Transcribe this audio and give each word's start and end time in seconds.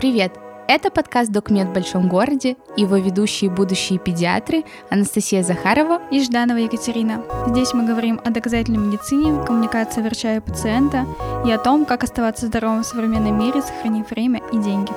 Привет! 0.00 0.32
Это 0.66 0.90
подкаст 0.90 1.30
«Докмед 1.30 1.68
в 1.68 1.72
большом 1.74 2.08
городе», 2.08 2.56
его 2.74 2.96
ведущие 2.96 3.50
будущие 3.50 3.98
педиатры 3.98 4.64
Анастасия 4.88 5.42
Захарова 5.42 6.00
и 6.10 6.22
Жданова 6.22 6.56
Екатерина. 6.56 7.22
Здесь 7.48 7.74
мы 7.74 7.84
говорим 7.84 8.18
о 8.24 8.30
доказательной 8.30 8.78
медицине, 8.78 9.44
коммуникации 9.44 10.00
врача 10.00 10.36
и 10.36 10.40
пациента 10.40 11.04
и 11.46 11.52
о 11.52 11.58
том, 11.58 11.84
как 11.84 12.02
оставаться 12.02 12.46
здоровым 12.46 12.82
в 12.82 12.86
современном 12.86 13.38
мире, 13.38 13.60
сохранив 13.60 14.08
время 14.08 14.40
и 14.50 14.56
деньги. 14.56 14.90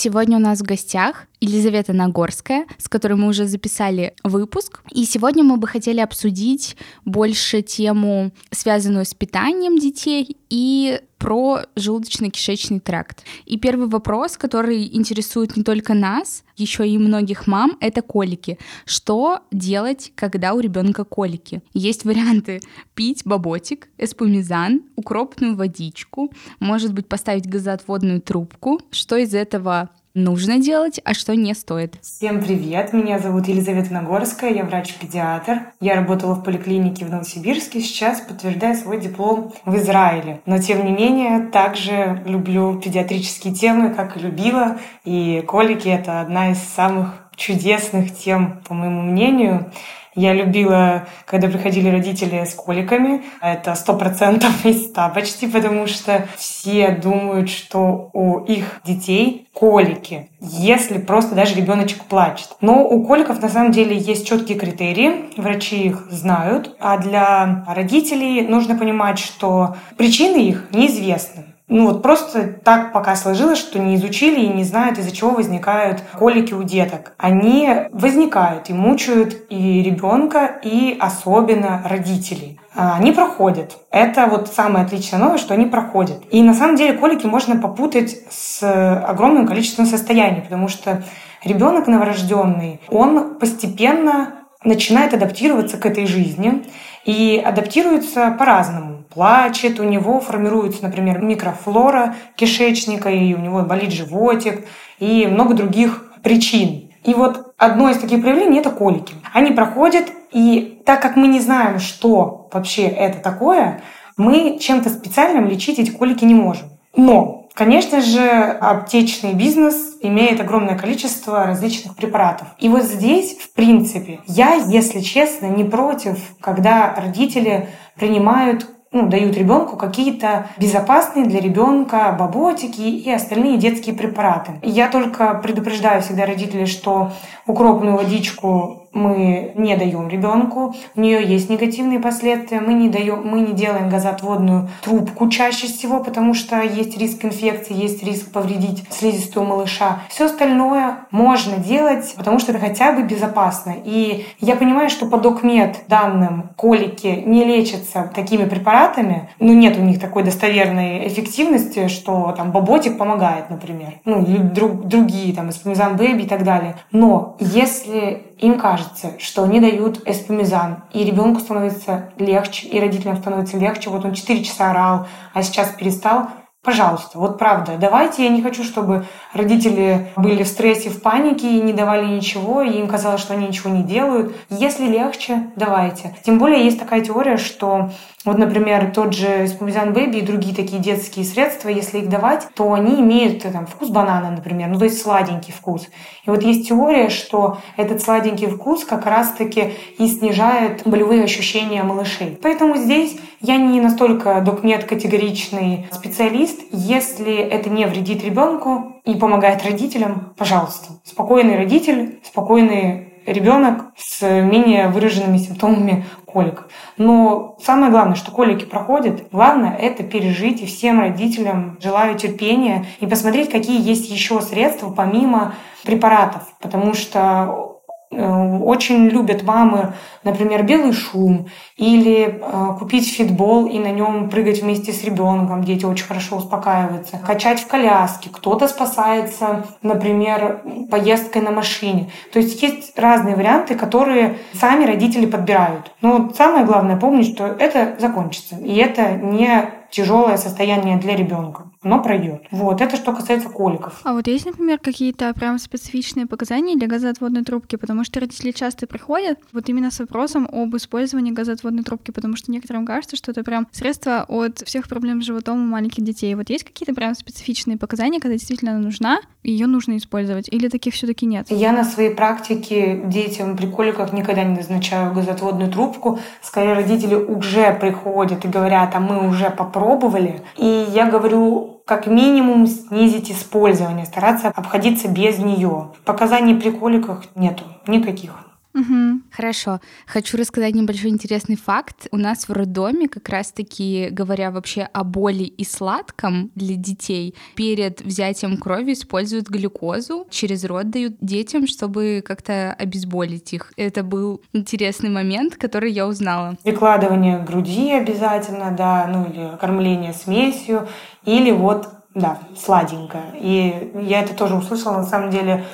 Сегодня 0.00 0.36
у 0.36 0.40
нас 0.40 0.60
в 0.60 0.62
гостях 0.62 1.26
Елизавета 1.40 1.92
Нагорская, 1.92 2.66
с 2.78 2.88
которой 2.88 3.14
мы 3.14 3.28
уже 3.28 3.46
записали 3.46 4.14
выпуск. 4.24 4.80
И 4.90 5.04
сегодня 5.04 5.44
мы 5.44 5.56
бы 5.56 5.66
хотели 5.66 6.00
обсудить 6.00 6.76
больше 7.04 7.62
тему, 7.62 8.32
связанную 8.50 9.04
с 9.04 9.14
питанием 9.14 9.78
детей 9.78 10.36
и 10.50 11.00
про 11.18 11.62
желудочно-кишечный 11.74 12.80
тракт. 12.80 13.24
И 13.44 13.58
первый 13.58 13.88
вопрос, 13.88 14.36
который 14.36 14.86
интересует 14.96 15.56
не 15.56 15.64
только 15.64 15.92
нас, 15.92 16.44
еще 16.56 16.88
и 16.88 16.96
многих 16.96 17.46
мам, 17.46 17.76
это 17.80 18.02
колики. 18.02 18.58
Что 18.84 19.40
делать, 19.50 20.12
когда 20.14 20.54
у 20.54 20.60
ребенка 20.60 21.04
колики? 21.04 21.60
Есть 21.74 22.04
варианты 22.04 22.60
пить 22.94 23.22
баботик, 23.24 23.88
эспумизан, 23.98 24.82
укропную 24.96 25.56
водичку, 25.56 26.32
может 26.60 26.92
быть 26.92 27.08
поставить 27.08 27.48
газоотводную 27.48 28.20
трубку. 28.20 28.80
Что 28.90 29.16
из 29.16 29.34
этого 29.34 29.90
нужно 30.18 30.58
делать, 30.58 31.00
а 31.04 31.14
что 31.14 31.34
не 31.34 31.54
стоит. 31.54 31.94
Всем 32.02 32.42
привет, 32.42 32.92
меня 32.92 33.18
зовут 33.18 33.48
Елизавета 33.48 33.92
Нагорская, 33.92 34.50
я 34.50 34.64
врач-педиатр. 34.64 35.72
Я 35.80 35.94
работала 35.94 36.34
в 36.34 36.42
поликлинике 36.42 37.04
в 37.04 37.10
Новосибирске, 37.10 37.80
сейчас 37.80 38.20
подтверждаю 38.20 38.74
свой 38.74 39.00
диплом 39.00 39.52
в 39.64 39.76
Израиле. 39.76 40.40
Но 40.44 40.58
тем 40.58 40.84
не 40.84 40.92
менее, 40.92 41.48
также 41.48 42.22
люблю 42.26 42.80
педиатрические 42.80 43.54
темы, 43.54 43.94
как 43.94 44.16
и 44.16 44.20
любила. 44.20 44.78
И 45.04 45.42
колики— 45.46 45.88
это 45.88 46.20
одна 46.20 46.50
из 46.50 46.58
самых 46.58 47.14
чудесных 47.36 48.14
тем, 48.16 48.60
по 48.66 48.74
моему 48.74 49.02
мнению. 49.02 49.70
Я 50.18 50.34
любила, 50.34 51.06
когда 51.26 51.46
приходили 51.46 51.88
родители 51.88 52.44
с 52.44 52.52
коликами. 52.52 53.22
Это 53.40 53.76
сто 53.76 53.94
процентов 53.94 54.50
из 54.66 54.88
ста 54.88 55.08
почти, 55.10 55.46
потому 55.46 55.86
что 55.86 56.26
все 56.36 56.90
думают, 56.90 57.48
что 57.48 58.10
у 58.12 58.40
их 58.40 58.80
детей 58.84 59.46
колики, 59.52 60.28
если 60.40 60.98
просто 60.98 61.36
даже 61.36 61.54
ребеночек 61.54 62.02
плачет. 62.02 62.48
Но 62.60 62.84
у 62.84 63.06
коликов 63.06 63.40
на 63.40 63.48
самом 63.48 63.70
деле 63.70 63.96
есть 63.96 64.26
четкие 64.26 64.58
критерии, 64.58 65.30
врачи 65.36 65.84
их 65.84 66.08
знают, 66.10 66.74
а 66.80 66.98
для 66.98 67.64
родителей 67.68 68.42
нужно 68.42 68.76
понимать, 68.76 69.20
что 69.20 69.76
причины 69.96 70.48
их 70.48 70.68
неизвестны. 70.72 71.44
Ну 71.68 71.86
вот 71.86 72.02
просто 72.02 72.54
так 72.64 72.92
пока 72.92 73.14
сложилось, 73.14 73.58
что 73.58 73.78
не 73.78 73.96
изучили 73.96 74.40
и 74.40 74.48
не 74.48 74.64
знают, 74.64 74.98
из-за 74.98 75.14
чего 75.14 75.30
возникают 75.30 76.02
колики 76.18 76.54
у 76.54 76.62
деток. 76.62 77.12
Они 77.18 77.68
возникают 77.92 78.70
и 78.70 78.72
мучают 78.72 79.36
и 79.50 79.82
ребенка, 79.82 80.58
и 80.62 80.96
особенно 80.98 81.82
родителей. 81.84 82.58
А, 82.74 82.96
они 82.96 83.12
проходят. 83.12 83.76
Это 83.90 84.26
вот 84.26 84.48
самая 84.48 84.84
отличная 84.84 85.20
новость, 85.20 85.44
что 85.44 85.52
они 85.52 85.66
проходят. 85.66 86.22
И 86.30 86.42
на 86.42 86.54
самом 86.54 86.76
деле 86.76 86.96
колики 86.96 87.26
можно 87.26 87.56
попутать 87.56 88.16
с 88.30 88.62
огромным 88.62 89.46
количеством 89.46 89.84
состояний, 89.84 90.40
потому 90.40 90.68
что 90.68 91.02
ребенок 91.44 91.86
новорожденный, 91.86 92.80
он 92.88 93.34
постепенно 93.38 94.34
начинает 94.64 95.12
адаптироваться 95.12 95.76
к 95.76 95.84
этой 95.84 96.06
жизни 96.06 96.64
и 97.04 97.42
адаптируется 97.44 98.34
по-разному 98.38 98.97
плачет, 99.18 99.80
у 99.80 99.82
него 99.82 100.20
формируется, 100.20 100.84
например, 100.84 101.20
микрофлора 101.20 102.14
кишечника, 102.36 103.10
и 103.10 103.34
у 103.34 103.38
него 103.38 103.62
болит 103.62 103.90
животик, 103.90 104.64
и 105.00 105.26
много 105.26 105.54
других 105.54 106.04
причин. 106.22 106.92
И 107.02 107.14
вот 107.14 107.52
одно 107.58 107.90
из 107.90 107.98
таких 107.98 108.20
проявлений– 108.20 108.58
это 108.60 108.70
колики. 108.70 109.14
Они 109.32 109.50
проходят, 109.50 110.04
и 110.30 110.80
так 110.86 111.02
как 111.02 111.16
мы 111.16 111.26
не 111.26 111.40
знаем, 111.40 111.80
что 111.80 112.48
вообще 112.52 112.82
это 112.82 113.18
такое, 113.18 113.80
мы 114.16 114.56
чем-то 114.60 114.88
специальным 114.88 115.48
лечить 115.48 115.80
эти 115.80 115.90
колики 115.90 116.24
не 116.24 116.34
можем. 116.34 116.68
Но, 116.94 117.48
конечно 117.54 118.00
же, 118.00 118.20
аптечный 118.20 119.32
бизнес 119.32 119.96
имеет 120.00 120.40
огромное 120.40 120.78
количество 120.78 121.44
различных 121.44 121.96
препаратов. 121.96 122.46
И 122.60 122.68
вот 122.68 122.84
здесь, 122.84 123.36
в 123.36 123.52
принципе, 123.52 124.20
я, 124.28 124.54
если 124.54 125.00
честно, 125.00 125.46
не 125.46 125.64
против, 125.64 126.20
когда 126.40 126.94
родители 126.94 127.68
принимают 127.96 128.77
ну, 128.90 129.08
дают 129.08 129.36
ребенку 129.36 129.76
какие-то 129.76 130.46
безопасные 130.58 131.26
для 131.26 131.40
ребенка 131.40 132.16
баботики 132.18 132.80
и 132.80 133.10
остальные 133.10 133.58
детские 133.58 133.94
препараты. 133.94 134.52
Я 134.62 134.88
только 134.88 135.34
предупреждаю 135.34 136.00
всегда 136.00 136.24
родителей, 136.24 136.66
что 136.66 137.12
укропную 137.46 137.96
водичку 137.96 138.87
мы 138.92 139.52
не 139.54 139.76
даем 139.76 140.08
ребенку, 140.08 140.74
у 140.96 141.00
нее 141.00 141.24
есть 141.24 141.50
негативные 141.50 141.98
последствия, 141.98 142.60
мы 142.60 142.72
не 142.74 142.88
даем, 142.88 143.26
мы 143.26 143.40
не 143.40 143.52
делаем 143.52 143.88
газоотводную 143.88 144.68
трубку 144.82 145.28
чаще 145.28 145.66
всего, 145.66 146.02
потому 146.02 146.34
что 146.34 146.62
есть 146.62 146.98
риск 146.98 147.24
инфекции, 147.24 147.74
есть 147.74 148.02
риск 148.02 148.32
повредить 148.32 148.84
слизистую 148.90 149.46
малыша. 149.46 150.00
Все 150.08 150.26
остальное 150.26 151.06
можно 151.10 151.56
делать, 151.56 152.14
потому 152.16 152.38
что 152.38 152.52
это 152.52 152.60
хотя 152.60 152.92
бы 152.92 153.02
безопасно. 153.02 153.74
И 153.84 154.26
я 154.40 154.56
понимаю, 154.56 154.90
что 154.90 155.06
по 155.06 155.18
докмед 155.18 155.84
данным 155.88 156.50
колики 156.56 157.22
не 157.26 157.44
лечатся 157.44 158.10
такими 158.14 158.44
препаратами, 158.44 159.28
ну 159.38 159.52
нет 159.52 159.78
у 159.78 159.82
них 159.82 160.00
такой 160.00 160.22
достоверной 160.22 161.06
эффективности, 161.08 161.88
что 161.88 162.34
там 162.36 162.52
баботик 162.52 162.98
помогает, 162.98 163.50
например, 163.50 163.94
ну 164.04 164.22
или 164.24 164.38
друг, 164.38 164.86
другие, 164.86 165.34
там, 165.34 165.50
эспумизан 165.50 165.96
бэби 165.96 166.22
и 166.22 166.28
так 166.28 166.44
далее. 166.44 166.76
Но 166.92 167.36
если 167.38 168.27
им 168.40 168.58
кажется, 168.58 169.18
что 169.18 169.44
они 169.44 169.60
дают 169.60 170.06
эспумизан, 170.06 170.84
и 170.92 171.04
ребенку 171.04 171.40
становится 171.40 172.10
легче, 172.18 172.66
и 172.68 172.80
родителям 172.80 173.16
становится 173.16 173.58
легче. 173.58 173.90
Вот 173.90 174.04
он 174.04 174.14
4 174.14 174.44
часа 174.44 174.70
орал, 174.70 175.06
а 175.34 175.42
сейчас 175.42 175.70
перестал. 175.70 176.28
Пожалуйста, 176.68 177.18
вот 177.18 177.38
правда, 177.38 177.78
давайте, 177.80 178.24
я 178.24 178.28
не 178.28 178.42
хочу, 178.42 178.62
чтобы 178.62 179.06
родители 179.32 180.12
были 180.16 180.42
в 180.42 180.46
стрессе, 180.46 180.90
в 180.90 181.00
панике 181.00 181.48
и 181.48 181.62
не 181.62 181.72
давали 181.72 182.04
ничего, 182.04 182.60
и 182.60 182.78
им 182.78 182.88
казалось, 182.88 183.22
что 183.22 183.32
они 183.32 183.46
ничего 183.46 183.70
не 183.70 183.82
делают. 183.82 184.36
Если 184.50 184.84
легче, 184.84 185.50
давайте. 185.56 186.14
Тем 186.26 186.38
более 186.38 186.66
есть 186.66 186.78
такая 186.78 187.00
теория, 187.00 187.38
что 187.38 187.88
вот, 188.26 188.36
например, 188.36 188.92
тот 188.94 189.14
же 189.14 189.46
спумизан 189.46 189.94
бэби 189.94 190.18
и 190.18 190.26
другие 190.26 190.54
такие 190.54 190.82
детские 190.82 191.24
средства, 191.24 191.70
если 191.70 192.00
их 192.00 192.10
давать, 192.10 192.46
то 192.54 192.74
они 192.74 193.00
имеют 193.00 193.42
там, 193.44 193.66
вкус 193.66 193.88
банана, 193.88 194.30
например, 194.30 194.68
ну 194.68 194.78
то 194.78 194.84
есть 194.84 195.00
сладенький 195.00 195.54
вкус. 195.54 195.88
И 196.26 196.28
вот 196.28 196.42
есть 196.42 196.68
теория, 196.68 197.08
что 197.08 197.56
этот 197.78 198.02
сладенький 198.02 198.48
вкус 198.48 198.84
как 198.84 199.06
раз-таки 199.06 199.72
и 199.98 200.06
снижает 200.06 200.82
болевые 200.84 201.24
ощущения 201.24 201.82
малышей. 201.82 202.38
Поэтому 202.42 202.76
здесь 202.76 203.16
я 203.40 203.56
не 203.56 203.80
настолько 203.80 204.40
докмет 204.40 204.84
категоричный 204.84 205.86
специалист. 205.92 206.57
Если 206.70 207.34
это 207.34 207.70
не 207.70 207.86
вредит 207.86 208.24
ребенку 208.24 209.00
и 209.04 209.14
помогает 209.14 209.64
родителям, 209.64 210.34
пожалуйста. 210.36 210.92
Спокойный 211.04 211.56
родитель, 211.56 212.20
спокойный 212.24 213.08
ребенок 213.26 213.86
с 213.96 214.22
менее 214.22 214.88
выраженными 214.88 215.38
симптомами 215.38 216.06
колик. 216.24 216.68
Но 216.96 217.56
самое 217.62 217.90
главное, 217.90 218.16
что 218.16 218.30
колики 218.30 218.64
проходят, 218.64 219.28
главное 219.30 219.74
это 219.76 220.02
пережить, 220.02 220.62
и 220.62 220.66
всем 220.66 221.00
родителям 221.00 221.78
желаю 221.82 222.16
терпения 222.16 222.86
и 223.00 223.06
посмотреть, 223.06 223.50
какие 223.50 223.80
есть 223.80 224.10
еще 224.10 224.40
средства 224.40 224.90
помимо 224.90 225.54
препаратов, 225.84 226.42
потому 226.60 226.94
что 226.94 227.67
очень 228.10 229.08
любят 229.08 229.42
мамы, 229.42 229.92
например, 230.24 230.62
белый 230.62 230.92
шум 230.92 231.48
или 231.76 232.40
э, 232.40 232.78
купить 232.78 233.12
фитбол 233.12 233.66
и 233.66 233.78
на 233.78 233.90
нем 233.90 234.30
прыгать 234.30 234.62
вместе 234.62 234.92
с 234.92 235.04
ребенком. 235.04 235.62
Дети 235.62 235.84
очень 235.84 236.06
хорошо 236.06 236.36
успокаиваются. 236.36 237.18
Качать 237.18 237.60
в 237.60 237.66
коляске. 237.66 238.30
Кто-то 238.32 238.66
спасается, 238.66 239.66
например, 239.82 240.62
поездкой 240.90 241.42
на 241.42 241.50
машине. 241.50 242.10
То 242.32 242.38
есть 242.38 242.62
есть 242.62 242.98
разные 242.98 243.36
варианты, 243.36 243.74
которые 243.74 244.38
сами 244.54 244.86
родители 244.86 245.26
подбирают. 245.26 245.92
Но 246.00 246.30
самое 246.34 246.64
главное 246.64 246.96
помнить, 246.96 247.34
что 247.34 247.44
это 247.46 247.96
закончится. 247.98 248.56
И 248.56 248.74
это 248.76 249.12
не 249.12 249.70
тяжелое 249.90 250.38
состояние 250.38 250.96
для 250.96 251.14
ребенка. 251.14 251.67
Но 251.82 252.02
пройдет. 252.02 252.42
Вот, 252.50 252.80
это 252.80 252.96
что 252.96 253.12
касается 253.12 253.48
коликов. 253.48 254.00
А 254.04 254.12
вот 254.12 254.26
есть, 254.26 254.46
например, 254.46 254.78
какие-то 254.78 255.32
прям 255.34 255.58
специфичные 255.58 256.26
показания 256.26 256.76
для 256.76 256.88
газоотводной 256.88 257.44
трубки? 257.44 257.76
Потому 257.76 258.04
что 258.04 258.20
родители 258.20 258.50
часто 258.50 258.86
приходят 258.86 259.38
вот 259.52 259.68
именно 259.68 259.90
с 259.90 259.98
вопросом 260.00 260.48
об 260.50 260.76
использовании 260.76 261.32
газоотводной 261.32 261.82
трубки, 261.82 262.10
потому 262.10 262.36
что 262.36 262.50
некоторым 262.50 262.86
кажется, 262.86 263.16
что 263.16 263.30
это 263.30 263.44
прям 263.44 263.68
средство 263.72 264.24
от 264.28 264.58
всех 264.58 264.88
проблем 264.88 265.22
с 265.22 265.26
животом 265.26 265.62
у 265.62 265.66
маленьких 265.66 266.02
детей. 266.04 266.34
Вот 266.34 266.50
есть 266.50 266.64
какие-то 266.64 266.94
прям 266.94 267.14
специфичные 267.14 267.78
показания, 267.78 268.20
когда 268.20 268.36
действительно 268.36 268.72
она 268.72 268.80
нужна, 268.80 269.20
ее 269.50 269.66
нужно 269.66 269.96
использовать? 269.96 270.48
Или 270.48 270.68
таких 270.68 270.94
все-таки 270.94 271.26
нет? 271.26 271.46
Я 271.50 271.72
на 271.72 271.84
своей 271.84 272.10
практике 272.14 273.02
детям 273.04 273.56
при 273.56 273.66
коликах 273.66 274.12
никогда 274.12 274.44
не 274.44 274.56
назначаю 274.56 275.12
газоотводную 275.12 275.70
трубку. 275.70 276.18
Скорее, 276.42 276.74
родители 276.74 277.14
уже 277.14 277.72
приходят 277.72 278.44
и 278.44 278.48
говорят, 278.48 278.94
а 278.94 279.00
мы 279.00 279.28
уже 279.28 279.50
попробовали. 279.50 280.42
И 280.56 280.86
я 280.92 281.10
говорю, 281.10 281.82
как 281.84 282.06
минимум 282.06 282.66
снизить 282.66 283.30
использование, 283.30 284.04
стараться 284.04 284.48
обходиться 284.48 285.08
без 285.08 285.38
нее. 285.38 285.92
Показаний 286.04 286.54
при 286.54 286.70
коликах 286.70 287.24
нету 287.34 287.64
никаких. 287.86 288.47
Угу. 288.78 289.20
Хорошо. 289.32 289.80
Хочу 290.06 290.36
рассказать 290.36 290.74
небольшой 290.74 291.10
интересный 291.10 291.56
факт. 291.56 292.06
У 292.12 292.16
нас 292.16 292.48
в 292.48 292.52
роддоме, 292.52 293.08
как 293.08 293.28
раз-таки 293.28 294.08
говоря 294.10 294.50
вообще 294.50 294.88
о 294.92 295.04
боли 295.04 295.44
и 295.44 295.64
сладком 295.64 296.50
для 296.54 296.76
детей, 296.76 297.34
перед 297.56 298.00
взятием 298.00 298.56
крови 298.56 298.92
используют 298.92 299.48
глюкозу, 299.48 300.26
через 300.30 300.64
рот 300.64 300.90
дают 300.90 301.16
детям, 301.20 301.66
чтобы 301.66 302.22
как-то 302.24 302.72
обезболить 302.72 303.52
их. 303.52 303.72
Это 303.76 304.02
был 304.02 304.42
интересный 304.52 305.10
момент, 305.10 305.56
который 305.56 305.90
я 305.90 306.06
узнала. 306.06 306.56
Прикладывание 306.62 307.38
груди 307.38 307.92
обязательно, 307.92 308.70
да, 308.70 309.06
ну 309.08 309.24
или 309.24 309.56
кормление 309.58 310.12
смесью, 310.12 310.86
или 311.24 311.50
вот, 311.50 311.88
да, 312.14 312.38
сладенькое. 312.56 313.34
И 313.40 313.92
я 314.02 314.22
это 314.22 314.34
тоже 314.34 314.54
услышала, 314.54 314.98
на 314.98 315.04
самом 315.04 315.30
деле, 315.30 315.64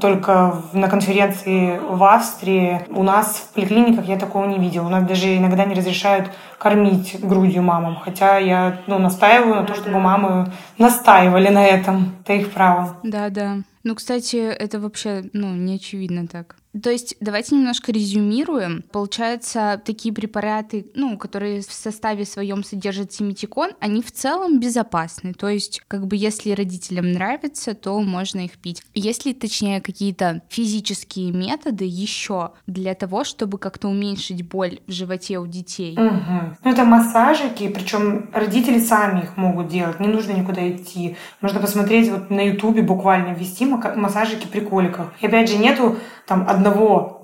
только 0.00 0.62
на 0.72 0.88
конференции 0.88 1.78
в 1.78 2.02
Австрии. 2.04 2.80
У 2.90 3.02
нас 3.02 3.36
в 3.36 3.54
поликлиниках 3.54 4.06
я 4.06 4.18
такого 4.18 4.46
не 4.46 4.58
видела. 4.58 4.86
У 4.86 4.90
нас 4.90 5.04
даже 5.04 5.36
иногда 5.36 5.64
не 5.64 5.74
разрешают 5.74 6.30
кормить 6.58 7.18
грудью 7.20 7.62
мамам. 7.62 7.96
Хотя 7.96 8.38
я 8.38 8.80
ну, 8.86 8.98
настаиваю 8.98 9.56
на 9.56 9.64
том, 9.64 9.76
чтобы 9.76 9.98
мамы 9.98 10.52
настаивали 10.78 11.48
на 11.48 11.64
этом. 11.64 12.16
Это 12.22 12.34
их 12.34 12.52
право. 12.52 12.96
Да, 13.02 13.30
да. 13.30 13.58
Ну, 13.84 13.94
кстати, 13.94 14.36
это 14.36 14.80
вообще, 14.80 15.24
ну, 15.32 15.54
не 15.54 15.76
очевидно 15.76 16.26
так. 16.26 16.56
То 16.82 16.90
есть 16.90 17.16
давайте 17.20 17.54
немножко 17.54 17.92
резюмируем. 17.92 18.84
Получается, 18.92 19.80
такие 19.84 20.14
препараты, 20.14 20.86
ну, 20.94 21.16
которые 21.18 21.60
в 21.60 21.72
составе 21.72 22.24
своем 22.24 22.64
содержат 22.64 23.12
симитикон, 23.12 23.70
они 23.80 24.02
в 24.02 24.12
целом 24.12 24.60
безопасны. 24.60 25.32
То 25.32 25.48
есть, 25.48 25.82
как 25.88 26.06
бы, 26.06 26.16
если 26.16 26.50
родителям 26.50 27.12
нравится, 27.12 27.74
то 27.74 27.98
можно 28.00 28.40
их 28.40 28.58
пить. 28.58 28.82
Есть 28.94 29.24
ли, 29.26 29.34
точнее, 29.34 29.80
какие-то 29.80 30.42
физические 30.48 31.32
методы 31.32 31.84
еще 31.84 32.52
для 32.66 32.94
того, 32.94 33.24
чтобы 33.24 33.58
как-то 33.58 33.88
уменьшить 33.88 34.46
боль 34.48 34.80
в 34.86 34.92
животе 34.92 35.38
у 35.38 35.46
детей? 35.46 35.96
Угу. 35.96 36.56
Ну, 36.64 36.70
это 36.70 36.84
массажики, 36.84 37.68
причем 37.68 38.30
родители 38.32 38.78
сами 38.78 39.22
их 39.22 39.36
могут 39.36 39.68
делать, 39.68 40.00
не 40.00 40.08
нужно 40.08 40.32
никуда 40.32 40.68
идти. 40.68 41.16
Можно 41.40 41.60
посмотреть 41.60 42.10
вот 42.10 42.30
на 42.30 42.40
ютубе 42.40 42.82
буквально 42.82 43.34
ввести 43.34 43.64
массажики 43.64 44.46
при 44.46 44.60
коликах. 44.60 45.12
И 45.20 45.26
опять 45.26 45.50
же, 45.50 45.56
нету 45.56 45.96
там 46.26 46.46
одного 46.48 46.65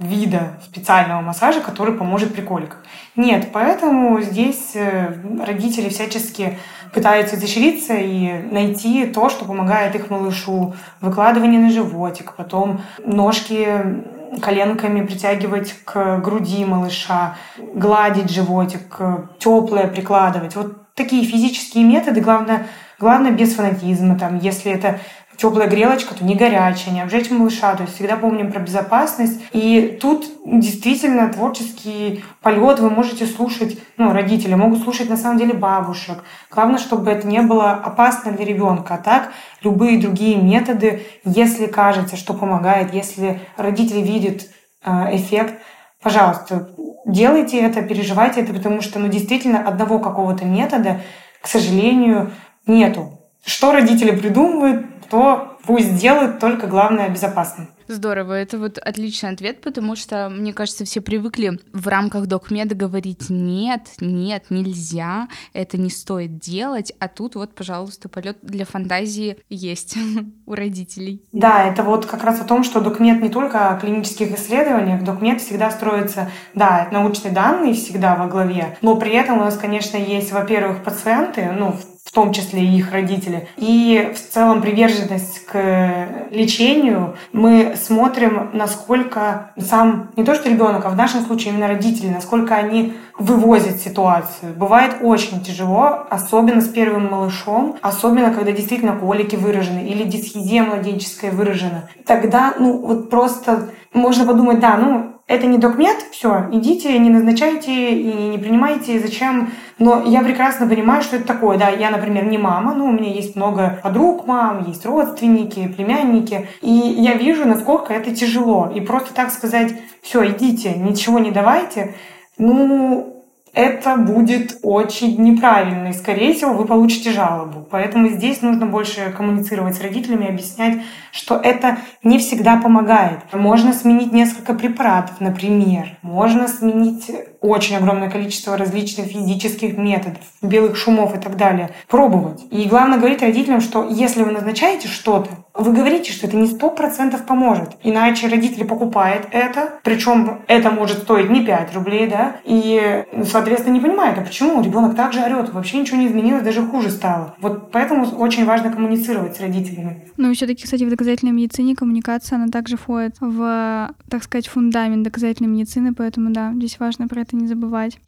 вида 0.01 0.59
специального 0.65 1.21
массажа, 1.21 1.61
который 1.61 1.95
поможет 1.95 2.35
при 2.35 2.43
коликах. 2.43 2.83
Нет, 3.17 3.49
поэтому 3.53 4.21
здесь 4.21 4.73
э, 4.75 5.15
родители 5.45 5.89
всячески 5.89 6.59
пытаются 6.95 7.37
изощриться 7.37 7.95
и 7.95 8.43
найти 8.51 9.07
то, 9.07 9.29
что 9.29 9.45
помогает 9.45 9.95
их 9.95 10.11
малышу. 10.11 10.75
Выкладывание 11.01 11.61
на 11.61 11.71
животик, 11.71 12.35
потом 12.37 12.81
ножки 13.05 14.03
коленками 14.41 15.05
притягивать 15.05 15.75
к 15.85 16.19
груди 16.19 16.65
малыша, 16.65 17.37
гладить 17.75 18.31
животик, 18.31 18.99
теплое 19.39 19.89
прикладывать. 19.89 20.57
Вот 20.57 20.95
такие 20.95 21.25
физические 21.25 21.85
методы, 21.85 22.21
главное, 22.21 22.67
главное 22.99 23.33
без 23.33 23.55
фанатизма. 23.55 24.19
Там, 24.19 24.39
если 24.39 24.73
это 24.73 25.01
теплая 25.37 25.69
грелочка, 25.69 26.15
то 26.15 26.25
не 26.25 26.35
горячая, 26.35 26.95
не 26.95 27.01
обжечь 27.01 27.31
малыша. 27.31 27.75
То 27.75 27.83
есть 27.83 27.95
всегда 27.95 28.17
помним 28.17 28.53
про 28.53 28.61
безопасность. 28.61 29.41
И 29.53 29.99
тут 30.01 30.27
действительно 30.45 31.33
творческий 31.33 32.25
полет 32.43 32.81
вы 32.81 32.91
можете 32.91 33.27
слушать, 33.27 33.79
ну, 33.97 34.13
родители 34.13 34.55
могут 34.55 34.83
слушать 34.83 35.09
на 35.09 35.17
самом 35.17 35.39
деле 35.39 35.55
бабушек. 35.55 36.25
Главное, 36.51 36.79
чтобы 36.79 37.11
это 37.11 37.27
не 37.27 37.43
было 37.43 37.73
опасно 37.73 38.33
для 38.33 38.45
ребенка. 38.45 38.95
А 38.95 38.99
так 38.99 39.33
любые 39.63 40.01
другие 40.01 40.37
методы, 40.37 41.03
если 41.25 41.67
кажется, 41.67 42.17
что 42.17 42.35
помогает, 42.35 42.95
если 42.95 43.41
родители 43.57 44.01
видят 44.01 44.43
э, 44.85 45.17
эффект, 45.17 45.55
пожалуйста, 46.03 46.71
делайте 47.07 47.59
это, 47.59 47.83
переживайте 47.83 48.41
это, 48.41 48.53
потому 48.53 48.81
что, 48.81 48.99
ну, 48.99 49.09
действительно, 49.09 49.67
одного 49.67 49.99
какого-то 49.99 50.45
метода, 50.45 51.01
к 51.41 51.47
сожалению, 51.47 52.33
нету. 52.67 53.19
Что 53.45 53.73
родители 53.73 54.15
придумывают, 54.15 54.87
то 55.11 55.59
пусть 55.65 55.97
делают, 55.97 56.39
только 56.39 56.67
главное 56.67 57.09
безопасно. 57.09 57.69
Здорово, 57.89 58.33
это 58.35 58.59
вот 58.59 58.79
отличный 58.79 59.31
ответ, 59.31 59.61
потому 59.61 59.97
что, 59.97 60.31
мне 60.31 60.55
кажется, 60.55 60.85
все 60.85 61.01
привыкли 61.01 61.59
в 61.73 61.89
рамках 61.89 62.27
докмеда 62.27 62.75
говорить 62.75 63.29
«нет, 63.29 63.83
нет, 64.01 64.45
нельзя, 64.51 65.29
это 65.53 65.77
не 65.77 65.91
стоит 65.91 66.39
делать», 66.39 66.93
а 66.99 67.09
тут 67.09 67.35
вот, 67.35 67.55
пожалуйста, 67.55 68.09
полет 68.09 68.39
для 68.41 68.65
фантазии 68.65 69.37
есть 69.51 69.99
у 70.47 70.55
родителей. 70.55 71.23
Да, 71.33 71.65
это 71.65 71.83
вот 71.83 72.07
как 72.07 72.25
раз 72.25 72.41
о 72.41 72.45
том, 72.45 72.65
что 72.65 72.81
докмед 72.81 73.21
не 73.21 73.29
только 73.29 73.71
о 73.71 73.79
клинических 73.79 74.39
исследованиях, 74.39 75.03
докмед 75.03 75.43
всегда 75.43 75.71
строится, 75.71 76.31
да, 76.55 76.89
научные 76.93 77.33
данные 77.33 77.75
всегда 77.75 78.17
во 78.17 78.27
главе, 78.29 78.79
но 78.81 78.97
при 78.97 79.13
этом 79.13 79.39
у 79.39 79.45
нас, 79.45 79.59
конечно, 79.59 79.99
есть, 79.99 80.33
во-первых, 80.33 80.83
пациенты, 80.83 81.51
ну, 81.53 81.73
в 81.73 81.92
в 82.05 82.11
том 82.11 82.33
числе 82.33 82.65
и 82.65 82.77
их 82.77 82.93
родители. 82.93 83.49
И 83.57 84.13
в 84.15 84.33
целом 84.33 84.61
приверженность 84.61 85.47
к 85.47 86.27
лечению 86.31 87.17
мы 87.33 87.75
смотрим, 87.81 88.51
насколько 88.53 89.53
сам, 89.59 90.11
не 90.17 90.25
то 90.25 90.35
что 90.35 90.51
ребенок, 90.51 90.85
а 90.85 90.91
в 90.91 90.97
нашем 90.97 91.25
случае 91.25 91.53
именно 91.53 91.69
родители, 91.69 92.09
насколько 92.09 92.55
они 92.55 92.95
вывозят 93.19 93.77
ситуацию. 93.77 94.53
Бывает 94.55 94.97
очень 95.01 95.43
тяжело, 95.43 96.07
особенно 96.11 96.61
с 96.61 96.69
первым 96.69 97.11
малышом, 97.11 97.77
особенно 97.83 98.33
когда 98.33 98.53
действительно 98.53 98.97
колики 98.97 99.37
выражены 99.37 99.87
или 99.87 100.03
дисхизия 100.03 100.65
младенческая 100.65 101.31
выражена. 101.31 101.89
Тогда, 102.05 102.55
ну, 102.59 102.79
вот 102.79 103.11
просто 103.11 103.71
можно 103.93 104.27
подумать, 104.27 104.61
да, 104.61 104.77
ну, 104.77 105.13
это 105.33 105.47
не 105.47 105.57
докмет, 105.57 105.97
все, 106.11 106.49
идите, 106.53 106.99
не 106.99 107.09
назначайте 107.09 107.73
и 107.73 108.29
не 108.29 108.39
принимайте, 108.39 109.01
зачем. 109.01 109.51
Но 109.79 110.05
я 110.05 110.23
прекрасно 110.23 110.67
понимаю, 110.67 111.03
что 111.03 111.17
это 111.17 111.27
такое. 111.27 111.57
Да, 111.57 111.71
я, 111.71 111.91
например, 111.91 112.27
не 112.27 112.37
мама, 112.37 112.75
но 112.75 112.85
у 112.85 112.93
меня 112.93 113.11
есть 113.11 113.35
много 113.35 113.81
подруг 113.83 114.27
мам, 114.27 114.65
есть 114.69 114.85
родственники, 114.85 115.73
племянники. 115.75 116.49
И 116.61 116.71
я 116.71 117.15
вижу, 117.15 117.47
насколько 117.49 117.95
это 117.95 118.15
тяжело. 118.15 118.71
И 118.75 118.83
просто 118.83 119.15
так 119.15 119.31
сказать, 119.31 119.73
все, 120.03 120.29
идите, 120.29 120.75
ничего 120.75 121.19
не 121.19 121.31
давайте, 121.31 121.95
ну, 122.37 123.12
это 123.55 123.97
будет 123.97 124.59
очень 124.63 125.21
неправильно, 125.23 125.89
и, 125.89 125.93
скорее 125.93 126.35
всего, 126.35 126.55
вы 126.55 126.65
получите 126.65 127.13
жалобу. 127.13 127.67
Поэтому 127.71 128.09
здесь 128.09 128.43
нужно 128.43 128.67
больше 128.67 129.13
коммуницировать 129.17 129.77
с 129.77 129.81
родителями, 129.81 130.29
объяснять, 130.29 130.83
что 131.11 131.37
это 131.37 131.79
не 132.03 132.19
всегда 132.19 132.57
помогает. 132.57 133.21
Можно 133.33 133.73
сменить 133.73 134.13
несколько 134.13 134.55
препаратов, 134.55 135.21
например. 135.21 135.99
Можно 136.03 136.49
сменить 136.49 137.11
очень 137.43 137.77
огромное 137.77 138.09
количество 138.09 138.57
различных 138.57 139.09
физических 139.09 139.77
методов, 139.77 140.23
белых 140.41 140.77
шумов 140.77 141.15
и 141.15 141.19
так 141.19 141.37
далее. 141.37 141.71
Пробовать. 141.89 142.45
И 142.51 142.65
главное 142.69 142.99
говорить 142.99 143.21
родителям, 143.21 143.61
что 143.61 143.87
если 143.89 144.23
вы 144.23 144.31
назначаете 144.31 144.89
что-то, 144.89 145.29
вы 145.55 145.73
говорите, 145.73 146.13
что 146.13 146.27
это 146.27 146.37
не 146.37 146.47
сто 146.47 146.71
процентов 146.71 147.27
поможет. 147.27 147.77
Иначе 147.83 148.29
родители 148.29 148.65
покупают 148.65 149.29
это, 149.33 149.75
причем 149.83 150.43
это 150.47 150.71
может 150.71 151.01
стоить 151.01 151.29
не 151.29 151.45
5 151.45 151.75
рублей, 151.75 152.07
да, 152.07 152.37
и, 152.45 153.05
соответственно, 153.25 153.42
не 153.71 153.81
понимают, 153.81 154.19
а 154.19 154.23
почему 154.23 154.63
ребенок 154.63 154.97
так 154.97 155.13
же 155.13 155.21
орет, 155.21 155.53
вообще 155.53 155.79
ничего 155.79 155.99
не 155.99 156.09
изменилось, 156.09 156.43
даже 156.43 156.63
хуже 156.63 156.91
стало. 156.91 157.35
Вот 157.41 157.71
поэтому 157.71 158.05
очень 158.17 158.45
важно 158.45 158.71
коммуницировать 158.71 159.37
с 159.37 159.41
родителями. 159.41 160.09
Ну 160.17 160.31
и 160.31 160.35
все-таки, 160.35 160.65
кстати, 160.65 160.85
в 160.85 160.91
доказательной 160.91 161.33
медицине 161.33 161.75
коммуникация, 161.75 162.37
она 162.37 162.49
также 162.49 162.77
входит 162.77 163.17
в, 163.21 163.91
так 164.09 164.23
сказать, 164.23 164.47
фундамент 164.49 165.03
доказательной 165.03 165.51
медицины, 165.51 165.95
поэтому 165.95 166.31
да, 166.31 166.53
здесь 166.55 166.79
важно 166.79 167.09
про 167.09 167.23
это 167.23 167.37
не 167.37 167.47
забывать. 167.47 167.99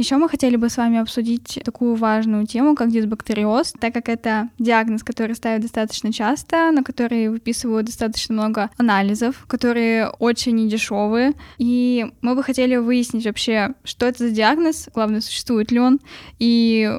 Еще 0.00 0.16
мы 0.16 0.30
хотели 0.30 0.56
бы 0.56 0.70
с 0.70 0.78
вами 0.78 0.98
обсудить 0.98 1.60
такую 1.62 1.94
важную 1.94 2.46
тему, 2.46 2.74
как 2.74 2.90
дисбактериоз, 2.90 3.74
так 3.78 3.92
как 3.92 4.08
это 4.08 4.48
диагноз, 4.58 5.02
который 5.02 5.36
ставят 5.36 5.60
достаточно 5.60 6.10
часто, 6.10 6.70
на 6.72 6.82
который 6.82 7.28
выписывают 7.28 7.84
достаточно 7.84 8.32
много 8.32 8.70
анализов, 8.78 9.44
которые 9.46 10.08
очень 10.08 10.56
недешевые. 10.56 11.34
И 11.58 12.10
мы 12.22 12.34
бы 12.34 12.42
хотели 12.42 12.76
выяснить 12.76 13.26
вообще, 13.26 13.74
что 13.84 14.06
это 14.06 14.26
за 14.26 14.30
диагноз, 14.30 14.88
главное, 14.94 15.20
существует 15.20 15.70
ли 15.70 15.80
он, 15.80 16.00
и 16.38 16.90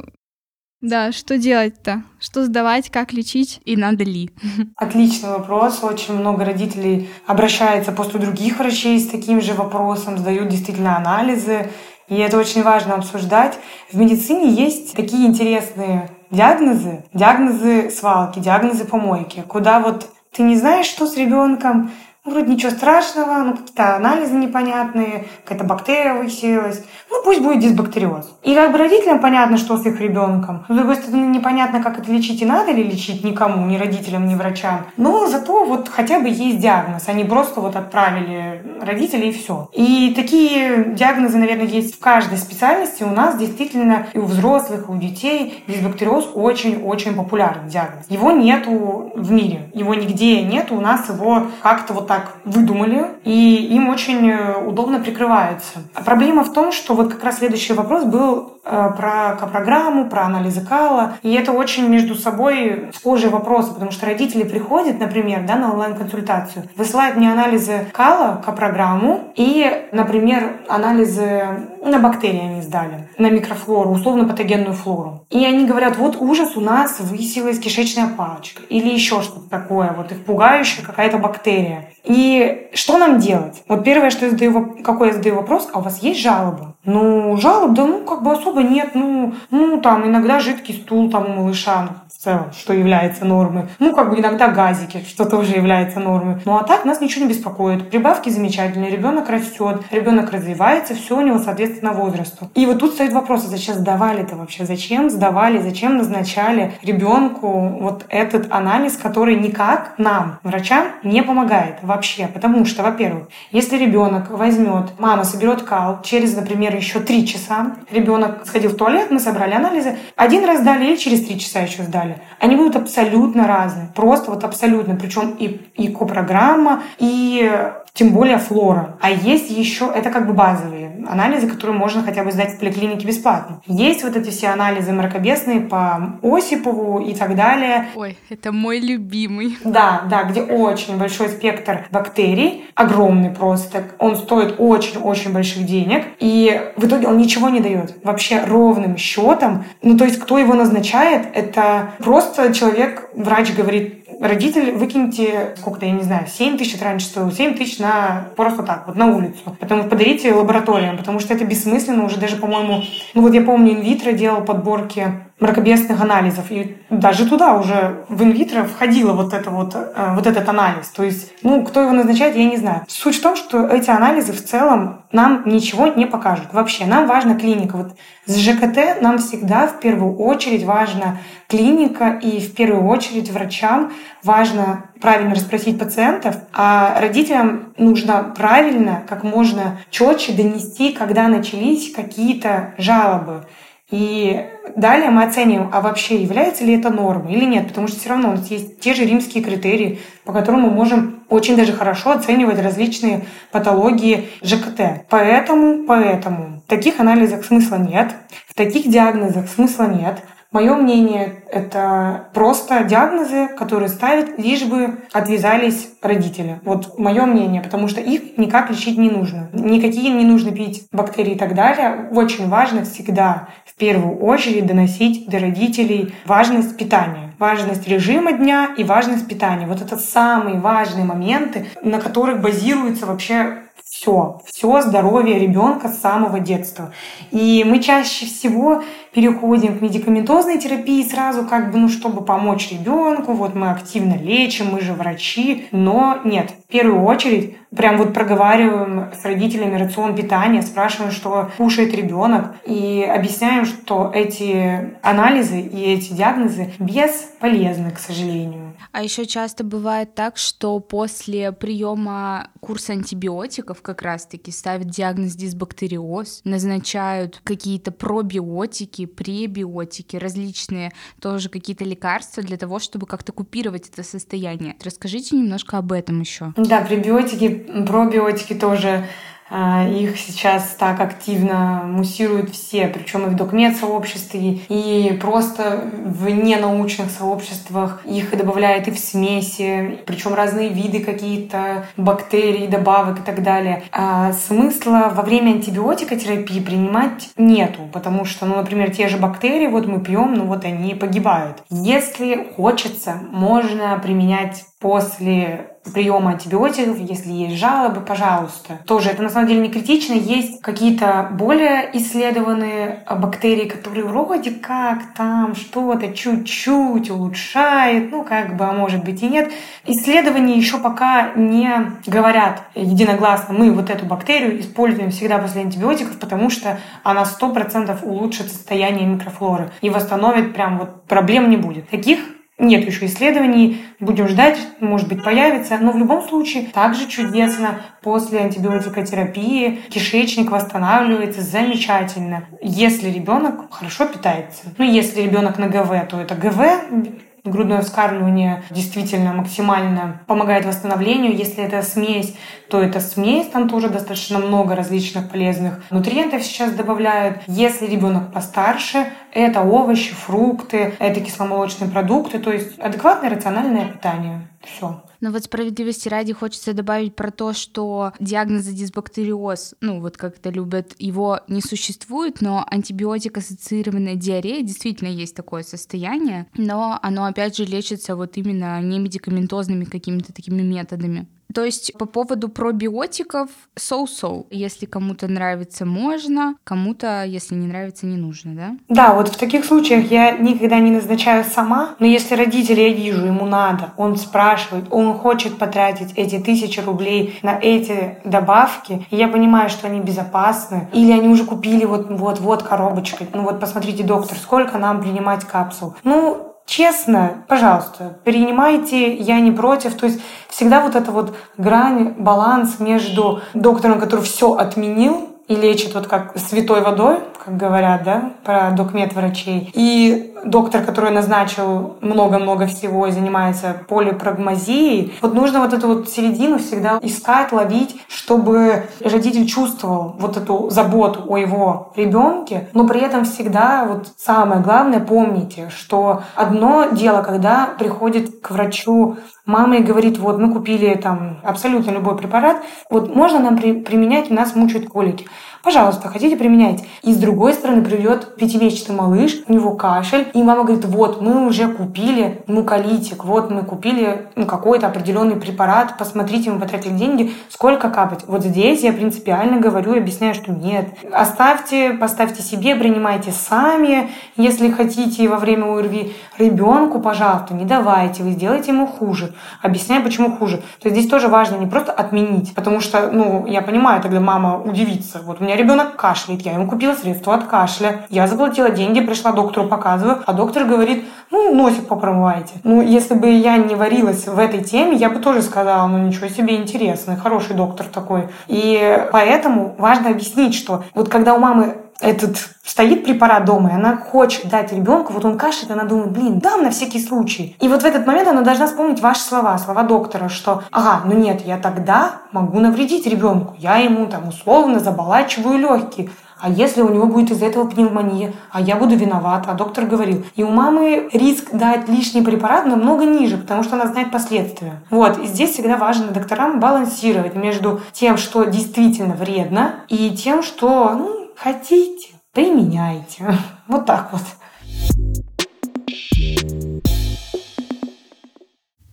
да, 0.82 1.12
что 1.12 1.38
делать-то? 1.38 2.04
Что 2.20 2.44
сдавать, 2.44 2.90
как 2.90 3.14
лечить 3.14 3.62
и 3.66 3.76
надо 3.78 4.04
ли? 4.04 4.32
Отличный 4.76 5.30
вопрос. 5.30 5.84
Очень 5.84 6.16
много 6.16 6.44
родителей 6.44 7.08
обращается 7.28 7.92
после 7.92 8.20
других 8.20 8.58
врачей 8.58 9.00
с 9.00 9.08
таким 9.08 9.42
же 9.42 9.54
вопросом, 9.54 10.18
сдают 10.18 10.50
действительно 10.50 10.98
анализы. 10.98 11.70
И 12.08 12.18
это 12.18 12.38
очень 12.38 12.64
важно 12.64 12.96
обсуждать. 12.96 13.58
В 13.92 13.98
медицине 13.98 14.50
есть 14.50 14.96
такие 14.96 15.28
интересные 15.28 16.10
диагнозы, 16.30 17.04
диагнозы 17.14 17.90
свалки, 17.90 18.40
диагнозы 18.40 18.86
помойки, 18.86 19.44
куда 19.48 19.80
вот 19.80 20.08
ты 20.32 20.44
не 20.44 20.56
знаешь, 20.56 20.86
что 20.86 21.06
с 21.06 21.18
ребенком, 21.18 21.92
вроде 22.24 22.52
ничего 22.52 22.72
страшного, 22.72 23.44
ну, 23.44 23.52
какие-то 23.54 23.96
анализы 23.96 24.36
непонятные, 24.36 25.26
какая-то 25.44 25.66
бактерия 25.66 26.14
высеялась. 26.14 26.84
Ну, 27.10 27.24
пусть 27.24 27.42
будет 27.42 27.60
дисбактериоз. 27.60 28.38
И 28.44 28.54
как 28.54 28.72
бы 28.72 28.78
родителям 28.78 29.20
понятно, 29.20 29.58
что 29.58 29.78
с 29.78 29.86
их 29.86 30.00
ребенком. 30.00 30.66
С 30.70 30.76
другой 30.76 30.96
стороны, 30.96 31.26
непонятно, 31.26 31.82
как 31.82 31.98
это 31.98 32.12
лечить 32.12 32.42
и 32.42 32.46
надо 32.46 32.72
ли 32.72 32.84
лечить 32.84 33.24
никому, 33.24 33.66
ни 33.66 33.78
родителям, 33.78 34.28
ни 34.28 34.36
врачам. 34.36 34.86
Но 34.98 35.28
зато 35.28 35.66
вот 35.66 35.90
хотя 35.90 36.20
бы 36.20 36.30
есть 36.30 36.60
диагноз. 36.60 37.08
Они 37.08 37.24
просто 37.24 37.60
вот 37.60 37.76
отправили 37.76 38.64
родителей 38.82 39.30
и 39.30 39.34
все. 39.34 39.70
И 39.74 40.14
такие 40.16 40.94
диагнозы, 40.94 41.38
наверное, 41.38 41.66
есть 41.66 41.96
в 41.96 42.00
каждой 42.00 42.38
специальности. 42.38 43.04
У 43.04 43.12
нас 43.12 43.38
действительно 43.38 44.08
и 44.14 44.20
у 44.20 44.26
взрослых, 44.26 44.88
и 44.88 44.92
у 44.92 44.96
детей 44.98 45.64
дисбактериоз 45.68 46.32
очень-очень 46.36 47.16
популярный 47.16 47.70
диагноз. 47.70 48.06
Его 48.10 48.32
нету 48.32 49.12
в 49.16 49.32
мире. 49.32 49.72
Его 49.74 49.96
нигде 49.96 50.44
нету. 50.44 50.76
У 50.76 50.82
нас 50.82 51.10
его 51.10 51.48
как-то 51.64 51.94
вот 51.94 52.11
так 52.12 52.34
выдумали, 52.44 53.06
и 53.24 53.56
им 53.74 53.88
очень 53.88 54.30
э, 54.30 54.58
удобно 54.58 55.00
прикрываются. 55.00 55.80
А 55.96 56.04
проблема 56.04 56.44
в 56.44 56.52
том, 56.52 56.74
что 56.74 56.94
вот 56.94 57.14
как 57.14 57.24
раз 57.24 57.38
следующий 57.38 57.72
вопрос 57.72 58.04
был 58.04 58.60
э, 58.66 58.90
про 58.98 59.38
программу, 59.50 60.10
про 60.10 60.24
анализы 60.24 60.60
кала, 60.60 61.14
и 61.24 61.32
это 61.34 61.54
очень 61.54 61.88
между 61.88 62.16
собой 62.16 62.90
схожие 62.94 63.30
вопросы, 63.30 63.74
потому 63.74 63.92
что 63.92 64.08
родители 64.08 64.44
приходят, 64.44 65.00
например, 65.00 65.46
да, 65.48 65.56
на 65.56 65.72
онлайн-консультацию, 65.72 66.68
высылают 66.76 67.16
мне 67.16 67.32
анализы 67.32 67.86
кала, 67.94 68.44
программу 68.46 69.32
и, 69.38 69.88
например, 69.94 70.58
анализы 70.68 71.46
на 71.82 72.00
бактерии 72.00 72.42
они 72.42 72.62
сдали, 72.62 73.08
на 73.18 73.30
микрофлору, 73.30 73.92
условно-патогенную 73.92 74.74
флору. 74.74 75.26
И 75.30 75.46
они 75.46 75.66
говорят, 75.66 75.98
вот 75.98 76.18
ужас, 76.20 76.58
у 76.58 76.62
нас 76.62 77.00
высилась 77.00 77.58
кишечная 77.58 78.10
палочка 78.10 78.64
или 78.70 78.90
еще 78.90 79.22
что-то 79.22 79.50
такое, 79.50 79.94
вот 79.96 80.12
их 80.12 80.26
пугающая 80.26 80.84
какая-то 80.84 81.18
бактерия. 81.18 81.88
И 82.04 82.70
что 82.74 82.98
нам 82.98 83.20
делать? 83.20 83.64
Вот 83.68 83.84
первое, 83.84 84.10
что 84.10 84.26
я 84.26 84.32
задаю, 84.32 84.78
какой 84.84 85.10
я 85.10 85.14
задаю 85.14 85.36
вопрос, 85.36 85.70
а 85.72 85.80
у 85.80 85.82
вас 85.82 86.02
есть 86.02 86.20
жалобы? 86.20 86.74
Ну, 86.84 87.38
жалоб, 87.38 87.74
да, 87.74 87.86
ну, 87.86 88.00
как 88.00 88.24
бы 88.24 88.32
особо 88.32 88.64
нет. 88.64 88.92
Ну, 88.96 89.34
ну, 89.52 89.80
там, 89.82 90.08
иногда 90.08 90.40
жидкий 90.40 90.74
стул 90.74 91.12
там 91.12 91.26
у 91.26 91.44
малыша 91.44 92.01
целом, 92.22 92.52
что 92.52 92.74
является 92.74 93.26
нормой. 93.26 93.64
Ну, 93.80 93.96
как 93.96 94.12
бы 94.12 94.20
иногда 94.20 94.50
газики, 94.50 95.04
что 95.08 95.26
тоже 95.26 95.56
является 95.56 96.00
нормой. 96.00 96.38
Ну, 96.46 96.56
а 96.56 96.64
так 96.64 96.86
нас 96.86 97.02
ничего 97.02 97.26
не 97.26 97.30
беспокоит. 97.30 97.90
Прибавки 97.90 98.30
замечательные, 98.30 98.92
ребенок 98.92 99.28
растет, 99.30 99.82
ребенок 99.90 100.32
развивается, 100.32 100.94
все 100.94 101.18
у 101.18 101.22
него 101.22 101.40
соответственно 101.40 101.94
возрасту. 101.94 102.50
И 102.54 102.66
вот 102.68 102.80
тут 102.80 102.94
стоит 102.94 103.12
вопрос, 103.12 103.46
а 103.46 103.48
зачем 103.48 103.76
сдавали 103.76 104.22
это 104.22 104.36
вообще? 104.36 104.66
Зачем 104.66 105.10
сдавали, 105.10 105.58
зачем 105.58 105.98
назначали 105.98 106.74
ребенку 106.84 107.78
вот 107.82 108.06
этот 108.10 108.52
анализ, 108.52 108.98
который 108.98 109.36
никак 109.36 109.94
нам, 109.98 110.38
врачам, 110.44 110.88
не 111.04 111.24
помогает 111.24 111.78
вообще. 111.82 112.28
Потому 112.28 112.66
что, 112.66 112.84
во-первых, 112.84 113.30
если 113.52 113.78
ребенок 113.78 114.30
возьмет, 114.30 114.92
мама 115.00 115.24
соберет 115.24 115.64
кал 115.64 116.02
через, 116.04 116.36
например, 116.36 116.76
еще 116.76 117.00
три 117.00 117.26
часа, 117.26 117.76
ребенок 117.90 118.46
сходил 118.46 118.72
в 118.72 118.76
туалет, 118.76 119.10
мы 119.10 119.20
собрали 119.20 119.54
анализы, 119.54 119.98
один 120.16 120.46
раз 120.46 120.62
дали 120.62 120.86
или 120.86 120.96
через 120.98 121.26
три 121.26 121.40
часа 121.40 121.62
еще 121.62 121.84
сдали, 121.84 122.11
далее. 122.12 122.28
Они 122.40 122.56
будут 122.56 122.76
абсолютно 122.76 123.48
разные. 123.48 123.90
Просто 123.96 124.32
вот 124.32 124.44
абсолютно. 124.44 124.96
Причем 124.96 125.36
и, 125.40 125.46
и 125.76 125.88
копрограмма, 125.90 126.84
и 127.00 127.50
тем 127.94 128.10
более 128.10 128.38
флора. 128.38 128.98
А 129.02 129.12
есть 129.12 129.50
еще, 129.50 129.92
это 129.94 130.10
как 130.12 130.28
бы 130.28 130.34
базовые 130.34 131.06
анализы, 131.10 131.48
которые 131.48 131.78
можно 131.78 132.04
хотя 132.04 132.24
бы 132.24 132.32
сдать 132.32 132.54
в 132.54 132.60
поликлинике 132.60 133.06
бесплатно. 133.06 133.62
Есть 133.66 134.04
вот 134.04 134.16
эти 134.16 134.30
все 134.30 134.48
анализы 134.48 134.94
мракобесные 134.94 135.62
по 135.62 136.18
Осипову 136.24 137.00
и 137.00 137.14
так 137.14 137.36
далее. 137.36 137.88
Ой, 137.96 138.18
это 138.30 138.52
мой 138.52 138.80
любимый. 138.80 139.58
Да, 139.64 140.04
да, 140.10 140.24
где 140.24 140.42
очень 140.42 140.98
большой 140.98 141.30
спектр 141.30 141.88
бактерий, 141.92 142.66
огромный 142.76 143.30
просто. 143.30 143.84
Он 144.00 144.16
стоит 144.16 144.56
очень-очень 144.58 145.34
больших 145.34 145.66
денег. 145.66 146.06
И 146.20 146.72
в 146.78 146.86
итоге 146.86 147.08
он 147.08 147.18
ничего 147.18 147.50
не 147.50 147.60
дает. 147.60 147.96
Вообще 148.04 148.44
ровным 148.46 148.96
счетом. 148.98 149.66
Ну, 149.82 149.98
то 149.98 150.06
есть, 150.06 150.20
кто 150.20 150.38
его 150.38 150.54
назначает, 150.54 151.28
это 151.34 151.92
просто 152.02 152.54
человек, 152.54 153.10
врач 153.14 153.54
говорит, 153.54 154.02
родитель, 154.20 154.74
выкиньте, 154.74 155.56
сколько-то, 155.58 155.86
я 155.86 155.92
не 155.92 156.04
знаю, 156.04 156.28
7 156.28 156.58
тысяч 156.58 156.80
раньше 156.82 157.08
стоило, 157.08 157.32
7 157.32 157.56
тысяч 157.56 157.80
на 157.80 158.28
просто 158.36 158.64
так, 158.64 158.88
вот 158.88 158.96
на 158.96 159.08
улицу. 159.08 159.56
Потом 159.60 159.90
подарите 159.90 160.34
лабораториям, 160.34 160.98
потому 160.98 161.20
что 161.20 161.34
это 161.34 161.44
бессмысленно 161.44 162.06
уже 162.06 162.18
даже, 162.18 162.38
по-моему, 162.38 162.84
ну 163.14 163.22
вот 163.22 163.34
я 163.34 163.42
помню, 163.42 163.74
инвитро 163.74 164.12
делал 164.12 164.44
подборки 164.44 165.08
мракобесных 165.42 166.00
анализов. 166.00 166.46
И 166.52 166.78
даже 166.90 167.28
туда 167.28 167.56
уже 167.56 168.06
в 168.08 168.24
инвитро 168.24 168.64
входило 168.64 169.12
вот, 169.14 169.34
это 169.34 169.50
вот, 169.50 169.76
э, 169.76 170.14
вот 170.14 170.28
этот 170.28 170.48
анализ. 170.48 170.88
То 170.90 171.04
есть, 171.04 171.34
ну, 171.42 171.66
кто 171.66 171.82
его 171.82 171.92
назначает, 171.92 172.36
я 172.36 172.46
не 172.46 172.58
знаю. 172.58 172.84
Суть 172.88 173.18
в 173.18 173.22
том, 173.22 173.36
что 173.36 173.68
эти 173.68 173.90
анализы 173.90 174.34
в 174.34 174.46
целом 174.46 175.02
нам 175.12 175.42
ничего 175.46 175.88
не 175.88 176.06
покажут. 176.06 176.54
Вообще, 176.54 176.86
нам 176.86 177.08
важна 177.08 177.36
клиника. 177.36 177.76
Вот 177.76 177.98
с 178.28 178.38
ЖКТ 178.38 179.02
нам 179.02 179.18
всегда 179.18 179.68
в 179.68 179.80
первую 179.80 180.16
очередь 180.18 180.64
важна 180.64 181.18
клиника 181.48 182.20
и 182.22 182.40
в 182.40 182.54
первую 182.54 182.88
очередь 182.88 183.32
врачам 183.32 183.92
важно 184.24 184.86
правильно 185.02 185.34
расспросить 185.34 185.80
пациентов, 185.80 186.36
а 186.54 187.00
родителям 187.02 187.74
нужно 187.78 188.32
правильно, 188.38 189.02
как 189.10 189.24
можно 189.24 189.80
четче 189.90 190.34
донести, 190.34 190.94
когда 190.94 191.28
начались 191.28 191.92
какие-то 191.92 192.76
жалобы. 192.78 193.46
И 193.92 194.46
далее 194.78 195.10
мы 195.10 195.24
оцениваем, 195.24 195.70
а 195.74 195.82
вообще 195.82 196.22
является 196.24 196.64
ли 196.64 196.80
это 196.80 196.90
нормой 196.90 197.34
или 197.34 197.44
нет, 197.44 197.68
потому 197.68 197.90
что 197.90 198.00
все 198.00 198.10
равно 198.10 198.30
у 198.30 198.32
нас 198.38 198.48
есть 198.50 198.80
те 198.80 198.94
же 198.94 199.04
римские 199.04 199.44
критерии, 199.44 200.00
по 200.24 200.32
которым 200.32 200.62
мы 200.62 200.72
можем 200.72 201.24
очень 201.28 201.58
даже 201.58 201.74
хорошо 201.74 202.12
оценивать 202.12 202.62
различные 202.62 203.26
патологии 203.52 204.30
ЖКТ. 204.42 205.06
Поэтому, 205.10 205.84
поэтому 205.86 206.62
в 206.66 206.70
таких 206.70 207.02
анализах 207.02 207.44
смысла 207.44 207.76
нет, 207.76 208.16
в 208.48 208.54
таких 208.54 208.90
диагнозах 208.90 209.50
смысла 209.50 209.84
нет. 209.84 210.22
Мое 210.52 210.76
мнение— 210.76 211.44
это 211.50 212.28
просто 212.34 212.84
диагнозы, 212.84 213.48
которые 213.58 213.88
ставят, 213.88 214.38
лишь 214.38 214.66
бы 214.66 214.98
отвязались 215.14 215.94
родители. 216.02 216.60
Вот 216.66 217.00
мое 217.00 217.26
мнение, 217.26 217.62
потому 217.62 217.88
что 217.88 218.02
их 218.02 218.38
никак 218.38 218.70
лечить 218.70 218.98
не 218.98 219.10
нужно. 219.10 219.48
Никакие 219.54 220.12
не 220.14 220.26
нужно 220.26 220.52
пить 220.52 220.88
бактерии 220.92 221.36
и 221.36 221.38
так 221.38 221.56
далее. 221.56 222.10
Очень 222.12 222.50
важно 222.50 222.84
всегда 222.84 223.48
в 223.66 223.76
первую 223.76 224.18
очередь 224.18 224.66
доносить 224.66 225.30
до 225.30 225.40
родителей 225.40 226.14
важность 226.26 226.76
питания, 226.78 227.32
важность 227.40 227.88
режима 227.88 228.34
дня 228.34 228.72
и 228.76 228.84
важность 228.84 229.30
питания. 229.30 229.68
Вот 229.68 229.82
это 229.82 229.96
самые 229.96 230.60
важные 230.60 231.06
моменты, 231.06 231.68
на 231.82 232.02
которых 232.02 232.42
базируется 232.42 233.06
вообще 233.06 233.60
все, 234.02 234.42
все 234.46 234.82
здоровье 234.82 235.38
ребенка 235.38 235.88
с 235.88 236.00
самого 236.00 236.40
детства. 236.40 236.92
И 237.30 237.64
мы 237.68 237.80
чаще 237.80 238.26
всего 238.26 238.84
переходим 239.14 239.78
к 239.78 239.82
медикаментозной 239.82 240.58
терапии 240.60 241.04
сразу, 241.04 241.44
как 241.44 241.72
бы, 241.72 241.78
ну, 241.78 241.90
чтобы 241.90 242.24
помочь 242.24 242.72
ребенку, 242.72 243.34
вот 243.34 243.54
мы 243.54 243.70
активно 243.70 244.16
лечим, 244.16 244.72
мы 244.72 244.82
же 244.82 244.94
врачи, 244.94 245.68
но 245.72 246.20
нет, 246.24 246.52
в 246.52 246.72
первую 246.72 247.04
очередь 247.04 247.58
прям 247.76 247.98
вот 247.98 248.14
проговариваем 248.14 249.12
с 249.14 249.24
родителями 249.24 249.78
рацион 249.78 250.16
питания, 250.16 250.62
спрашиваем, 250.62 251.12
что 251.12 251.52
кушает 251.58 251.94
ребенок, 251.94 252.56
и 252.66 253.04
объясняем, 253.04 253.66
что 253.66 254.12
эти 254.14 254.96
анализы 255.04 255.60
и 255.60 255.94
эти 255.94 256.14
диагнозы 256.14 256.74
бесполезны, 256.80 257.92
к 257.92 258.00
сожалению. 258.00 258.71
А 258.92 259.04
еще 259.04 259.26
часто 259.26 259.64
бывает 259.64 260.16
так, 260.16 260.38
что 260.38 260.80
после 260.80 261.52
приема 261.52 262.50
курса 262.60 262.94
антибиотиков 262.94 263.82
как 263.82 264.02
раз-таки 264.02 264.52
ставят 264.52 264.90
диагноз 264.90 265.34
дисбактериоз, 265.34 266.42
назначают 266.44 267.42
какие-то 267.44 267.92
пробиотики, 267.92 269.06
пребиотики, 269.06 270.16
различные 270.18 270.92
тоже 271.20 271.50
какие-то 271.50 271.84
лекарства 271.84 272.44
для 272.44 272.58
того, 272.58 272.80
чтобы 272.80 273.06
как-то 273.06 273.32
купировать 273.32 273.90
это 273.90 274.04
состояние. 274.04 274.76
Расскажите 274.84 275.36
немножко 275.36 275.78
об 275.78 275.92
этом 275.92 276.20
еще. 276.20 276.54
Да, 276.58 276.82
пребиотики, 276.82 277.50
пробиотики 277.88 278.54
тоже 278.54 279.08
их 279.52 280.18
сейчас 280.18 280.76
так 280.80 281.00
активно 281.02 281.84
муссируют 281.86 282.52
все, 282.52 282.88
причем 282.88 283.26
и 283.26 283.30
в 283.30 283.36
докмед-сообществе, 283.36 284.60
и 284.70 285.18
просто 285.22 285.92
в 285.94 286.30
ненаучных 286.30 287.12
сообществах 287.12 288.02
их 288.06 288.36
добавляют 288.36 288.88
и 288.88 288.92
в 288.92 289.00
смеси, 289.00 290.00
причем 290.06 290.34
разные 290.34 290.70
виды 290.70 291.04
какие-то 291.04 291.86
бактерий, 291.98 292.68
добавок 292.68 293.20
и 293.20 293.24
так 293.24 293.44
далее. 293.44 293.84
А 293.92 294.32
смысла 294.34 295.12
во 295.14 295.22
время 295.24 295.52
антибиотикотерапии 295.52 296.60
принимать 296.60 297.30
нету, 297.38 297.82
потому 297.92 298.26
что, 298.26 298.46
ну, 298.46 298.56
например, 298.56 298.92
те 298.92 299.08
же 299.08 299.18
бактерии, 299.18 299.68
вот 299.68 299.86
мы 299.86 300.00
пьем, 300.00 300.34
ну 300.34 300.46
вот 300.46 300.66
они 300.66 300.96
погибают. 300.96 301.64
Если 301.70 302.48
хочется, 302.56 303.20
можно 303.32 304.00
применять 304.02 304.66
после 304.80 305.71
приема 305.94 306.32
антибиотиков, 306.32 306.98
если 307.00 307.32
есть 307.32 307.58
жалобы, 307.58 308.02
пожалуйста. 308.02 308.80
Тоже 308.86 309.10
это 309.10 309.24
на 309.24 309.30
самом 309.30 309.48
деле 309.48 309.62
не 309.62 309.70
критично. 309.70 310.14
Есть 310.14 310.62
какие-то 310.62 311.30
более 311.32 311.90
исследованные 311.98 313.04
бактерии, 313.10 313.68
которые 313.68 314.06
вроде 314.06 314.52
как 314.52 315.14
там 315.16 315.56
что-то 315.56 316.14
чуть-чуть 316.14 317.10
улучшает, 317.10 318.12
ну 318.12 318.24
как 318.24 318.58
бы, 318.58 318.66
а 318.66 318.74
может 318.74 319.04
быть 319.04 319.22
и 319.24 319.28
нет. 319.28 319.52
Исследования 319.86 320.56
еще 320.56 320.78
пока 320.78 321.32
не 321.36 321.70
говорят 322.06 322.64
единогласно, 322.76 323.54
мы 323.54 323.72
вот 323.72 323.90
эту 323.90 324.06
бактерию 324.06 324.60
используем 324.60 325.12
всегда 325.12 325.40
после 325.40 325.62
антибиотиков, 325.62 326.20
потому 326.20 326.50
что 326.50 326.80
она 327.04 327.24
100% 327.24 328.04
улучшит 328.04 328.52
состояние 328.52 329.08
микрофлоры 329.08 329.72
и 329.82 329.90
восстановит 329.90 330.54
прям 330.54 330.78
вот 330.78 331.04
проблем 331.06 331.50
не 331.50 331.58
будет. 331.58 331.90
Таких 331.90 332.20
нет 332.62 332.86
еще 332.86 333.08
исследований, 333.08 333.82
будем 334.00 334.28
ждать, 334.28 334.58
может 334.80 335.10
быть, 335.10 335.24
появится. 335.24 335.78
Но 335.80 335.92
в 335.92 335.98
любом 335.98 336.22
случае, 336.22 336.68
также 336.68 337.08
чудесно 337.08 337.82
после 338.02 338.40
антибиотикотерапии 338.40 339.82
кишечник 339.90 340.52
восстанавливается 340.52 341.42
замечательно, 341.42 342.46
если 342.62 343.10
ребенок 343.10 343.72
хорошо 343.72 344.06
питается. 344.06 344.64
Ну, 344.78 344.86
если 344.86 345.22
ребенок 345.22 345.58
на 345.58 345.68
ГВ, 345.68 346.08
то 346.10 346.22
это 346.22 346.36
ГВ, 346.36 347.18
грудное 347.44 347.82
вскармливание 347.82 348.64
действительно 348.70 349.34
максимально 349.34 350.22
помогает 350.28 350.66
восстановлению. 350.66 351.36
Если 351.36 351.64
это 351.64 351.82
смесь, 351.82 352.36
то 352.70 352.82
это 352.82 353.00
смесь, 353.00 353.48
там 353.48 353.68
тоже 353.68 353.90
достаточно 353.90 354.40
много 354.40 354.76
различных 354.76 355.30
полезных 355.30 355.84
нутриентов 355.92 356.44
сейчас 356.44 356.72
добавляют. 356.74 357.42
Если 357.48 357.88
ребенок 357.88 358.32
постарше, 358.32 359.08
это 359.34 359.62
овощи, 359.62 360.14
фрукты, 360.14 360.94
это 361.00 361.22
кисломолочные 361.22 361.90
продукты, 361.90 362.40
то 362.40 362.52
есть 362.52 362.80
адекватное 362.80 363.30
рациональное 363.30 363.86
питание. 363.86 364.48
Все. 364.64 365.02
Но 365.22 365.32
вот 365.32 365.44
справедливости 365.44 366.10
ради 366.10 366.34
хочется 366.34 366.74
добавить 366.74 367.16
про 367.16 367.32
то, 367.32 367.54
что 367.54 368.12
диагноза 368.20 368.74
дисбактериоз, 368.74 369.76
ну 369.80 370.02
вот 370.02 370.18
как 370.18 370.38
это 370.38 370.50
любят, 370.50 370.96
его 370.98 371.40
не 371.48 371.62
существует, 371.62 372.42
но 372.42 372.66
антибиотик-ассоциированная 372.70 374.16
диарея 374.16 374.64
действительно 374.64 375.10
есть 375.10 375.36
такое 375.36 375.64
состояние, 375.64 376.48
но 376.58 377.00
оно 377.02 377.26
опять 377.26 377.56
же 377.56 377.66
лечится 377.66 378.16
вот 378.16 378.36
именно 378.38 378.82
не 378.82 379.00
медикаментозными 379.00 379.86
какими-то 379.86 380.34
такими 380.34 380.64
методами. 380.64 381.28
То 381.54 381.64
есть 381.64 381.94
по 381.98 382.06
поводу 382.06 382.50
пробиотиков 382.50 383.50
so-so. 383.78 384.46
Если 384.50 384.86
кому-то 384.86 385.28
нравится, 385.28 385.86
можно, 385.86 386.56
кому-то, 386.64 387.24
если 387.26 387.56
не 387.56 387.68
нравится, 387.68 388.06
не 388.06 388.18
нужно, 388.18 388.56
да? 388.56 388.78
Да, 388.90 389.14
вот 389.14 389.30
в 389.30 389.38
таких 389.38 389.66
случаях 389.66 390.12
я 390.12 390.32
никогда 390.32 390.80
не 390.80 390.92
назначаю 390.92 391.44
сама, 391.44 391.96
но 392.00 392.06
если 392.06 392.36
родитель, 392.36 392.80
я 392.80 392.90
вижу, 392.90 393.26
ему 393.26 393.46
надо, 393.46 393.94
он 393.98 394.18
спрашивает, 394.18 394.86
он 394.90 395.14
хочет 395.18 395.58
потратить 395.58 396.14
эти 396.16 396.40
тысячи 396.40 396.80
рублей 396.80 397.40
на 397.42 397.58
эти 397.60 398.18
добавки, 398.24 399.06
и 399.10 399.16
я 399.16 399.28
понимаю, 399.28 399.70
что 399.70 399.88
они 399.88 400.00
безопасны, 400.00 400.90
или 400.94 401.12
они 401.12 401.28
уже 401.30 401.46
купили 401.46 401.86
вот, 401.86 402.10
вот, 402.10 402.40
вот 402.40 402.64
коробочкой, 402.64 403.28
ну 403.34 403.44
вот 403.44 403.60
посмотрите, 403.60 404.04
доктор, 404.04 404.38
сколько 404.38 404.78
нам 404.78 405.02
принимать 405.02 405.46
капсул. 405.46 405.96
Ну, 406.04 406.41
честно, 406.72 407.44
пожалуйста, 407.50 408.18
принимайте, 408.24 409.14
я 409.14 409.42
не 409.42 409.52
против. 409.52 409.96
То 409.96 410.06
есть 410.06 410.22
всегда 410.48 410.80
вот 410.82 410.96
эта 410.96 411.12
вот 411.12 411.36
грань, 411.58 412.14
баланс 412.18 412.80
между 412.80 413.42
доктором, 413.54 414.00
который 414.00 414.22
все 414.22 414.54
отменил, 414.54 415.31
и 415.48 415.56
лечит 415.56 415.94
вот 415.94 416.08
как 416.08 416.38
святой 416.38 416.82
водой, 416.82 417.20
как 417.44 417.58
говорят, 417.58 418.04
да, 418.04 418.32
про 418.44 418.72
докмет 418.72 419.14
врачей. 419.14 419.72
И 419.74 420.34
доктор, 420.44 420.84
который 420.84 421.12
назначил 421.12 421.98
много-много 422.02 422.68
всего 422.68 423.08
и 423.08 423.12
занимается 423.12 423.76
полипрагмазией, 423.88 425.14
вот 425.22 425.34
нужно 425.34 425.60
вот 425.60 425.74
эту 425.74 425.88
вот 425.88 426.10
середину 426.10 426.60
всегда 426.60 427.00
искать, 427.02 427.52
ловить, 427.52 428.02
чтобы 428.08 428.86
родитель 429.04 429.46
чувствовал 429.46 430.16
вот 430.20 430.38
эту 430.38 430.70
заботу 430.70 431.24
о 431.28 431.38
его 431.38 431.92
ребенке, 431.96 432.70
но 432.74 432.88
при 432.88 433.02
этом 433.02 433.26
всегда 433.26 433.86
вот 433.86 434.08
самое 434.18 434.62
главное 434.62 435.00
помните, 435.00 435.70
что 435.76 436.24
одно 436.36 436.90
дело, 436.92 437.22
когда 437.24 437.70
приходит 437.78 438.42
к 438.42 438.52
врачу 438.52 439.18
мама 439.46 439.78
и 439.78 439.84
говорит, 439.84 440.18
вот 440.18 440.38
мы 440.38 440.52
купили 440.52 440.94
там 440.96 441.40
абсолютно 441.44 441.92
любой 441.92 442.18
препарат, 442.18 442.64
вот 442.90 443.16
можно 443.16 443.40
нам 443.40 443.58
при, 443.58 443.74
применять, 443.74 444.32
у 444.32 444.34
нас 444.34 444.56
мучают 444.56 444.88
колики. 444.88 445.28
Пожалуйста, 445.64 446.08
хотите, 446.08 446.38
применяйте. 446.38 446.86
И 447.04 447.14
с 447.14 447.18
другой 447.18 447.54
стороны 447.54 447.84
придет 447.84 448.36
пятимесячный 448.36 448.96
малыш, 448.96 449.44
у 449.48 449.54
него 449.54 449.76
кашель, 449.76 450.28
и 450.34 450.42
мама 450.42 450.64
говорит, 450.64 450.86
вот 450.86 451.22
мы 451.22 451.46
уже 451.46 451.68
купили 451.68 452.42
муколитик, 452.48 453.24
вот 453.24 453.52
мы 453.52 453.64
купили 453.64 454.30
ну, 454.36 454.46
какой-то 454.46 454.88
определенный 454.88 455.36
препарат, 455.36 455.98
посмотрите, 455.98 456.50
мы 456.50 456.60
потратили 456.60 456.94
деньги, 456.94 457.34
сколько 457.50 457.90
капать. 457.90 458.24
Вот 458.28 458.44
здесь 458.44 458.82
я 458.82 458.92
принципиально 458.92 459.60
говорю, 459.60 459.96
объясняю, 459.96 460.34
что 460.34 460.52
нет. 460.52 460.88
Оставьте, 461.12 461.92
поставьте 461.94 462.42
себе, 462.42 462.76
принимайте 462.76 463.32
сами, 463.32 464.10
если 464.38 464.72
хотите 464.72 465.28
во 465.28 465.38
время 465.38 465.68
УРВИ. 465.68 466.14
Ребенку, 466.40 467.00
пожалуйста, 467.00 467.54
не 467.54 467.66
давайте, 467.66 468.24
вы 468.24 468.32
сделаете 468.32 468.72
ему 468.72 468.88
хуже. 468.88 469.34
Объясняю, 469.62 470.04
почему 470.04 470.36
хуже. 470.36 470.58
То 470.82 470.90
есть 470.90 470.96
здесь 470.98 471.10
тоже 471.10 471.28
важно 471.28 471.58
не 471.58 471.68
просто 471.68 471.92
отменить, 471.92 472.56
потому 472.56 472.80
что, 472.80 473.12
ну, 473.12 473.46
я 473.46 473.62
понимаю, 473.62 474.02
тогда 474.02 474.20
мама 474.20 474.60
удивится. 474.60 475.22
Вот 475.24 475.40
у 475.40 475.44
меня 475.44 475.51
ребенок 475.56 475.96
кашляет, 475.96 476.42
я 476.42 476.54
ему 476.54 476.68
купила 476.68 476.94
средство 476.94 477.34
от 477.34 477.46
кашля. 477.46 478.06
Я 478.10 478.28
заплатила 478.28 478.70
деньги, 478.70 479.00
пришла 479.00 479.32
доктору, 479.32 479.68
показываю, 479.68 480.24
а 480.26 480.34
доктор 480.34 480.66
говорит, 480.66 481.06
ну, 481.32 481.54
носик 481.56 481.88
попромывайте. 481.88 482.54
Ну, 482.64 482.82
если 482.82 483.14
бы 483.14 483.30
я 483.30 483.58
не 483.58 483.76
варилась 483.76 484.28
в 484.28 484.38
этой 484.38 484.64
теме, 484.64 484.98
я 484.98 485.10
бы 485.10 485.20
тоже 485.20 485.42
сказала, 485.42 485.88
ну, 485.88 485.98
ничего 486.00 486.28
себе 486.28 486.56
интересный, 486.56 487.16
хороший 487.16 487.56
доктор 487.56 487.88
такой. 487.88 488.30
И 488.48 489.08
поэтому 489.12 489.76
важно 489.78 490.10
объяснить, 490.10 490.56
что 490.56 490.84
вот 490.94 491.10
когда 491.10 491.34
у 491.34 491.40
мамы 491.40 491.78
этот 492.02 492.38
стоит 492.64 493.04
препарат 493.04 493.46
дома, 493.46 493.70
и 493.70 493.74
она 493.74 493.98
хочет 493.98 494.50
дать 494.50 494.74
ребенку, 494.74 495.14
вот 495.14 495.26
он 495.26 495.38
кашляет, 495.38 495.72
она 495.72 495.84
думает, 495.84 496.12
блин, 496.12 496.40
дам 496.40 496.64
на 496.64 496.72
всякий 496.72 497.00
случай. 497.00 497.56
И 497.60 497.68
вот 497.68 497.84
в 497.84 497.86
этот 497.86 498.08
момент 498.08 498.28
она 498.28 498.42
должна 498.42 498.68
вспомнить 498.68 499.02
ваши 499.02 499.22
слова, 499.22 499.58
слова 499.58 499.84
доктора, 499.84 500.30
что, 500.30 500.64
ага, 500.72 501.02
ну 501.06 501.14
нет, 501.14 501.46
я 501.46 501.58
тогда 501.58 502.22
могу 502.32 502.60
навредить 502.60 503.08
ребенку, 503.08 503.56
я 503.58 503.78
ему 503.78 504.08
там 504.08 504.28
условно 504.28 504.80
заболачиваю 504.80 505.58
легкие. 505.58 506.10
А 506.44 506.50
если 506.50 506.82
у 506.82 506.90
него 506.90 507.06
будет 507.06 507.30
из-за 507.30 507.46
этого 507.46 507.68
пневмония, 507.68 508.34
а 508.52 508.60
я 508.60 508.76
буду 508.76 508.96
виноват, 508.96 509.44
а 509.48 509.54
доктор 509.54 509.86
говорил. 509.86 510.26
И 510.36 510.44
у 510.44 510.50
мамы 510.50 511.08
риск 511.14 511.52
дать 511.52 511.88
лишний 511.88 512.24
препарат 512.24 512.66
намного 512.66 513.06
ниже, 513.06 513.38
потому 513.38 513.62
что 513.62 513.76
она 513.76 513.86
знает 513.86 514.10
последствия. 514.10 514.82
Вот, 514.90 515.20
и 515.20 515.28
здесь 515.28 515.52
всегда 515.52 515.78
важно 515.78 516.08
докторам 516.08 516.60
балансировать 516.60 517.36
между 517.36 517.82
тем, 517.94 518.18
что 518.18 518.46
действительно 518.46 519.14
вредно, 519.14 519.76
и 519.88 520.10
тем, 520.18 520.42
что 520.42 520.96
ну, 520.98 521.21
Хотите, 521.42 522.10
применяйте. 522.34 523.36
Вот 523.68 523.88
так 523.88 524.12
вот. 524.12 524.22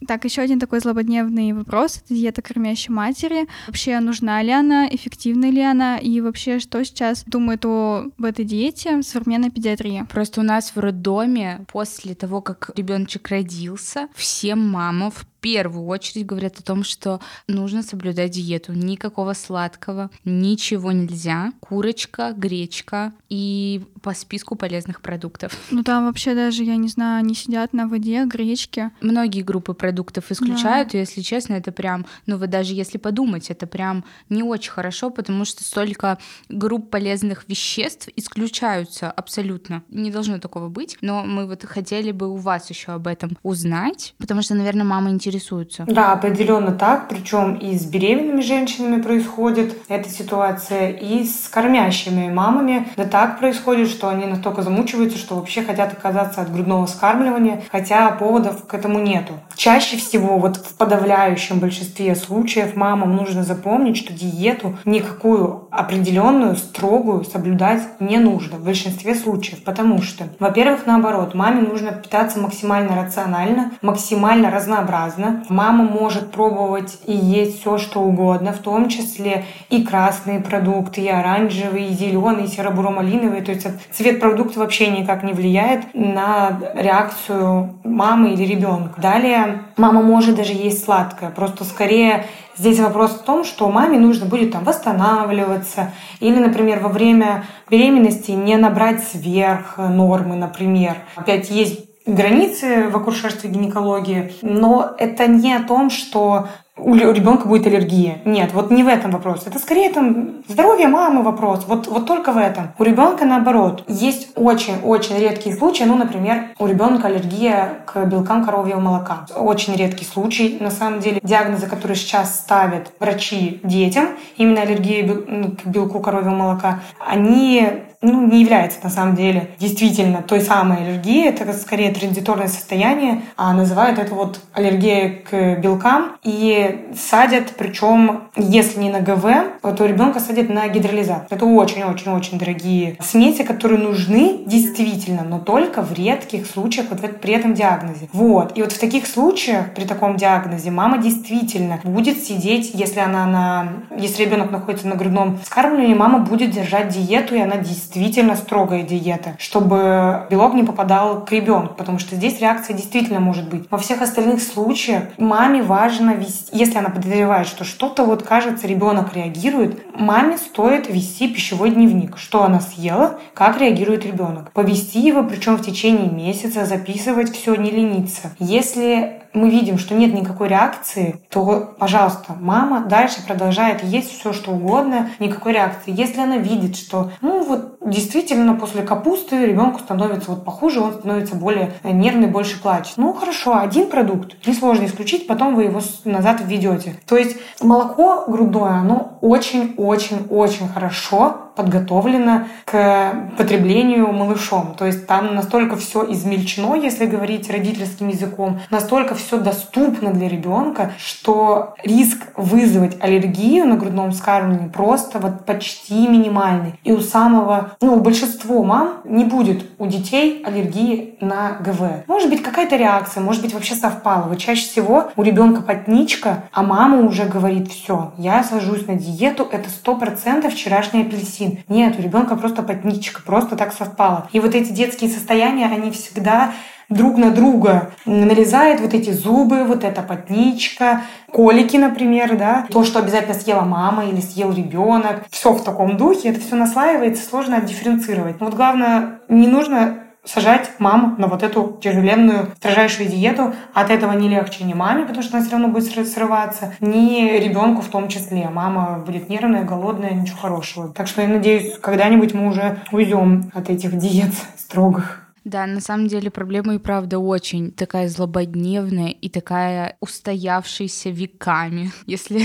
Так, 0.07 0.25
еще 0.25 0.41
один 0.41 0.59
такой 0.59 0.81
злободневный 0.81 1.53
вопрос. 1.53 1.99
Это 1.99 2.15
диета 2.15 2.41
кормящей 2.41 2.95
матери. 2.95 3.47
Вообще, 3.67 4.01
нужна 4.01 4.41
ли 4.41 4.51
она, 4.51 4.89
эффективна 4.89 5.51
ли 5.51 5.61
она, 5.61 5.99
и 5.99 6.23
вообще, 6.23 6.59
что 6.59 6.83
сейчас 6.83 7.25
думает 7.27 7.67
о 7.67 8.07
в 8.17 8.25
этой 8.25 8.47
диете 8.47 9.03
современной 9.03 9.51
педиатрии? 9.51 10.07
Просто 10.09 10.41
у 10.41 10.45
нас 10.45 10.75
в 10.75 10.79
роддоме 10.79 11.67
после 11.71 12.15
того, 12.15 12.41
как 12.41 12.71
ребеночек 12.75 13.29
родился, 13.29 14.09
всем 14.15 14.67
мамам 14.67 15.11
в 15.11 15.27
первую 15.41 15.87
очередь 15.87 16.27
говорят 16.27 16.59
о 16.59 16.63
том, 16.63 16.85
что 16.85 17.21
нужно 17.47 17.83
соблюдать 17.83 18.33
диету. 18.33 18.73
Никакого 18.73 19.33
сладкого, 19.35 20.11
ничего 20.25 20.93
нельзя. 20.93 21.53
Курочка, 21.61 22.33
гречка 22.37 23.13
и 23.29 23.83
по 24.03 24.15
списку 24.15 24.57
полезных 24.57 25.01
продуктов. 25.01 25.57
Ну 25.71 25.83
там 25.83 26.07
вообще 26.07 26.35
даже, 26.35 26.65
я 26.65 26.77
не 26.77 26.89
знаю, 26.89 27.21
они 27.21 27.35
сидят 27.35 27.73
на 27.73 27.87
воде, 27.87 28.25
гречке. 28.25 28.91
Многие 29.01 29.43
группы 29.43 29.75
продуктов 29.75 30.31
исключают, 30.31 30.91
да. 30.91 30.99
и 30.99 31.01
если 31.01 31.21
честно, 31.21 31.55
это 31.55 31.73
прям, 31.73 32.07
ну 32.27 32.37
вы 32.37 32.47
даже 32.47 32.75
если 32.75 32.99
подумать, 32.99 33.51
это 33.51 33.67
прям 33.67 34.05
не 34.29 34.43
очень 34.43 34.73
хорошо, 34.73 35.11
потому 35.11 35.45
что 35.45 35.63
столько 35.63 36.19
групп 36.49 36.91
полезных 36.91 37.49
веществ 37.49 38.09
исключаются 38.17 39.11
абсолютно. 39.11 39.83
Не 39.91 40.11
должно 40.11 40.39
такого 40.39 40.69
быть, 40.69 40.99
но 41.01 41.25
мы 41.25 41.47
вот 41.47 41.65
хотели 41.65 42.13
бы 42.13 42.29
у 42.29 42.37
вас 42.37 42.71
еще 42.71 42.93
об 42.93 43.07
этом 43.07 43.37
узнать, 43.43 44.15
потому 44.19 44.43
что, 44.43 44.55
наверное, 44.55 44.85
мама 44.85 45.11
интересуется 45.11 45.28
интересуются. 45.29 45.85
Да, 45.87 46.13
определенно 46.13 46.73
так. 46.73 47.09
Причем 47.09 47.55
и 47.55 47.77
с 47.77 47.85
беременными 47.85 48.41
женщинами 48.41 49.01
происходит 49.01 49.77
эта 49.89 50.09
ситуация, 50.09 50.91
и 50.91 51.25
с 51.25 51.49
кормящими 51.49 52.31
мамами. 52.31 52.89
Да 52.97 53.05
так 53.05 53.39
происходит, 53.39 53.89
что 53.89 54.09
они 54.09 54.27
настолько 54.27 54.63
замучиваются, 54.63 55.19
что 55.19 55.37
вообще 55.37 55.63
хотят 55.63 55.93
отказаться 55.93 56.41
от 56.43 56.53
грудного 56.53 56.87
вскармливания, 56.87 57.63
хотя 57.71 58.11
поводов 58.13 58.67
к 58.67 58.75
этому 58.75 58.99
нету. 58.99 59.35
Чаще 59.55 59.97
всего, 59.97 60.39
вот 60.39 60.57
в 60.57 60.77
подавляющем 60.77 61.59
большинстве 61.59 62.15
случаев, 62.17 62.75
мамам 62.75 63.17
нужно 63.17 63.43
запомнить, 63.43 63.97
что 63.97 64.13
диету 64.13 64.77
никакую 64.85 65.69
определенную, 65.71 66.57
строгую 66.57 67.25
соблюдать 67.25 67.83
не 68.01 68.19
нужно 68.19 68.57
в 68.57 68.65
большинстве 68.65 69.15
случаев, 69.15 69.63
потому 69.65 70.01
что, 70.01 70.25
во-первых, 70.39 70.87
наоборот, 70.87 71.35
маме 71.35 71.63
нужно 71.63 71.93
питаться 71.93 72.39
максимально 72.39 73.03
рационально, 73.03 73.73
максимально 73.83 74.51
разнообразно. 74.51 75.18
Мама 75.49 75.85
может 75.85 76.31
пробовать 76.31 76.99
и 77.07 77.13
есть 77.13 77.61
все, 77.61 77.79
что 77.79 78.01
угодно, 78.01 78.53
в 78.53 78.59
том 78.59 78.89
числе 78.89 79.45
и 79.71 79.83
красные 79.83 80.41
продукты, 80.41 81.03
и 81.03 81.09
оранжевые, 81.09 81.89
и 81.89 81.95
зеленые, 81.95 82.47
и 82.47 82.49
серо-буро-малиновые. 82.49 83.43
То 83.43 83.53
есть 83.53 83.67
цвет 83.93 84.21
продукта 84.21 84.61
вообще 84.61 84.89
никак 84.89 85.23
не 85.23 85.33
влияет 85.33 85.95
на 85.95 86.59
реакцию 86.75 87.75
мамы 87.85 88.33
или 88.33 88.45
ребенка. 88.45 89.01
Далее 89.01 89.63
мама 89.77 90.03
может 90.03 90.37
даже 90.37 90.53
есть 90.53 90.85
сладкое, 90.85 91.31
просто 91.31 91.65
скорее 91.65 92.25
Здесь 92.59 92.81
вопрос 92.81 93.13
в 93.13 93.23
том, 93.23 93.45
что 93.45 93.71
маме 93.71 94.01
нужно 94.01 94.27
будет 94.27 94.51
там 94.51 94.65
восстанавливаться 94.65 95.93
или, 96.19 96.41
например, 96.41 96.81
во 96.81 96.89
время 96.89 97.45
беременности 97.71 98.33
не 98.33 98.57
набрать 98.57 99.05
сверх 99.05 99.79
нормы, 99.79 100.35
например. 100.35 100.97
Опять 101.15 101.51
есть 101.51 101.88
границы 102.09 102.89
в 102.89 102.97
акушерстве 102.97 103.51
гинекологии, 103.51 104.33
но 104.43 104.95
это 104.99 105.27
не 105.27 105.55
о 105.55 105.63
том, 105.63 105.91
что 105.91 106.49
у 106.79 106.95
ребенка 106.95 107.47
будет 107.49 107.67
аллергия. 107.67 108.19
Нет, 108.25 108.53
вот 108.53 108.71
не 108.71 108.83
в 108.83 108.89
этом 108.89 109.11
вопрос. 109.11 109.47
Это 109.47 109.59
скорее 109.59 109.91
там 109.91 110.43
здоровье 110.49 110.89
мамы 110.89 111.23
вопрос. 111.23 111.65
Вот, 111.67 111.87
вот 111.87 112.07
только 112.07 112.33
в 112.33 112.37
этом. 112.37 112.73
У 112.79 112.85
ребенка 112.85 113.25
наоборот. 113.25 113.85
Есть 113.89 114.31
очень-очень 114.35 115.19
редкие 115.19 115.57
случаи. 115.57 115.85
Ну, 115.85 115.97
например, 115.97 116.51
у 116.59 116.67
ребенка 116.67 117.09
аллергия 117.09 117.83
к 117.87 118.05
белкам 118.07 118.45
коровьего 118.45 118.81
молока. 118.81 119.27
Очень 119.37 119.75
редкий 119.77 120.05
случай. 120.05 120.59
На 120.61 120.71
самом 120.71 121.01
деле, 121.01 121.21
диагнозы, 121.23 121.67
которые 121.67 121.97
сейчас 121.97 122.37
ставят 122.37 122.93
врачи 123.01 123.61
детям, 123.63 124.09
именно 124.37 124.63
аллергия 124.63 125.07
к 125.07 125.67
белку 125.67 126.01
коровьего 126.01 126.35
молока, 126.35 126.81
они 126.99 127.85
ну, 128.01 128.27
не 128.27 128.43
является 128.43 128.79
на 128.83 128.91
самом 128.91 129.17
деле 129.17 129.51
действительно 129.59 130.23
той 130.23 130.41
самой 130.41 130.79
аллергией. 130.79 131.29
Это 131.29 131.53
скорее 131.53 131.93
транзиторное 131.93 132.47
состояние, 132.47 133.23
а 133.37 133.53
называют 133.53 133.99
это 133.99 134.15
вот 134.15 134.41
аллергия 134.53 135.23
к 135.29 135.61
белкам. 135.61 136.13
И 136.23 136.68
садят, 136.97 137.55
причем, 137.57 138.23
если 138.37 138.81
не 138.81 138.91
на 138.91 139.01
ГВ, 139.01 139.25
то 139.63 139.87
ребенка 139.87 140.21
садят 140.21 140.49
на 140.49 140.69
гидролизат. 140.69 141.27
Это 141.31 141.45
очень-очень-очень 141.45 142.39
дорогие 142.39 142.97
смеси, 143.01 143.43
которые 143.45 143.81
нужны 143.81 144.41
действительно, 144.47 145.25
но 145.25 145.39
только 145.39 145.83
в 145.83 145.93
редких 145.93 146.47
случаях 146.47 146.87
вот 146.91 147.01
при 147.21 147.35
этом 147.35 147.55
диагнозе. 147.55 148.09
Вот. 148.13 148.57
И 148.57 148.63
вот 148.63 148.73
в 148.73 148.79
таких 148.79 149.07
случаях, 149.07 149.75
при 149.75 149.85
таком 149.85 150.17
диагнозе, 150.17 150.71
мама 150.71 150.99
действительно 150.99 151.81
будет 151.85 152.23
сидеть, 152.23 152.71
если 152.75 153.01
она 153.01 153.27
на... 153.27 153.69
Если 153.97 154.25
ребенок 154.25 154.51
находится 154.51 154.87
на 154.87 154.95
грудном 154.95 155.39
вскармливании, 155.39 155.95
мама 155.95 156.21
будет 156.21 156.51
держать 156.51 156.89
диету, 156.89 157.35
и 157.35 157.41
она 157.41 157.57
действительно 157.57 157.99
действительно 157.99 158.37
строгая 158.37 158.83
диета, 158.83 159.37
чтобы 159.39 160.27
белок 160.31 160.55
не 160.55 160.63
попадал 160.63 161.25
к 161.25 161.33
ребенку, 161.33 161.75
потому 161.75 161.99
что 161.99 162.17
здесь 162.17 162.41
реакция 162.41 162.75
действительно 162.77 163.21
может 163.21 163.49
быть. 163.49 163.67
Во 163.71 163.79
всех 163.79 164.03
остальных 164.03 164.43
случаях 164.43 165.05
маме 165.19 165.63
важно 165.63 166.11
вести, 166.11 166.57
если 166.59 166.79
она 166.79 166.91
подозревает, 166.91 167.47
что 167.47 167.65
что-то 167.65 168.05
вот 168.05 168.25
кажется, 168.25 168.67
ребенок 168.67 169.15
реагирует, 169.15 169.81
маме 169.95 170.37
стоит 170.37 170.89
вести 170.89 171.29
пищевой 171.29 171.71
дневник, 171.71 172.19
что 172.19 172.43
она 172.43 172.61
съела, 172.61 173.21
как 173.35 173.61
реагирует 173.61 174.05
ребенок. 174.05 174.51
Повести 174.53 175.01
его, 175.01 175.23
причем 175.23 175.57
в 175.57 175.63
течение 175.65 176.11
месяца, 176.11 176.67
записывать 176.67 177.35
все, 177.35 177.55
не 177.55 177.71
лениться. 177.71 178.33
Если 178.39 179.23
мы 179.33 179.51
видим, 179.51 179.79
что 179.79 179.95
нет 179.95 180.15
никакой 180.15 180.49
реакции, 180.49 181.23
то, 181.31 181.75
пожалуйста, 181.79 182.35
мама 182.39 182.81
дальше 182.81 183.25
продолжает 183.27 183.83
есть 183.85 184.19
все, 184.19 184.33
что 184.33 184.53
угодно, 184.53 185.11
никакой 185.19 185.53
реакции. 185.53 185.93
Если 185.95 186.21
она 186.21 186.39
видит, 186.39 186.77
что, 186.77 187.11
ну 187.21 187.43
вот, 187.45 187.79
действительно, 187.85 188.55
после 188.55 188.83
капусты 188.83 189.47
ребенку 189.47 189.81
становится 189.81 190.31
вот 190.31 190.45
похуже, 190.45 190.81
он 190.81 190.95
становится 190.95 191.35
более 191.35 191.73
нервный, 191.83 192.29
больше 192.29 192.61
плачет. 192.61 192.95
Ну, 192.97 193.13
хорошо, 193.13 193.59
один 193.59 193.89
продукт, 193.89 194.47
несложно 194.47 194.87
исключить, 194.87 195.27
потом 195.27 195.55
вы 195.55 195.65
его 195.65 195.81
назад 196.05 196.41
введете. 196.45 196.97
То 197.07 197.17
есть 197.17 197.37
молоко 197.61 198.25
грудное, 198.27 198.81
оно 198.81 199.19
очень-очень-очень 199.21 200.69
хорошо 200.69 201.48
подготовлено 201.59 202.45
к 202.65 203.33
потреблению 203.37 204.13
малышом. 204.13 204.77
То 204.79 204.87
есть 204.87 205.09
там 205.09 205.35
настолько 205.35 205.75
все 205.77 206.09
измельчено, 206.13 206.77
если 206.77 207.05
говорить 207.07 207.51
родительским 207.51 208.09
языком, 208.09 208.61
настолько 208.71 209.17
все 209.17 209.39
доступно 209.39 210.13
для 210.13 210.29
ребенка, 210.29 210.93
что 210.99 211.75
риск 211.83 212.29
вызвать 212.37 212.97
аллергию 213.01 213.67
на 213.67 213.75
грудном 213.75 214.13
вскармливании 214.13 214.69
просто 214.69 215.19
вот 215.19 215.45
почти 215.45 216.07
минимальный. 216.07 216.79
И 216.85 216.93
у 216.93 217.01
самого, 217.01 217.73
ну, 217.81 217.97
у 217.97 218.01
большинства 218.01 218.63
мам 218.63 219.01
не 219.05 219.25
будет 219.25 219.65
у 219.79 219.87
детей 219.87 220.45
аллергии 220.45 221.17
на 221.21 221.59
ГВ. 221.61 222.07
Может 222.07 222.31
быть, 222.31 222.43
какая-то 222.43 222.77
реакция, 222.77 223.21
может 223.21 223.43
быть, 223.43 223.53
вообще 223.53 223.75
совпало. 223.75 224.29
Вот 224.29 224.39
чаще 224.39 224.63
всего 224.63 225.11
у 225.17 225.23
ребенка 225.25 225.63
потничка, 225.63 226.45
а 226.53 226.63
мама 226.63 226.99
уже 226.99 227.25
говорит, 227.25 227.69
все, 227.69 228.13
я 228.17 228.45
сажусь 228.45 228.87
на 228.87 228.95
диету, 228.95 229.49
это 229.51 229.69
сто 229.71 229.97
процентов 229.97 230.53
вчерашний 230.55 231.03
апельсин 231.03 231.48
апельсин. 231.49 231.65
Нет, 231.69 231.99
у 231.99 232.03
ребенка 232.03 232.37
просто 232.37 232.63
потничка, 232.63 233.23
просто 233.25 233.57
так 233.57 233.73
совпало. 233.73 234.29
И 234.33 234.41
вот 234.41 234.55
эти 234.55 234.73
детские 234.73 235.11
состояния, 235.11 235.67
они 235.67 235.91
всегда 235.91 236.53
друг 236.89 237.19
на 237.19 237.31
друга 237.31 237.91
нарезает 238.07 238.81
вот 238.81 238.95
эти 238.95 239.11
зубы, 239.11 239.65
вот 239.65 239.85
эта 239.85 240.03
потничка, 240.03 241.03
колики, 241.31 241.77
например, 241.77 242.37
да, 242.37 242.67
то, 242.71 242.83
что 242.83 242.99
обязательно 242.99 243.35
съела 243.35 243.63
мама 243.63 244.07
или 244.07 244.21
съел 244.21 244.53
ребенок, 244.53 245.25
все 245.31 245.53
в 245.53 245.63
таком 245.63 245.97
духе, 245.99 246.31
это 246.31 246.41
все 246.41 246.57
наслаивается, 246.57 247.29
сложно 247.29 247.59
отдифференцировать. 247.59 248.41
Но 248.41 248.47
вот 248.47 248.55
главное, 248.55 249.21
не 249.29 249.47
нужно 249.47 250.05
сажать 250.29 250.71
маму 250.79 251.15
на 251.19 251.27
вот 251.27 251.43
эту 251.43 251.79
тяжеленную, 251.83 252.53
строжайшую 252.57 253.09
диету. 253.09 253.55
От 253.75 253.91
этого 253.91 254.13
не 254.13 254.29
легче 254.29 254.65
ни 254.65 254.75
маме, 254.75 255.05
потому 255.05 255.23
что 255.23 255.37
она 255.37 255.47
все 255.47 255.57
равно 255.57 255.69
будет 255.69 256.09
срываться, 256.09 256.75
ни 256.81 257.39
ребенку 257.39 257.83
в 257.83 257.89
том 257.89 258.09
числе. 258.09 258.49
Мама 258.49 259.03
будет 259.05 259.29
нервная, 259.29 259.65
голодная, 259.65 260.13
ничего 260.13 260.39
хорошего. 260.39 260.89
Так 260.93 261.07
что 261.07 261.23
я 261.23 261.29
надеюсь, 261.29 261.79
когда-нибудь 261.79 262.35
мы 262.35 262.49
уже 262.49 262.79
уйдем 262.93 263.51
от 263.55 263.71
этих 263.71 263.97
диет 263.99 264.33
строгих. 264.57 265.25
Да, 265.45 265.67
на 265.67 265.81
самом 265.81 266.09
деле 266.09 266.31
проблема 266.31 266.75
и 266.75 266.79
правда 266.79 267.19
очень 267.19 267.73
такая 267.73 268.09
злободневная 268.09 269.09
и 269.09 269.31
такая 269.31 269.97
устоявшаяся 270.01 271.09
веками, 271.09 271.91
если 272.07 272.43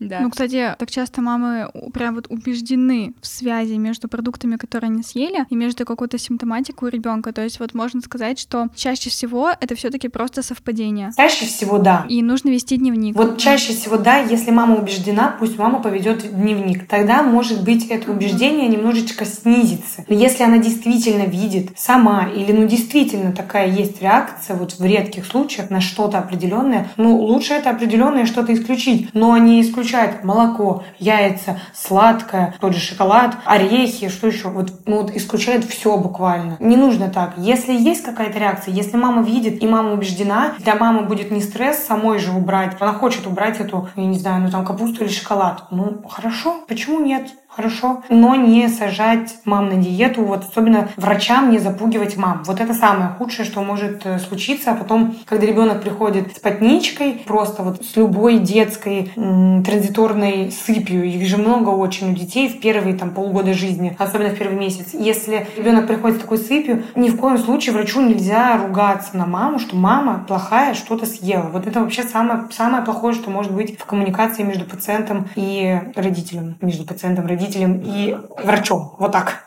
да. 0.00 0.20
Ну, 0.20 0.30
кстати, 0.30 0.74
так 0.78 0.90
часто 0.90 1.20
мамы 1.22 1.70
прям 1.92 2.14
вот 2.14 2.26
убеждены 2.28 3.14
в 3.20 3.26
связи 3.26 3.76
между 3.76 4.08
продуктами, 4.08 4.56
которые 4.56 4.88
они 4.88 5.02
съели, 5.02 5.46
и 5.50 5.56
между 5.56 5.84
какой-то 5.84 6.18
симптоматикой 6.18 6.88
у 6.88 6.92
ребенка. 6.92 7.32
То 7.32 7.42
есть 7.42 7.60
вот 7.60 7.74
можно 7.74 8.00
сказать, 8.00 8.38
что 8.38 8.68
чаще 8.74 9.10
всего 9.10 9.50
это 9.60 9.74
все 9.74 9.90
таки 9.90 10.08
просто 10.08 10.42
совпадение. 10.42 11.10
Чаще 11.16 11.46
всего 11.46 11.78
да. 11.78 12.06
И 12.08 12.22
нужно 12.22 12.50
вести 12.50 12.76
дневник. 12.76 13.16
Вот 13.16 13.38
чаще 13.38 13.72
всего 13.72 13.96
да, 13.96 14.18
если 14.18 14.50
мама 14.50 14.76
убеждена, 14.76 15.34
пусть 15.38 15.58
мама 15.58 15.80
поведет 15.80 16.30
дневник. 16.32 16.86
Тогда, 16.86 17.22
может 17.22 17.64
быть, 17.64 17.86
это 17.88 18.10
убеждение 18.12 18.68
немножечко 18.68 19.24
снизится. 19.24 20.04
Но 20.08 20.14
если 20.14 20.44
она 20.44 20.58
действительно 20.58 21.24
видит 21.24 21.70
сама 21.76 22.28
или 22.28 22.52
ну 22.52 22.66
действительно 22.66 23.32
такая 23.32 23.68
есть 23.68 24.00
реакция 24.00 24.56
вот 24.56 24.78
в 24.78 24.84
редких 24.84 25.26
случаях 25.26 25.70
на 25.70 25.80
что-то 25.80 26.18
определенное, 26.18 26.90
ну 26.96 27.16
лучше 27.16 27.54
это 27.54 27.70
определенное 27.70 28.26
что-то 28.26 28.54
исключить, 28.54 29.10
но 29.14 29.36
не 29.36 29.60
исключить 29.60 29.87
исключает 29.88 30.22
молоко, 30.22 30.84
яйца, 30.98 31.58
сладкое, 31.74 32.54
тот 32.60 32.74
же 32.74 32.80
шоколад, 32.80 33.36
орехи, 33.46 34.08
что 34.08 34.26
еще, 34.26 34.48
вот, 34.48 34.70
ну, 34.84 35.02
вот 35.02 35.16
исключает 35.16 35.64
все 35.64 35.96
буквально. 35.96 36.56
Не 36.60 36.76
нужно 36.76 37.08
так. 37.08 37.34
Если 37.38 37.72
есть 37.72 38.02
какая-то 38.02 38.38
реакция, 38.38 38.74
если 38.74 38.98
мама 38.98 39.22
видит 39.22 39.62
и 39.62 39.66
мама 39.66 39.92
убеждена, 39.92 40.52
для 40.58 40.74
мамы 40.74 41.02
будет 41.04 41.30
не 41.30 41.40
стресс 41.40 41.78
самой 41.78 42.18
же 42.18 42.32
убрать, 42.32 42.76
она 42.80 42.92
хочет 42.92 43.26
убрать 43.26 43.60
эту, 43.60 43.88
я 43.96 44.04
не 44.04 44.18
знаю, 44.18 44.42
ну 44.42 44.50
там 44.50 44.66
капусту 44.66 45.04
или 45.04 45.10
шоколад. 45.10 45.64
Ну, 45.70 46.02
хорошо, 46.06 46.64
почему 46.68 47.00
нет? 47.00 47.30
Хорошо, 47.48 48.02
но 48.08 48.36
не 48.36 48.68
сажать 48.68 49.38
мам 49.44 49.68
на 49.68 49.76
диету, 49.76 50.22
вот 50.22 50.44
особенно 50.44 50.88
врачам 50.96 51.50
не 51.50 51.58
запугивать 51.58 52.16
мам. 52.16 52.42
Вот 52.46 52.60
это 52.60 52.74
самое 52.74 53.10
худшее, 53.18 53.46
что 53.46 53.62
может 53.62 54.04
э, 54.04 54.18
случиться, 54.18 54.72
а 54.72 54.74
потом, 54.74 55.16
когда 55.24 55.46
ребенок 55.46 55.82
приходит 55.82 56.36
с 56.36 56.40
потничкой, 56.40 57.22
просто 57.26 57.62
вот 57.62 57.84
с 57.84 57.96
любой 57.96 58.38
детской 58.38 59.10
транзиторной 59.14 60.52
сыпью, 60.52 61.04
их 61.04 61.26
же 61.26 61.36
много 61.36 61.70
очень 61.70 62.12
у 62.12 62.14
детей 62.14 62.48
в 62.48 62.60
первые 62.60 62.96
там 62.96 63.10
полгода 63.10 63.54
жизни, 63.54 63.96
особенно 63.98 64.30
в 64.30 64.38
первый 64.38 64.56
месяц. 64.58 64.90
Если 64.92 65.46
ребенок 65.56 65.86
приходит 65.86 66.18
с 66.18 66.20
такой 66.20 66.38
сыпью, 66.38 66.84
ни 66.94 67.08
в 67.08 67.16
коем 67.16 67.38
случае 67.38 67.74
врачу 67.74 68.00
нельзя 68.00 68.56
ругаться 68.58 69.16
на 69.16 69.26
маму, 69.26 69.58
что 69.58 69.74
мама 69.74 70.24
плохая 70.28 70.74
что-то 70.74 71.06
съела. 71.06 71.48
Вот 71.48 71.66
это 71.66 71.80
вообще 71.80 72.02
самое, 72.02 72.46
самое 72.52 72.84
плохое, 72.84 73.14
что 73.14 73.30
может 73.30 73.52
быть 73.52 73.78
в 73.78 73.84
коммуникации 73.84 74.42
между 74.42 74.64
пациентом 74.64 75.28
и 75.34 75.80
родителем, 75.96 76.56
между 76.60 76.84
пациентом 76.84 77.24
и 77.24 77.28
родителем 77.28 77.37
родителем 77.38 77.80
и 77.84 78.16
врачом. 78.42 78.94
Вот 78.98 79.12
так. 79.12 79.46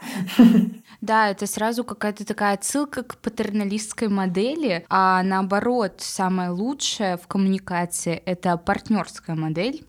Да, 1.01 1.29
это 1.29 1.47
сразу 1.47 1.83
какая-то 1.83 2.25
такая 2.25 2.53
отсылка 2.53 3.01
к 3.01 3.17
патерналистской 3.17 4.07
модели, 4.07 4.85
а 4.87 5.23
наоборот, 5.23 5.95
самое 5.97 6.51
лучшее 6.51 7.17
в 7.17 7.25
коммуникации— 7.25 8.21
это 8.25 8.55
партнерская 8.55 9.35
модель, 9.35 9.83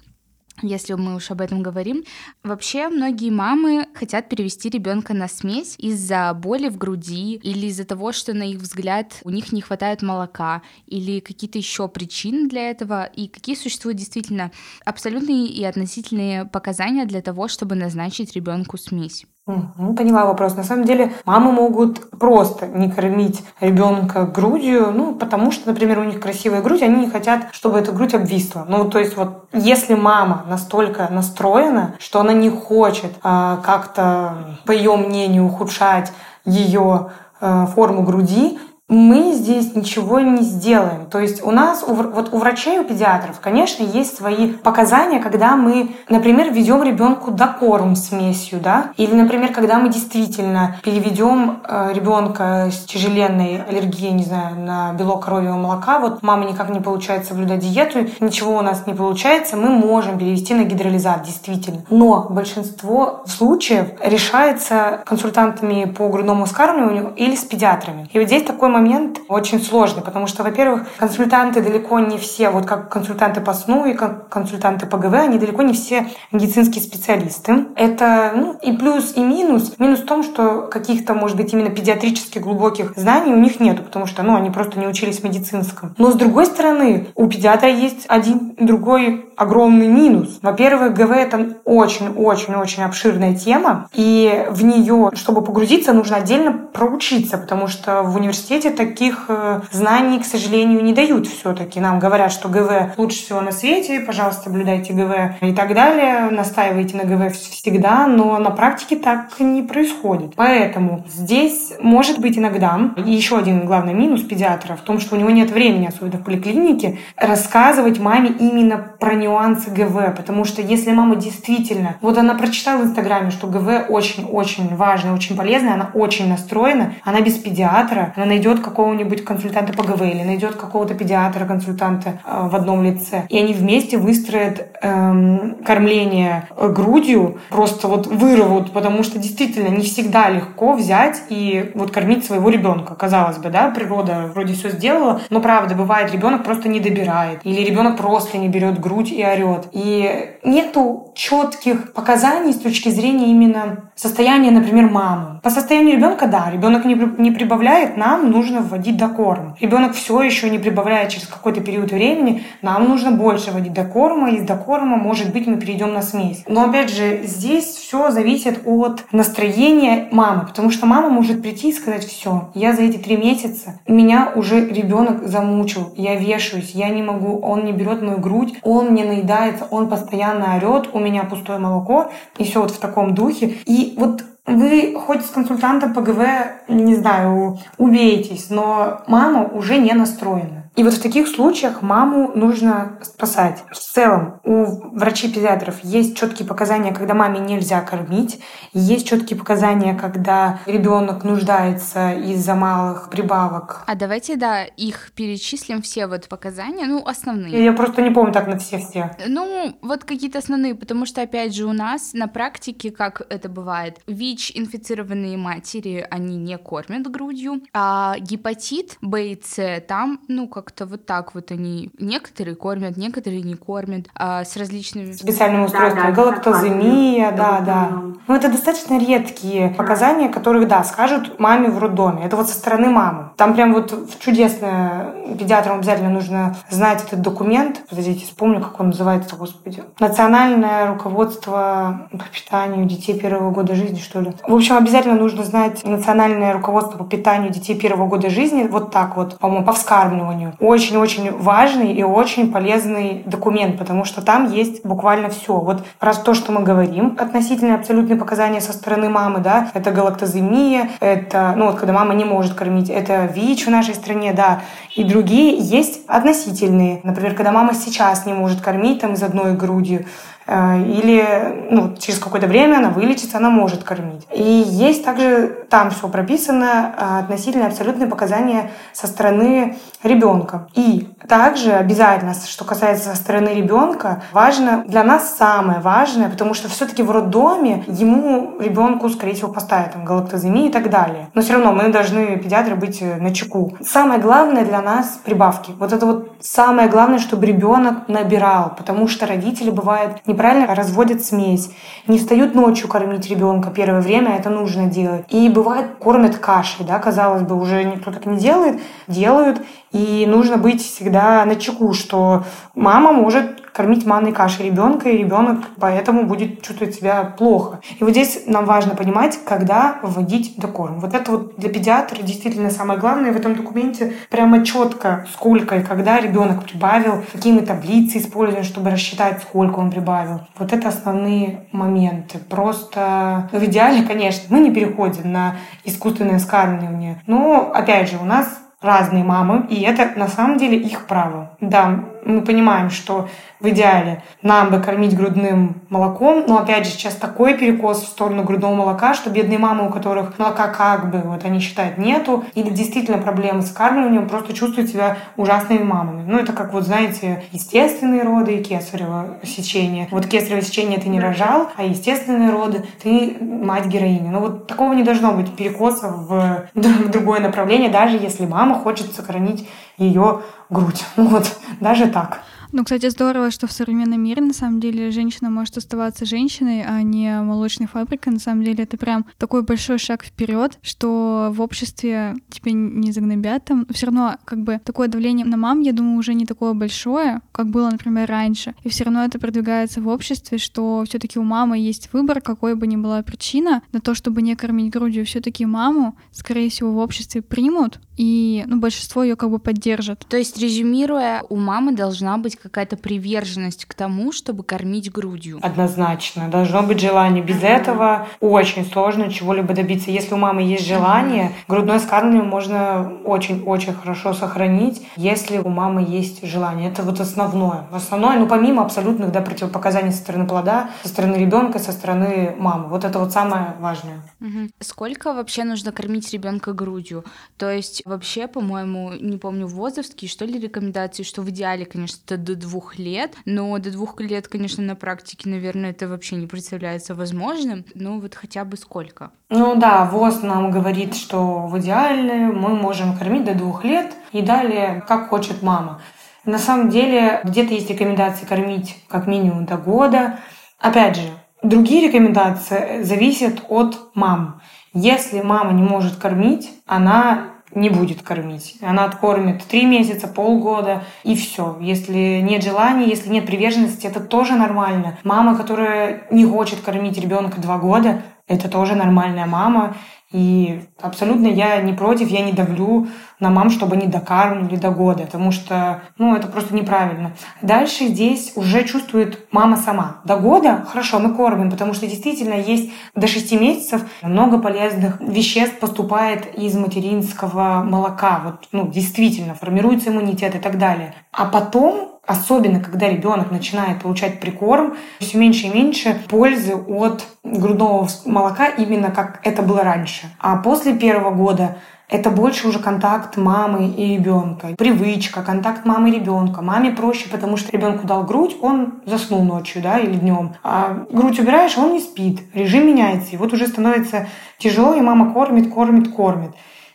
если 0.61 0.95
мы 0.95 1.17
уж 1.17 1.31
об 1.31 1.41
этом 1.41 1.63
говорим. 1.63 2.05
Вообще, 2.43 2.89
многие 2.89 3.31
мамы 3.31 3.87
хотят 3.95 4.29
перевести 4.29 4.69
ребенка 4.69 5.15
на 5.15 5.29
смесь 5.29 5.77
из-за 5.79 6.33
боли 6.35 6.69
в 6.69 6.77
груди 6.77 7.37
или 7.37 7.67
из-за 7.67 7.85
того, 7.85 8.13
что, 8.13 8.35
на 8.35 8.43
их 8.43 8.59
взгляд, 8.59 9.21
у 9.25 9.31
них 9.31 9.53
не 9.53 9.63
хватает 9.63 10.03
молока 10.03 10.63
или 10.87 11.21
какие-то 11.21 11.59
еще 11.59 11.89
причины 11.89 12.49
для 12.49 12.71
этого, 12.71 13.05
и 13.05 13.29
какие 13.29 13.55
существуют 13.55 13.99
действительно 13.99 14.53
абсолютные 14.85 15.47
и 15.47 15.65
относительные 15.65 16.45
показания 16.45 17.07
для 17.07 17.23
того, 17.23 17.49
чтобы 17.49 17.75
назначить 17.75 18.35
ребенку 18.35 18.77
смесь. 18.77 19.25
Ну, 19.45 19.95
поняла 19.97 20.25
вопрос. 20.27 20.55
На 20.55 20.63
самом 20.63 20.85
деле 20.85 21.13
мамы 21.25 21.51
могут 21.51 22.11
просто 22.11 22.69
не 22.69 22.89
кормить 22.89 23.45
ребенка 23.61 24.25
грудью, 24.25 24.93
ну, 24.95 25.17
потому 25.17 25.51
что, 25.51 25.69
например, 25.71 25.99
у 25.99 26.05
них 26.05 26.21
красивая 26.21 26.63
грудь, 26.63 26.83
они 26.83 27.07
не 27.07 27.11
хотят, 27.11 27.49
чтобы 27.51 27.81
эта 27.81 27.91
грудь 27.91 28.15
обвисла. 28.15 28.65
Ну, 28.69 28.89
то 28.89 29.01
есть 29.01 29.17
вот 29.17 29.49
если 29.53 29.95
мама 29.95 30.45
настолько 30.49 31.09
настроена, 31.11 31.97
что 31.99 32.21
она 32.21 32.33
не 32.33 32.51
хочет 32.51 33.13
э, 33.25 33.57
как-то, 33.65 34.57
по 34.65 34.71
ее 34.71 34.95
мнению, 34.95 35.47
ухудшать 35.47 36.13
ее 36.45 37.11
э, 37.41 37.67
форму 37.75 38.03
груди, 38.03 38.61
мы 38.93 39.33
здесь 39.33 39.75
ничего 39.75 40.21
не 40.21 40.43
сделаем. 40.43 41.07
То 41.07 41.19
есть 41.19 41.43
у 41.43 41.51
нас, 41.51 41.83
у, 41.87 41.95
вот 41.95 42.29
у 42.33 42.37
врачей, 42.37 42.79
у 42.79 42.85
педиатров, 42.85 43.41
конечно, 43.41 43.83
есть 43.83 44.17
свои 44.17 44.53
показания, 44.53 45.19
когда 45.19 45.57
мы, 45.57 45.97
например, 46.09 46.53
ведем 46.53 46.83
ребенку 46.83 47.31
докорм 47.31 47.97
смесью, 47.97 48.61
да, 48.61 48.93
или, 48.99 49.15
например, 49.15 49.53
когда 49.53 49.79
мы 49.79 49.89
действительно 49.89 50.77
переведем 50.85 51.63
э, 51.67 51.93
ребенка 51.95 52.69
с 52.71 52.85
тяжеленной 52.85 53.63
аллергией, 53.63 54.13
не 54.13 54.25
знаю, 54.25 54.61
на 54.61 54.93
белок 54.93 55.25
коровьего 55.25 55.57
молока, 55.57 55.99
вот 55.99 56.23
мама 56.23 56.45
никак 56.45 56.69
не 56.69 56.81
получает 56.81 57.25
соблюдать 57.25 57.61
диету, 57.61 58.07
ничего 58.21 58.59
у 58.59 58.63
нас 58.63 58.87
не 58.87 58.93
получается, 58.93 59.57
мы 59.57 59.71
можем 59.71 60.19
перевести 60.19 60.53
на 60.55 60.65
гидролизат, 60.65 61.23
действительно. 61.23 61.81
Но 61.89 62.27
большинство 62.29 63.23
случаев 63.27 63.89
решается 64.05 65.01
консультантами 65.07 65.87
по 65.87 66.09
грудному 66.09 66.45
вскармливанию 66.45 67.15
или 67.17 67.35
с 67.35 67.45
педиатрами. 67.45 68.09
И 68.13 68.19
вот 68.19 68.27
здесь 68.29 68.43
такой 68.43 68.69
момент 68.69 68.82
момент 68.83 69.21
очень 69.29 69.63
сложный, 69.63 70.03
потому 70.03 70.27
что, 70.27 70.43
во-первых, 70.43 70.87
консультанты 70.99 71.63
далеко 71.63 72.01
не 72.01 72.19
все, 72.19 72.51
вот 72.51 72.67
как 72.67 72.91
консультанты 72.91 73.41
по 73.41 73.55
сну 73.55 73.87
и 73.87 73.95
как 73.95 74.29
консультанты 74.29 74.87
по 74.87 74.99
ГВ, 74.99 75.15
они 75.15 75.39
далеко 75.39 75.63
не 75.63 75.73
все 75.73 76.09
медицинские 76.33 76.83
специалисты. 76.83 77.67
Это 77.77 78.33
ну, 78.35 78.59
и 78.63 78.73
плюс, 78.77 79.17
и 79.17 79.21
минус. 79.21 79.75
Минус 79.79 80.01
в 80.01 80.07
том, 80.07 80.23
что 80.23 80.69
каких-то, 80.71 81.15
может 81.15 81.37
быть, 81.37 81.53
именно 81.53 81.71
педиатрических 81.71 82.43
глубоких 82.43 82.93
знаний 82.97 83.33
у 83.33 83.39
них 83.39 83.61
нету, 83.61 83.83
потому 83.83 84.07
что 84.07 84.23
ну, 84.23 84.35
они 84.35 84.51
просто 84.51 84.79
не 84.79 84.87
учились 84.87 85.21
в 85.21 85.25
медицинском. 85.25 85.95
Но 85.99 86.11
с 86.11 86.15
другой 86.15 86.47
стороны, 86.47 87.09
у 87.15 87.27
педиатра 87.29 87.71
есть 87.71 88.05
один 88.09 88.55
другой 88.59 89.32
огромный 89.37 89.89
минус. 89.89 90.39
Во-первых, 90.43 90.95
ГВ 90.95 91.11
это 91.11 91.57
очень-очень-очень 91.65 92.83
обширная 92.83 93.35
тема, 93.35 93.89
и 93.95 94.47
в 94.51 94.65
нее, 94.65 95.11
чтобы 95.15 95.43
погрузиться, 95.43 95.93
нужно 95.93 96.17
отдельно 96.17 96.53
проучиться, 96.53 97.39
потому 97.39 97.69
что 97.69 98.03
в 98.03 98.17
университете 98.17 98.71
таких 98.71 99.27
э, 99.29 99.61
знаний, 99.71 100.19
к 100.21 100.25
сожалению, 100.25 100.83
не 100.83 100.93
дают 100.93 101.27
все-таки. 101.27 101.81
Нам 101.81 101.99
говорят, 101.99 102.33
что 102.33 102.49
ГВ 102.49 102.97
лучше 102.97 103.19
всего 103.19 103.41
на 103.41 103.53
свете, 103.53 104.01
пожалуйста, 104.01 104.45
соблюдайте 104.45 104.93
ГВ 104.93 105.43
и 105.43 105.53
так 105.53 105.75
далее, 105.75 106.31
настаивайте 106.31 106.97
на 106.97 107.05
ГВ 107.05 107.35
всегда, 107.37 108.07
но 108.07 108.39
на 108.39 108.51
практике 108.51 108.97
так 108.97 109.39
не 109.41 109.63
происходит. 109.63 110.35
Поэтому 110.37 111.05
здесь 111.09 111.73
может 111.81 112.19
быть 112.19 112.39
иногда, 112.39 112.79
и 112.97 113.11
еще 113.11 113.39
один 113.39 113.67
главный 113.67 113.95
минус 113.95 114.23
педиатра 114.23 114.77
в 114.77 114.81
том, 114.81 115.01
что 115.01 115.17
у 115.17 115.19
него 115.19 115.31
нет 115.31 115.51
времени, 115.51 115.87
особенно 115.87 116.19
в 116.19 116.25
поликлинике, 116.25 116.99
рассказывать 117.17 117.99
маме 117.99 118.31
именно 118.31 118.77
про 118.99 119.15
нюансы 119.23 119.71
ГВ, 119.71 120.15
потому 120.17 120.45
что 120.45 120.61
если 120.63 120.93
мама 120.93 121.17
действительно, 121.17 121.97
вот 122.01 122.19
она 122.19 122.35
прочитала 122.35 122.83
в 122.83 122.85
Инстаграме, 122.85 123.31
что 123.31 123.47
ГВ 123.47 123.91
очень-очень 123.91 124.75
важно, 124.77 125.15
очень 125.15 125.37
полезно, 125.37 125.75
она 125.75 125.91
очень 125.95 126.29
настроена, 126.29 126.95
она 127.05 127.21
без 127.21 127.35
педиатра, 127.35 128.13
она 128.17 128.27
найдет 128.27 128.61
какого-нибудь 128.61 129.25
консультанта 129.25 129.73
по 129.73 129.83
ГВ 129.83 130.03
или 130.03 130.23
найдет 130.23 130.57
какого-то 130.57 130.95
педиатра-консультанта 130.95 132.21
э, 132.25 132.49
в 132.49 132.57
одном 132.57 132.83
лице. 132.83 133.25
И 133.29 133.39
они 133.39 133.53
вместе 133.55 133.97
выстроят 133.97 134.69
эм, 134.83 135.57
кормление 135.65 136.49
грудью, 136.57 137.39
просто 137.49 137.89
вот 137.89 138.07
вырвут, 138.07 138.73
потому 138.73 139.03
что 139.03 139.19
действительно 139.19 139.69
не 139.69 139.83
всегда 139.83 140.29
легко 140.29 140.73
взять 140.73 141.23
и 141.29 141.71
вот 141.75 141.91
кормить 141.91 142.25
своего 142.25 142.51
ребенка. 142.51 142.95
Казалось 142.95 143.39
бы, 143.39 143.51
да, 143.51 143.71
природа 143.71 144.31
вроде 144.33 144.55
все 144.55 144.71
сделала, 144.71 145.21
но 145.31 145.41
правда, 145.41 145.75
бывает, 145.75 146.13
ребенок 146.13 146.45
просто 146.45 146.69
не 146.69 146.81
добирает. 146.81 147.41
Или 147.45 147.63
ребенок 147.63 147.97
просто 147.97 148.39
не 148.39 148.49
берет 148.49 148.81
грудь 148.81 149.12
и 149.13 149.25
орет. 149.25 149.69
И 149.73 150.37
нету 150.45 151.13
четких 151.15 151.93
показаний 151.93 152.53
с 152.53 152.59
точки 152.59 152.89
зрения 152.89 153.31
именно 153.31 153.91
состояния, 153.95 154.51
например, 154.51 154.91
мамы. 154.91 155.41
По 155.43 155.51
состоянию 155.51 155.97
ребенка, 155.97 156.27
да, 156.27 156.51
ребенок 156.51 156.85
не, 156.85 156.95
не 156.95 157.31
прибавляет, 157.31 157.97
нам 157.97 158.31
нужно 158.31 158.61
вводить 158.61 158.97
докорм. 158.97 159.57
Ребенок 159.61 159.95
все 159.95 160.23
еще 160.23 160.51
не 160.51 160.59
прибавляет 160.59 161.11
через 161.11 161.27
какой-то 161.27 161.61
период 161.61 161.93
времени, 161.93 162.45
нам 162.63 162.89
нужно 162.89 163.13
больше 163.13 163.51
вводить 163.51 163.73
докорма, 163.73 164.31
из 164.31 164.45
докорма, 164.45 164.97
может 164.97 165.33
быть, 165.33 165.47
мы 165.47 165.57
перейдем 165.57 165.93
на 165.93 166.03
смесь. 166.03 166.45
Но 166.47 166.65
опять 166.65 166.91
же, 166.91 167.23
здесь 167.25 167.65
все 167.65 168.11
зависит 168.11 168.63
от 168.67 169.05
настроения 169.13 170.09
мамы, 170.11 170.47
потому 170.47 170.71
что 170.71 170.87
мама 170.87 171.09
может 171.09 171.43
прийти 171.43 171.71
и 171.71 171.73
сказать, 171.73 172.05
все, 172.05 172.51
я 172.55 172.73
за 172.73 172.83
эти 172.83 172.97
три 172.97 173.17
месяца, 173.17 173.81
меня 173.87 174.33
уже 174.35 174.67
ребенок 174.67 175.27
замучил, 175.27 175.93
я 175.97 176.17
вешаюсь, 176.17 176.71
я 176.71 176.89
не 176.89 177.03
могу, 177.03 177.39
он 177.41 177.65
не 177.65 177.73
берет 177.73 178.03
мою 178.03 178.19
грудь, 178.19 178.55
он 178.63 178.95
не 179.03 179.09
наедается, 179.09 179.67
он 179.71 179.89
постоянно 179.89 180.57
орет, 180.57 180.91
у 180.93 180.99
меня 180.99 181.25
пустое 181.25 181.59
молоко, 181.59 182.11
и 182.39 182.45
все 182.45 182.61
вот 182.61 182.71
в 182.71 182.79
таком 182.79 183.15
духе. 183.15 183.59
И 183.67 183.95
вот 183.97 184.25
вы 184.47 184.95
хоть 184.99 185.25
с 185.25 185.31
консультантом 185.31 185.95
по 185.95 186.01
ГВ, 186.01 186.21
не 186.69 186.97
знаю, 186.97 187.59
убеетесь, 187.79 188.51
но 188.51 189.03
мама 189.07 189.45
уже 189.45 189.79
не 189.79 189.93
настроена. 189.93 190.62
И 190.75 190.83
вот 190.83 190.95
в 190.95 191.03
таких 191.03 191.29
случаях 191.29 191.83
маму 191.83 192.33
нужно 192.35 192.99
спасать. 193.03 193.63
В 193.71 193.77
целом 193.77 194.41
у 194.43 194.65
врачей-педиатров 194.97 195.85
есть 195.85 196.17
четкие 196.17 196.49
показания, 196.49 196.93
когда 196.93 197.13
маме 197.15 197.41
нельзя 197.41 197.83
кормить, 197.83 198.41
есть 198.73 199.07
четкие 199.07 199.39
показания, 199.39 199.95
когда 199.95 200.61
ребенок 200.67 201.25
нуждается 201.25 202.13
из-за 202.13 202.55
малых 202.55 203.11
прибавок. 203.11 203.85
А 203.87 203.95
давайте, 203.95 204.37
да, 204.37 204.65
их 204.65 205.13
перечислим 205.15 205.83
все 205.83 206.07
вот 206.07 206.29
показания, 206.29 206.87
ну, 206.87 207.05
основные. 207.07 207.63
Я 207.63 207.73
просто 207.73 208.01
не 208.01 208.11
помню 208.11 208.33
так 208.33 208.47
на 208.47 208.59
все-все. 208.59 209.15
Ну, 209.27 209.77
вот 209.83 210.05
какие-то 210.05 210.39
основные, 210.39 210.75
потому 210.75 211.05
что, 211.05 211.21
опять 211.21 211.55
же, 211.55 211.67
у 211.67 211.73
нас 211.73 212.15
на 212.15 212.29
практике, 212.29 212.91
как 212.91 213.21
это 213.29 213.49
бывает, 213.51 214.01
ВИЧ-инфицированные 214.07 215.37
матери, 215.37 216.07
они 216.11 216.39
не 216.39 216.57
кормят 216.57 217.11
грудью, 217.11 217.61
а 217.75 218.17
гепатит 218.19 218.97
Б 219.03 219.33
и 219.33 219.43
С, 219.43 219.81
там, 219.87 220.21
ну, 220.29 220.49
как 220.49 220.62
как-то 220.63 220.87
вот 220.87 221.07
так 221.07 221.35
вот 221.35 221.51
они 221.51 221.91
некоторые 221.99 222.55
кормят, 222.55 222.97
некоторые 222.97 223.43
не 223.43 223.55
кормят, 223.55 224.07
а, 224.15 224.45
с 224.45 224.57
различными... 224.57 225.13
Специальным 225.13 225.65
устройством, 225.65 226.03
да, 226.03 226.11
да, 226.11 226.15
галактоземия, 226.15 227.33
да, 227.33 227.61
да. 227.61 227.89
Ну, 228.29 228.35
это 228.35 228.49
достаточно 228.49 228.99
редкие 228.99 229.71
показания, 229.71 230.29
которых, 230.29 230.69
да, 230.69 230.85
скажут 230.85 231.41
маме 231.41 231.69
в 231.69 231.79
роддоме. 231.79 232.25
Это 232.25 232.37
вот 232.37 232.49
со 232.49 232.55
стороны 232.55 232.89
мамы. 232.89 233.31
Там 233.37 233.55
прям 233.55 233.73
вот 233.73 233.93
чудесно 234.21 235.13
педиатрам 235.39 235.79
обязательно 235.79 236.11
нужно 236.11 236.57
знать 236.71 237.03
этот 237.05 237.21
документ. 237.21 237.83
Подождите, 237.89 238.25
вспомню, 238.25 238.61
как 238.61 238.79
он 238.79 238.89
называется, 238.89 239.37
господи. 239.37 239.83
Национальное 239.99 240.87
руководство 240.87 242.09
по 242.13 242.25
питанию 242.33 242.87
детей 242.87 243.19
первого 243.19 243.51
года 243.51 243.75
жизни, 243.75 243.99
что 243.99 244.21
ли. 244.21 244.33
В 244.47 244.55
общем, 244.55 244.77
обязательно 244.77 245.15
нужно 245.15 245.43
знать 245.45 245.85
национальное 245.85 246.53
руководство 246.53 246.99
по 246.99 247.05
питанию 247.05 247.51
детей 247.51 247.79
первого 247.79 248.07
года 248.07 248.31
жизни. 248.31 248.69
Вот 248.69 248.93
так 248.93 249.17
вот, 249.17 249.39
по-моему, 249.39 249.65
по 249.65 249.73
вскармливанию 249.73 250.52
очень-очень 250.61 251.33
важный 251.33 251.93
и 251.93 252.03
очень 252.03 252.53
полезный 252.53 253.23
документ, 253.27 253.79
потому 253.79 254.05
что 254.05 254.23
там 254.23 254.51
есть 254.51 254.85
буквально 254.85 255.29
все. 255.29 255.55
Вот 255.55 255.85
про 255.99 256.15
то, 256.15 256.35
что 256.35 256.53
мы 256.53 256.63
говорим, 256.63 257.17
относительно 257.19 257.75
абсолютные 257.75 258.19
показания 258.19 258.61
со 258.61 258.73
стороны 258.73 259.09
мамы, 259.09 259.41
да, 259.41 259.71
это 259.75 259.91
галактоземия, 259.91 260.91
это, 261.01 261.55
ну 261.57 261.67
вот 261.67 261.77
когда 261.77 261.93
мама 261.93 262.15
не 262.15 262.25
может 262.25 262.55
кормить, 262.55 262.91
это 262.91 263.27
ВИЧ 263.27 263.67
в 263.67 263.71
нашей 263.71 263.95
стране, 263.95 264.33
да, 264.33 264.61
и 264.95 265.05
другие 265.05 265.57
есть 265.59 266.01
относительные. 266.07 267.01
Например, 267.03 267.35
когда 267.35 267.53
мама 267.53 267.75
сейчас 267.75 268.27
не 268.27 268.33
может 268.33 268.61
кормить 268.61 269.01
там 269.01 269.15
из 269.15 269.23
одной 269.23 269.55
груди, 269.55 270.07
или 270.47 271.69
ну, 271.71 271.97
через 271.97 272.19
какое-то 272.19 272.47
время 272.47 272.79
она 272.79 272.91
вылечится, 272.91 273.39
она 273.39 273.51
может 273.51 273.85
кормить. 273.85 274.27
И 274.35 274.43
есть 274.43 275.05
также 275.05 275.67
там 275.71 275.91
все 275.91 276.09
прописано 276.09 276.95
э, 276.97 277.19
относительно 277.21 277.67
абсолютные 277.67 278.09
показания 278.09 278.71
со 278.93 279.07
стороны 279.07 279.77
ребенка. 280.03 280.69
И 280.75 281.09
также 281.29 281.73
обязательно, 281.73 282.35
что 282.35 282.65
касается 282.65 283.11
со 283.11 283.17
стороны 283.17 283.51
ребенка, 283.51 284.23
важно 284.33 284.85
для 284.87 285.05
нас 285.05 285.37
самое 285.37 285.81
важное, 285.81 286.29
потому 286.29 286.55
что 286.55 286.69
все-таки 286.69 287.03
в 287.03 287.11
роддоме 287.11 287.85
ему 287.87 288.59
ребенку, 288.61 289.09
скорее 289.09 289.35
всего, 289.35 289.53
поставят 289.53 289.93
там, 289.93 290.05
галактоземию 290.05 290.67
и 290.67 290.73
так 290.73 290.91
далее. 290.91 291.29
Но 291.35 291.43
все 291.43 291.55
равно 291.55 291.73
мы 291.73 291.89
должны, 291.89 292.37
педиатры, 292.37 292.75
быть 292.75 293.01
э, 293.01 293.17
на 293.17 293.35
чеку. 293.35 293.77
Самое 293.81 294.21
главное 294.21 294.65
для 294.65 294.83
нас 294.83 295.21
прибавки. 295.25 295.73
Вот 295.79 295.93
это 295.93 296.05
вот 296.05 296.33
самое 296.41 296.89
главное, 296.89 297.19
чтобы 297.19 297.47
ребенок 297.47 298.09
набирал, 298.09 298.75
потому 298.77 299.09
что 299.09 299.27
родители 299.27 299.71
бывают 299.71 300.19
неправильно 300.33 300.75
разводят 300.75 301.25
смесь, 301.25 301.71
не 302.07 302.19
встают 302.19 302.55
ночью 302.55 302.89
кормить 302.89 303.29
ребенка 303.29 303.71
первое 303.71 304.01
время, 304.01 304.37
это 304.37 304.51
нужно 304.51 304.87
делать. 304.87 305.25
И 305.29 305.49
бывает 305.49 305.97
кормят 305.99 306.37
кашей, 306.39 306.85
да, 306.85 306.99
казалось 306.99 307.43
бы, 307.43 307.61
уже 307.61 307.85
никто 307.85 308.11
так 308.11 308.27
не 308.27 308.39
делает, 308.39 308.81
делают, 309.09 309.63
и 309.93 310.27
нужно 310.27 310.57
быть 310.57 310.83
всегда 310.83 311.45
на 311.45 311.57
чеку, 311.57 311.93
что 311.93 312.45
мама 312.75 313.13
может 313.13 313.63
кормить 313.73 314.07
манной 314.07 314.33
кашей 314.33 314.67
ребенка, 314.67 315.09
и 315.09 315.19
ребенок 315.19 315.61
поэтому 315.79 316.25
будет 316.25 316.63
чувствовать 316.63 316.95
себя 316.95 317.25
плохо. 317.25 317.81
И 317.99 318.05
вот 318.05 318.11
здесь 318.11 318.45
нам 318.47 318.67
важно 318.67 318.95
понимать, 318.95 319.39
когда 319.45 319.99
вводить 320.03 320.57
докорм. 320.59 321.01
Вот 321.01 321.15
это 321.15 321.33
вот 321.33 321.57
для 321.57 321.71
педиатра 321.71 322.23
действительно 322.23 322.71
самое 322.71 323.01
главное. 323.01 323.33
В 323.33 323.37
этом 323.37 323.55
документе 323.55 324.13
прямо 324.29 324.65
четко, 324.65 325.27
сколько 325.33 325.77
и 325.77 325.83
когда 325.83 326.21
ребенок 326.21 326.65
прибавил, 326.65 327.25
какие 327.33 327.53
мы 327.53 327.63
таблицы 327.63 328.19
используем, 328.19 328.65
чтобы 328.65 328.91
рассчитать, 328.91 329.43
сколько 329.43 329.79
он 329.79 329.91
прибавил. 329.91 330.41
Вот 330.59 330.73
это 330.73 330.89
основные 330.89 331.67
моменты. 331.73 332.39
Просто 332.39 333.49
в 333.53 333.65
идеале, 333.65 334.03
конечно, 334.07 334.45
мы 334.51 334.61
не 334.61 334.71
переходим 334.71 335.33
на 335.33 335.57
искусственное 335.85 336.39
скармливание. 336.39 337.23
Но, 337.27 337.73
опять 337.75 338.11
же, 338.11 338.19
у 338.19 338.25
нас 338.25 338.63
разные 338.83 339.25
мамы, 339.25 339.67
и 339.69 339.81
это 339.83 340.11
на 340.19 340.29
самом 340.29 340.59
деле 340.59 340.77
их 340.77 341.07
право. 341.07 341.51
Да, 341.61 342.05
мы 342.25 342.43
понимаем, 342.43 342.91
что 342.91 343.29
в 343.63 343.69
идеале 343.69 344.23
нам 344.43 344.71
бы 344.71 344.81
кормить 344.81 345.17
грудным 345.17 345.83
молоком, 345.89 346.45
но 346.49 346.59
опять 346.59 346.85
же 346.85 346.93
сейчас 346.93 347.15
такой 347.15 347.57
перекос 347.57 348.03
в 348.03 348.09
сторону 348.09 348.43
грудного 348.43 348.75
молока, 348.75 349.15
что 349.15 349.31
бедные 349.31 349.59
мамы, 349.59 349.87
у 349.87 349.91
которых 349.91 350.39
молока 350.39 350.69
как 350.69 351.11
бы 351.11 351.19
вот 351.19 351.45
они 351.45 351.61
считают 351.61 351.97
нету, 351.97 352.45
или 352.55 352.71
действительно 352.71 353.19
проблемы 353.19 353.63
с 353.63 353.71
кормлением, 353.71 354.29
просто 354.29 354.53
чувствуют 354.53 354.91
себя 354.91 355.19
ужасными 355.37 355.85
мамами. 355.85 356.25
Ну 356.29 356.39
это 356.39 356.53
как 356.53 356.73
вот 356.73 356.85
знаете 356.85 357.45
естественные 357.53 358.23
роды 358.23 358.57
и 358.57 358.63
кесарево 358.63 359.37
сечение. 359.45 360.09
Вот 360.11 360.27
кесарево 360.27 360.61
сечение 360.61 360.99
ты 360.99 361.09
не 361.09 361.21
рожал, 361.21 361.71
а 361.77 361.85
естественные 361.85 362.51
роды 362.51 362.85
ты 363.03 363.37
мать 363.41 363.87
героиня. 363.87 364.31
Ну 364.31 364.41
вот 364.41 364.67
такого 364.67 364.93
не 364.93 365.05
должно 365.05 365.33
быть 365.33 365.55
перекоса 365.55 366.09
в, 366.09 366.65
в 366.75 367.11
другое 367.11 367.41
направление, 367.41 367.91
даже 367.91 368.17
если 368.17 368.45
мама 368.45 368.75
хочет 368.75 369.15
сохранить 369.15 369.69
ее 370.03 370.43
грудь. 370.71 371.05
Вот, 371.17 371.47
даже 371.81 372.07
так. 372.09 372.43
Ну, 372.75 372.85
кстати, 372.85 373.11
здорово, 373.11 373.51
что 373.51 373.67
в 373.67 373.73
современном 373.73 374.23
мире, 374.23 374.41
на 374.41 374.55
самом 374.55 374.81
деле, 374.81 375.11
женщина 375.11 375.51
может 375.51 375.77
оставаться 375.77 376.25
женщиной, 376.25 376.83
а 376.83 377.03
не 377.03 377.43
молочной 377.43 377.87
фабрикой. 377.87 378.33
На 378.33 378.39
самом 378.39 378.65
деле, 378.65 378.85
это 378.85 378.97
прям 378.97 379.27
такой 379.37 379.63
большой 379.63 379.99
шаг 379.99 380.25
вперед, 380.25 380.79
что 380.81 381.53
в 381.55 381.61
обществе 381.61 382.35
тебя 382.49 382.73
не 382.73 383.13
загнобят 383.13 383.67
там. 383.67 383.87
Все 383.91 384.07
равно, 384.07 384.37
как 384.47 384.63
бы, 384.63 384.81
такое 384.87 385.09
давление 385.09 385.45
на 385.45 385.59
мам, 385.59 385.81
я 385.81 385.93
думаю, 385.93 386.17
уже 386.17 386.33
не 386.33 386.47
такое 386.47 386.73
большое, 386.73 387.43
как 387.53 387.69
было, 387.69 387.91
например, 387.91 388.27
раньше. 388.27 388.75
И 388.85 388.89
все 388.89 389.05
равно 389.05 389.23
это 389.23 389.39
продвигается 389.39 390.01
в 390.01 390.09
обществе, 390.09 390.57
что 390.57 391.05
все 391.07 391.19
таки 391.19 391.39
у 391.39 391.43
мамы 391.43 391.79
есть 391.79 392.09
выбор, 392.15 392.41
какой 392.41 392.75
бы 392.75 392.87
ни 392.87 392.97
была 392.97 393.23
причина, 393.23 393.83
на 393.93 394.01
то, 394.01 394.15
чтобы 394.15 394.41
не 394.41 394.57
кормить 394.57 394.91
грудью. 394.91 395.27
все 395.27 395.41
таки 395.41 395.67
маму, 395.67 396.17
скорее 396.31 396.71
всего, 396.71 396.91
в 396.93 396.97
обществе 396.97 397.43
примут, 397.43 398.01
и 398.17 398.65
ну, 398.67 398.79
большинство 398.79 399.23
ее 399.23 399.37
как 399.37 399.51
бы 399.51 399.59
поддержат. 399.59 400.25
То 400.29 400.39
есть, 400.39 400.59
резюмируя, 400.59 401.43
у 401.51 401.57
мамы 401.57 401.93
должна 401.93 402.39
быть 402.39 402.57
какая-то 402.63 402.97
приверженность 402.97 403.85
к 403.85 403.95
тому, 403.95 404.33
чтобы 404.33 404.63
кормить 404.63 405.11
грудью. 405.11 405.59
Однозначно. 405.63 406.49
Должно 406.49 406.83
быть 406.83 407.01
желание. 407.01 407.43
Без 407.43 407.63
этого 407.63 408.29
очень 408.41 408.85
сложно 408.87 409.31
чего-либо 409.31 409.75
добиться. 409.75 410.11
Если 410.11 410.35
у 410.35 410.37
мамы 410.37 410.63
есть 410.63 410.87
желание, 410.87 411.53
грудное 411.69 411.99
скармливание 411.99 412.43
можно 412.43 413.13
очень-очень 413.25 413.95
хорошо 413.95 414.33
сохранить, 414.33 415.07
если 415.17 415.59
у 415.59 415.69
мамы 415.69 416.05
есть 416.09 416.47
желание. 416.47 416.91
Это 416.91 417.03
вот 417.03 417.21
основное. 417.21 417.87
Основное, 417.91 418.39
ну 418.39 418.47
помимо 418.47 418.83
абсолютных 418.83 419.33
да, 419.33 419.41
противопоказаний 419.41 420.13
со 420.13 420.19
стороны 420.19 420.47
плода, 420.47 420.91
со 421.03 421.09
стороны 421.09 421.37
ребенка, 421.37 421.79
со 421.79 421.93
стороны 421.93 422.55
мамы. 422.59 422.89
Вот 422.89 423.05
это 423.05 423.19
вот 423.19 423.33
самое 423.33 423.75
важное. 423.81 424.23
Mm-hmm. 424.41 424.71
Сколько 424.81 425.35
вообще 425.35 425.65
нужно 425.65 425.93
кормить 425.93 426.33
ребенка 426.33 426.73
грудью? 426.73 427.25
То 427.57 427.71
есть 427.71 428.03
вообще, 428.05 428.47
по-моему, 428.47 429.13
не 429.13 429.39
помню, 429.39 429.67
ВОЗовские, 429.67 430.29
что 430.29 430.45
ли, 430.45 430.59
рекомендации, 430.59 431.23
что 431.23 431.43
в 431.43 431.51
идеале, 431.51 431.85
конечно, 431.85 432.21
это 432.25 432.37
до 432.55 432.69
двух 432.69 432.99
лет, 432.99 433.35
но 433.45 433.79
до 433.79 433.91
двух 433.91 434.21
лет, 434.21 434.49
конечно, 434.49 434.83
на 434.83 434.95
практике, 434.95 435.49
наверное, 435.49 435.91
это 435.91 436.09
вообще 436.09 436.37
не 436.37 436.47
представляется 436.47 437.15
возможным, 437.15 437.85
ну 437.95 438.21
вот 438.21 438.35
хотя 438.35 438.65
бы 438.65 438.77
сколько? 438.77 439.31
Ну 439.49 439.77
да, 439.77 440.05
ВОЗ 440.05 440.43
нам 440.43 440.71
говорит, 440.71 441.15
что 441.15 441.67
в 441.67 441.79
идеале 441.79 442.47
мы 442.47 442.75
можем 442.75 443.17
кормить 443.17 443.45
до 443.45 443.55
двух 443.55 443.85
лет 443.85 444.13
и 444.33 444.43
далее, 444.43 445.05
как 445.07 445.29
хочет 445.29 445.63
мама. 445.63 446.01
На 446.45 446.59
самом 446.59 446.91
деле, 446.91 447.41
где-то 447.45 447.73
есть 447.73 447.89
рекомендации 447.89 448.45
кормить 448.45 448.97
как 449.09 449.27
минимум 449.27 449.65
до 449.65 449.77
года. 449.77 450.39
Опять 450.79 451.17
же, 451.17 451.29
другие 451.63 452.09
рекомендации 452.09 453.03
зависят 453.03 453.63
от 453.69 454.11
мам. 454.15 454.61
Если 454.93 455.41
мама 455.41 455.73
не 455.73 455.83
может 455.83 456.17
кормить, 456.17 456.71
она 456.87 457.52
не 457.75 457.91
будет 457.91 458.23
кормить. 458.23 458.77
Она 458.81 459.05
откормит 459.05 459.65
три 459.65 459.85
месяца, 459.85 460.29
полгода 460.29 461.05
и 461.25 461.35
все. 461.35 461.77
Если 461.81 462.41
нет 462.41 462.63
желания, 462.63 463.07
если 463.07 463.31
нет 463.31 463.47
приверженности, 463.47 464.07
это 464.07 464.21
тоже 464.21 464.55
нормально. 464.55 465.19
Мама, 465.25 465.57
которая 465.57 466.27
не 466.31 466.45
хочет 466.45 466.81
кормить 466.81 467.19
ребенка 467.19 467.61
два 467.61 467.79
года, 467.79 468.23
это 468.47 468.69
тоже 468.69 468.95
нормальная 468.95 469.47
мама. 469.47 469.95
И 470.33 470.85
абсолютно 471.01 471.47
я 471.47 471.83
не 471.83 471.93
против, 471.93 472.29
я 472.29 472.43
не 472.43 472.53
давлю 472.53 473.07
на 473.39 473.51
мам, 473.51 473.69
чтобы 473.69 473.97
они 473.97 474.07
докармливали 474.07 474.77
до 474.77 474.91
года, 474.91 475.25
потому 475.25 475.53
что, 475.53 476.01
ну, 476.17 476.35
это 476.35 476.49
просто 476.49 476.75
неправильно. 476.75 477.33
Дальше 477.61 478.07
здесь 478.07 478.53
уже 478.57 478.85
чувствует 478.85 479.47
мама 479.53 479.77
сама. 479.77 480.23
До 480.25 480.39
года, 480.39 480.87
хорошо, 480.89 481.19
мы 481.19 481.35
кормим, 481.35 481.71
потому 481.71 481.93
что 481.93 482.07
действительно 482.07 482.55
есть 482.55 482.91
до 483.15 483.27
6 483.27 483.53
месяцев 483.61 484.07
много 484.23 484.59
полезных 484.59 485.21
веществ 485.21 485.79
поступает 485.79 486.55
из 486.57 486.75
материнского 486.77 487.83
молока. 487.85 488.41
Вот, 488.43 488.69
ну, 488.73 488.91
действительно, 488.91 489.55
формируется 489.55 490.09
иммунитет 490.09 490.55
и 490.55 490.59
так 490.59 490.79
далее. 490.79 491.15
А 491.31 491.45
потом 491.45 492.12
особенно 492.27 492.81
когда 492.81 493.09
ребенок 493.09 493.51
начинает 493.51 494.01
получать 494.01 494.41
прикорм, 494.41 494.97
все 495.19 495.39
меньше 495.39 495.67
и 495.67 495.75
меньше 495.75 496.21
пользы 496.29 496.75
от 496.75 497.27
грудного 497.43 498.09
молока, 498.25 498.69
именно 498.69 499.11
как 499.11 499.41
это 499.43 499.63
было 499.63 499.83
раньше. 499.83 500.27
А 500.39 500.57
после 500.57 500.95
первого 500.95 501.35
года 501.35 501.77
это 502.13 502.31
больше 502.31 502.69
уже 502.69 502.79
контакт 502.79 503.39
мамы 503.39 503.89
и 503.89 504.17
ребенка. 504.17 504.69
Привычка, 504.77 505.43
контакт 505.43 505.87
мамы 505.87 506.11
и 506.11 506.17
ребенка. 506.17 506.61
Маме 506.61 506.91
проще, 506.91 507.31
потому 507.31 507.57
что 507.57 507.73
ребенку 507.73 508.07
дал 508.07 508.25
грудь, 508.25 508.55
он 508.61 509.01
заснул 509.07 509.43
ночью, 509.43 509.81
да, 509.83 509.99
или 509.99 510.17
днем. 510.17 510.53
А 510.63 511.07
грудь 511.11 511.41
убираешь, 511.41 511.79
он 511.79 511.95
не 511.95 512.01
спит. 512.01 512.43
Режим 512.53 512.87
меняется. 512.87 513.31
И 513.33 513.39
вот 513.39 513.55
уже 513.55 513.67
становится 513.67 514.29
тяжело, 514.59 514.95
и 514.95 515.01
мама 515.01 515.33
кормит, 515.33 515.73
кормит, 515.73 516.13
кормит. 516.13 516.51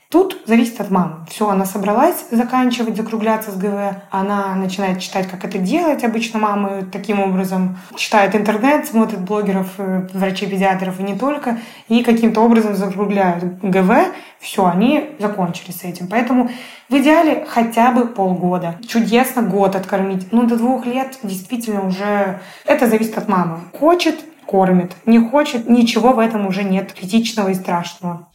Тут 0.10 0.38
зависит 0.46 0.80
от 0.80 0.90
мамы. 0.90 1.26
Все, 1.30 1.50
она 1.50 1.66
собралась 1.66 2.28
заканчивать, 2.32 2.96
закругляться 2.96 3.52
с 3.52 3.58
ГВ. 3.58 4.04
Она 4.10 4.56
начинает 4.56 5.02
читать, 5.02 5.30
как 5.30 5.44
это 5.44 5.58
делать. 5.58 6.06
Обычно 6.06 6.40
мамы 6.40 6.88
таким 6.90 7.20
образом 7.20 7.78
читают 7.98 8.34
интернет, 8.34 8.88
смотрят 8.88 9.20
блогеров, 9.20 9.68
э, 9.80 10.08
врачей-педиатров 10.14 11.02
и 11.02 11.04
не 11.04 11.18
только. 11.18 11.58
И 11.90 12.04
каким-то 12.04 12.40
образом 12.40 12.78
закругляют 12.78 13.44
ГВ. 13.62 14.14
Все, 14.40 14.66
они 14.66 15.10
закончили 15.20 15.72
с 15.72 15.84
этим. 15.84 16.08
Поэтому 16.08 16.50
в 16.88 16.94
идеале 16.96 17.46
хотя 17.46 17.92
бы 17.92 18.08
полгода. 18.08 18.76
Чудесно 18.88 19.42
год 19.42 19.76
откормить. 19.76 20.32
Ну, 20.32 20.44
до 20.44 20.56
двух 20.56 20.86
лет 20.86 21.20
действительно 21.22 21.86
уже... 21.86 22.40
Это 22.64 22.88
зависит 22.88 23.18
от 23.18 23.28
мамы. 23.28 23.60
Хочет— 23.78 24.16
кормит. 24.46 24.94
Не 25.06 25.20
хочет— 25.20 25.68
ничего 25.70 26.14
в 26.14 26.20
этом 26.20 26.48
уже 26.48 26.64
нет 26.64 26.94
критичного 26.94 27.50
и 27.50 27.54
страшного. 27.56 28.30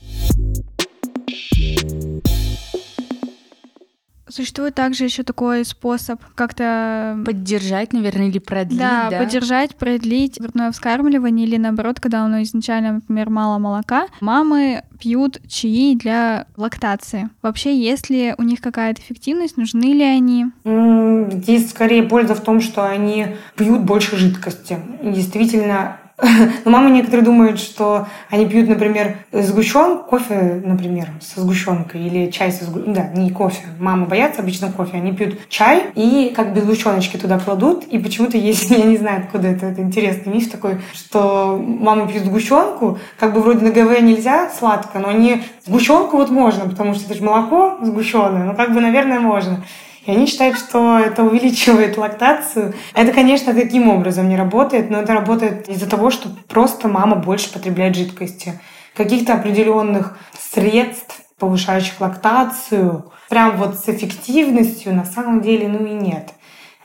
Существует 4.33 4.75
также 4.75 5.05
еще 5.05 5.25
такой 5.25 5.62
способ 5.66 6.18
как-то 6.35 7.18
поддержать, 7.27 7.92
наверное, 7.92 8.29
или 8.29 8.38
продлить. 8.38 8.79
Да, 8.79 9.09
да? 9.11 9.18
поддержать, 9.18 9.77
продлить 9.77 10.40
грудное 10.40 10.73
вскармливание 10.73 11.47
или 11.47 11.59
наоборот, 11.59 12.01
когда 12.01 12.25
у 12.25 12.29
нас 12.29 12.49
изначально, 12.49 12.95
например, 12.95 13.29
мало 13.29 13.59
молока, 13.59 14.07
мамы 14.21 14.85
пьют 14.99 15.38
чаи 15.49 15.97
для 15.97 16.47
лактации. 16.57 17.29
Вообще, 17.42 17.77
есть 17.77 18.09
ли 18.09 18.35
у 18.38 18.42
них 18.42 18.62
какая-то 18.62 19.03
эффективность, 19.03 19.59
нужны 19.59 19.92
ли 19.92 20.05
они? 20.05 20.47
Здесь 20.64 21.68
скорее 21.68 22.03
польза 22.05 22.35
в 22.35 22.40
том, 22.40 22.62
что 22.62 22.88
они 22.88 23.37
пьют 23.55 23.83
больше 23.83 24.16
жидкости. 24.16 24.79
Действительно, 25.03 25.99
но 26.64 26.70
мамы 26.70 26.90
некоторые 26.90 27.24
думают, 27.24 27.58
что 27.58 28.06
они 28.30 28.46
пьют, 28.46 28.68
например, 28.68 29.16
сгущен, 29.32 29.99
кофе, 29.99 30.62
например, 30.64 31.09
со 31.20 31.40
сгущенкой 31.40 32.07
или 32.07 32.30
чай 32.30 32.53
со 32.53 32.64
сгущенкой. 32.64 32.94
Да, 32.94 33.09
не 33.09 33.30
кофе. 33.30 33.66
Мамы 33.80 34.07
боятся 34.07 34.42
обычно 34.42 34.70
кофе. 34.70 34.99
Они 34.99 35.12
пьют 35.12 35.49
чай 35.49 35.86
и 35.97 36.32
как 36.34 36.55
бы 36.55 36.61
сгущеночки 36.61 37.16
туда 37.16 37.40
кладут. 37.40 37.84
И 37.84 37.99
почему-то 37.99 38.36
есть, 38.36 38.70
я 38.70 38.84
не 38.84 38.97
знаю, 38.97 39.24
откуда 39.24 39.49
это, 39.49 39.66
это 39.66 39.82
интересный 39.82 40.32
миф 40.32 40.51
такой, 40.51 40.78
что 40.92 41.61
мамы 41.61 42.07
пьют 42.07 42.24
сгущенку, 42.24 42.99
как 43.18 43.34
бы 43.34 43.40
вроде 43.40 43.64
на 43.64 43.70
ГВ 43.70 44.01
нельзя 44.01 44.49
сладко, 44.51 45.01
но 45.01 45.09
они 45.09 45.42
сгущенку 45.66 46.16
вот 46.16 46.30
можно, 46.30 46.68
потому 46.68 46.94
что 46.94 47.07
это 47.07 47.14
же 47.14 47.24
молоко 47.24 47.78
сгущенное, 47.82 48.44
ну 48.44 48.55
как 48.55 48.72
бы, 48.72 48.80
наверное, 48.80 49.18
можно. 49.18 49.64
И 50.05 50.11
они 50.11 50.26
считают, 50.26 50.59
что 50.59 50.98
это 50.98 51.22
увеличивает 51.22 51.96
лактацию. 51.96 52.74
Это, 52.94 53.12
конечно, 53.12 53.55
таким 53.55 53.88
образом 53.88 54.28
не 54.28 54.36
работает, 54.36 54.90
но 54.90 55.00
это 55.00 55.14
работает 55.14 55.68
из-за 55.68 55.88
того, 55.88 56.11
что 56.11 56.28
просто 56.48 56.88
мама 56.88 57.16
больше 57.16 57.53
потребляет 57.53 57.94
жидкости. 57.94 58.59
Каких-то 58.96 59.34
определенных 59.34 60.18
средств, 60.38 61.20
повышающих 61.38 62.00
лактацию, 62.00 63.12
прям 63.28 63.57
вот 63.57 63.78
с 63.78 63.88
эффективностью 63.88 64.94
на 64.94 65.05
самом 65.05 65.40
деле, 65.40 65.68
ну 65.68 65.86
и 65.86 65.92
нет. 65.92 66.32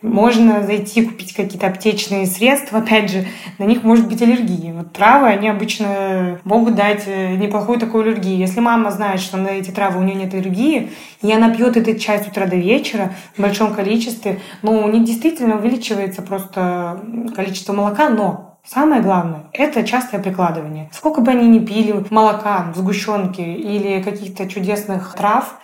Можно 0.02 0.64
зайти 0.64 1.04
купить 1.04 1.34
какие-то 1.34 1.68
аптечные 1.68 2.28
средства, 2.28 2.80
опять 2.80 3.12
же, 3.12 3.26
на 3.58 3.64
них 3.64 3.84
может 3.84 4.08
быть 4.08 4.22
аллергия. 4.22 4.74
Вот 4.74 4.94
травы, 4.94 5.28
они 5.28 5.50
обычно 5.50 6.40
могут 6.44 6.76
дать 6.76 7.04
э, 7.08 7.36
неплохую 7.36 7.80
такую 7.80 8.04
аллергию. 8.04 8.38
Если 8.38 8.60
мама 8.60 8.92
знает, 8.92 9.20
что 9.20 9.38
на 9.38 9.48
эти 9.48 9.72
травы 9.72 10.00
у 10.00 10.04
нее 10.04 10.16
нет 10.16 10.34
аллергии, 10.36 10.92
и 11.24 11.34
она 11.34 11.50
пьет 11.50 11.78
этот 11.78 12.00
чай 12.00 12.20
с 12.24 12.28
утра 12.28 12.46
до 12.46 12.56
вечера 12.56 13.16
в 13.36 13.42
большом 13.42 13.74
количестве, 13.74 14.40
ну, 14.62 14.84
у 14.86 14.88
них 14.88 15.04
действительно 15.04 15.58
увеличивается 15.58 16.22
просто 16.22 17.02
количество 17.36 17.74
молока, 17.74 18.10
но 18.10 18.44
Самое 18.70 19.02
главное– 19.02 19.46
это 19.54 19.86
частое 19.86 20.22
прикладывание. 20.22 20.90
Сколько 20.92 21.22
бы 21.22 21.32
они 21.32 21.48
ни 21.48 21.66
пили 21.66 22.04
молока, 22.10 22.74
сгущенки 22.76 23.40
или 23.40 24.02
каких-то 24.02 24.46
чудесных 24.46 25.14
трав, 25.16 25.58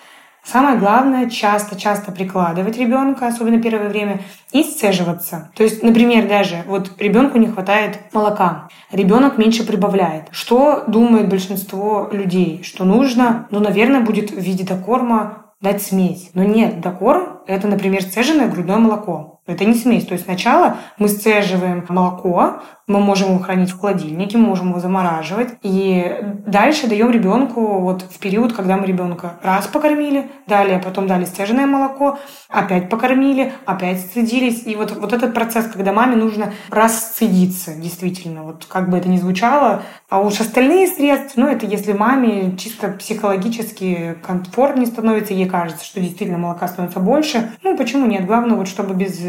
Самое 0.43 0.77
главное 0.77 1.29
часто-часто 1.29 2.11
прикладывать 2.11 2.77
ребенка, 2.77 3.27
особенно 3.27 3.61
первое 3.61 3.89
время, 3.89 4.21
и 4.51 4.63
сцеживаться. 4.63 5.51
То 5.55 5.63
есть, 5.63 5.81
например, 5.81 6.27
даже 6.27 6.63
вот 6.67 6.91
ребенку 6.99 7.37
не 7.37 7.47
хватает 7.47 7.99
молока, 8.11 8.67
ребенок 8.91 9.37
меньше 9.37 9.65
прибавляет. 9.65 10.25
Что 10.31 10.83
думает 10.87 11.29
большинство 11.29 12.09
людей? 12.11 12.61
Что 12.63 12.83
нужно, 12.83 13.47
ну, 13.51 13.59
наверное, 13.59 14.01
будет 14.01 14.31
в 14.31 14.39
виде 14.39 14.65
докорма 14.65 15.43
дать 15.61 15.81
смесь. 15.81 16.29
Но 16.33 16.43
нет, 16.43 16.81
докорм– 16.81 17.39
это, 17.47 17.67
например, 17.69 18.01
сцеженное 18.01 18.49
грудное 18.49 18.77
молоко. 18.77 19.39
Это 19.47 19.65
не 19.65 19.73
смесь. 19.73 20.05
То 20.05 20.13
есть 20.13 20.25
сначала 20.25 20.77
мы 20.97 21.07
сцеживаем 21.07 21.85
молоко, 21.87 22.61
мы 22.87 22.99
можем 22.99 23.29
его 23.29 23.39
хранить 23.39 23.71
в 23.71 23.79
холодильнике, 23.79 24.37
мы 24.37 24.47
можем 24.47 24.69
его 24.69 24.79
замораживать. 24.79 25.49
И 25.61 26.19
дальше 26.45 26.87
даем 26.87 27.11
ребенку 27.11 27.79
вот 27.79 28.01
в 28.01 28.19
период, 28.19 28.53
когда 28.53 28.77
мы 28.77 28.85
ребенка 28.85 29.39
раз 29.41 29.67
покормили, 29.67 30.29
далее 30.47 30.79
потом 30.79 31.07
дали 31.07 31.25
сцеженное 31.25 31.65
молоко, 31.65 32.19
опять 32.49 32.89
покормили, 32.89 33.53
опять 33.65 34.01
сцедились. 34.01 34.63
И 34.65 34.75
вот, 34.75 34.91
вот 34.91 35.13
этот 35.13 35.33
процесс, 35.33 35.67
когда 35.67 35.93
маме 35.93 36.15
нужно 36.15 36.53
расцедиться, 36.69 37.73
действительно, 37.75 38.43
вот 38.43 38.65
как 38.65 38.89
бы 38.89 38.97
это 38.97 39.09
ни 39.09 39.17
звучало. 39.17 39.83
А 40.09 40.19
уж 40.19 40.39
остальные 40.39 40.87
средства, 40.87 41.41
ну 41.41 41.47
это 41.47 41.65
если 41.65 41.93
маме 41.93 42.57
чисто 42.57 42.89
психологически 42.89 44.17
комфортнее 44.25 44.87
становится, 44.87 45.33
ей 45.33 45.47
кажется, 45.47 45.85
что 45.85 45.99
действительно 45.99 46.37
молока 46.37 46.67
становится 46.67 46.99
больше. 46.99 47.51
Ну 47.63 47.77
почему 47.77 48.05
нет? 48.05 48.25
Главное 48.25 48.57
вот 48.57 48.67
чтобы 48.67 48.93
без 48.93 49.19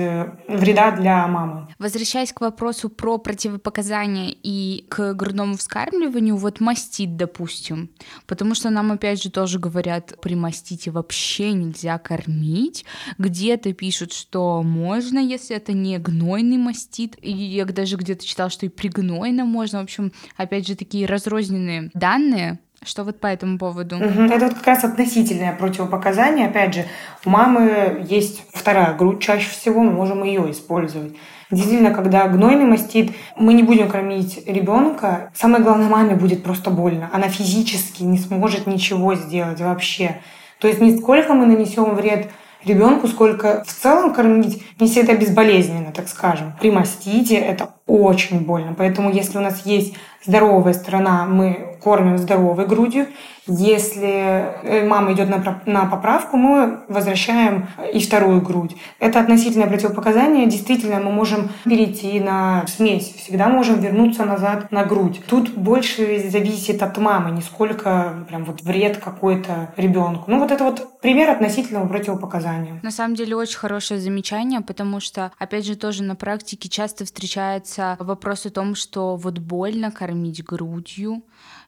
вреда 0.49 0.91
для 0.91 1.27
мамы. 1.27 1.69
Возвращаясь 1.79 2.33
к 2.33 2.41
вопросу 2.41 2.89
про 2.89 3.19
противопоказания 3.45 4.35
и 4.43 4.87
к 4.89 5.13
грудному 5.15 5.57
вскармливанию, 5.57 6.37
вот 6.37 6.61
мастит, 6.61 7.17
допустим, 7.17 7.91
потому 8.27 8.55
что 8.55 8.71
нам 8.71 8.93
опять 8.93 9.23
же 9.23 9.31
тоже 9.31 9.59
говорят, 9.59 10.19
при 10.23 10.35
мастите 10.35 10.91
вообще 10.91 11.53
нельзя 11.53 11.99
кормить, 11.99 12.85
где-то 13.19 13.73
пишут, 13.75 14.13
что 14.13 14.63
можно, 14.63 15.19
если 15.19 15.57
это 15.57 15.73
не 15.73 15.99
гнойный 15.99 16.57
мастит, 16.57 17.17
и 17.21 17.31
я 17.31 17.67
даже 17.67 17.97
где-то 17.97 18.25
читала, 18.25 18.51
что 18.51 18.67
и 18.67 18.71
при 18.71 18.89
гнойном 18.89 19.49
можно, 19.49 19.81
в 19.81 19.85
общем, 19.85 20.13
опять 20.37 20.67
же, 20.67 20.75
такие 20.75 21.07
разрозненные 21.07 21.91
данные, 21.93 22.61
что 22.83 23.05
вот 23.05 23.21
по 23.21 23.27
этому 23.27 23.59
поводу? 23.59 23.97
Это 23.97 24.47
вот 24.47 24.55
как 24.55 24.67
раз 24.67 24.85
относительное 24.85 25.57
противопоказание. 25.57 26.49
Опять 26.49 26.75
же, 26.75 26.85
у 27.25 27.31
мамы 27.31 28.07
есть 28.09 28.43
вторая 28.53 28.95
грудь 28.95 29.23
чаще 29.23 29.49
всего, 29.51 29.83
мы 29.83 29.91
можем 29.91 30.23
ее 30.23 30.51
использовать. 30.51 31.15
Действительно, 31.55 31.93
когда 31.93 32.27
гнойный 32.29 32.65
мастит, 32.65 33.13
мы 33.37 33.55
не 33.55 33.63
будем 33.63 33.89
кормить 33.89 34.43
ребенка. 34.47 35.31
Самое 35.35 35.63
главное, 35.63 35.89
маме 35.89 36.15
будет 36.15 36.43
просто 36.43 36.71
больно. 36.71 37.09
Она 37.13 37.29
физически 37.29 38.03
не 38.03 38.19
сможет 38.19 38.67
ничего 38.67 39.15
сделать 39.15 39.61
вообще. 39.61 40.21
То 40.59 40.69
есть 40.69 40.81
не 40.81 40.99
сколько 40.99 41.35
мы 41.35 41.47
нанесем 41.47 41.95
вред 41.95 42.31
ребенку, 42.65 43.07
сколько 43.09 43.63
в 43.67 43.73
целом 43.73 44.13
кормить 44.13 44.63
не 44.81 44.89
всегда 44.89 45.15
безболезненно, 45.15 45.93
так 45.93 46.09
скажем. 46.09 46.55
При 46.61 46.71
мастите 46.71 47.37
это 47.37 47.71
очень 47.87 48.41
больно. 48.41 48.75
Поэтому 48.77 49.13
если 49.13 49.39
у 49.39 49.43
нас 49.43 49.67
есть 49.67 49.95
здоровая 50.27 50.73
сторона, 50.73 51.27
мы 51.27 51.74
кормим 51.85 52.17
здоровой 52.17 52.67
грудью. 52.67 53.07
Если 53.47 54.09
э, 54.09 54.89
мама 54.89 55.13
идет 55.13 55.29
на, 55.29 55.61
на 55.67 55.85
поправку, 55.85 56.39
мы 56.39 56.81
возвращаем 56.89 57.67
и 57.93 58.01
вторую 58.01 58.41
грудь. 58.41 58.75
Это 58.99 59.21
относительное 59.21 59.67
противопоказание. 59.67 60.47
Действительно, 60.47 60.99
мы 60.99 61.13
можем 61.13 61.51
перейти 61.65 62.21
на 62.21 62.65
смесь. 62.67 63.15
Всегда 63.19 63.49
можем 63.49 63.81
вернуться 63.81 64.25
назад 64.25 64.73
на 64.73 64.85
грудь. 64.85 65.21
Тут 65.29 65.51
больше 65.51 66.25
зависит 66.31 66.83
от 66.83 66.97
мамы, 66.97 67.33
не 67.33 67.43
сколько 67.43 68.25
прям 68.29 68.47
вот 68.47 68.63
вред 68.63 68.97
какой-то 68.97 69.75
ребенку. 69.77 70.31
Ну 70.31 70.39
вот 70.39 70.51
это 70.51 70.65
вот 70.65 71.01
пример 71.03 71.29
относительного 71.29 71.87
противопоказания. 71.87 72.81
На 72.83 72.91
самом 72.91 73.15
деле 73.15 73.37
очень 73.37 73.59
хорошее 73.59 74.01
замечание, 74.01 74.63
потому 74.63 75.01
что, 75.01 75.33
опять 75.39 75.67
же, 75.67 75.77
тоже 75.77 76.03
на 76.03 76.17
практике 76.17 76.71
часто 76.71 77.05
встречается 77.05 77.99
вопрос 78.01 78.47
о 78.47 78.51
том, 78.51 78.75
что 78.75 79.17
вот 79.17 79.39
больно 79.39 79.91
кормить 79.91 80.43
грудью, 80.43 81.23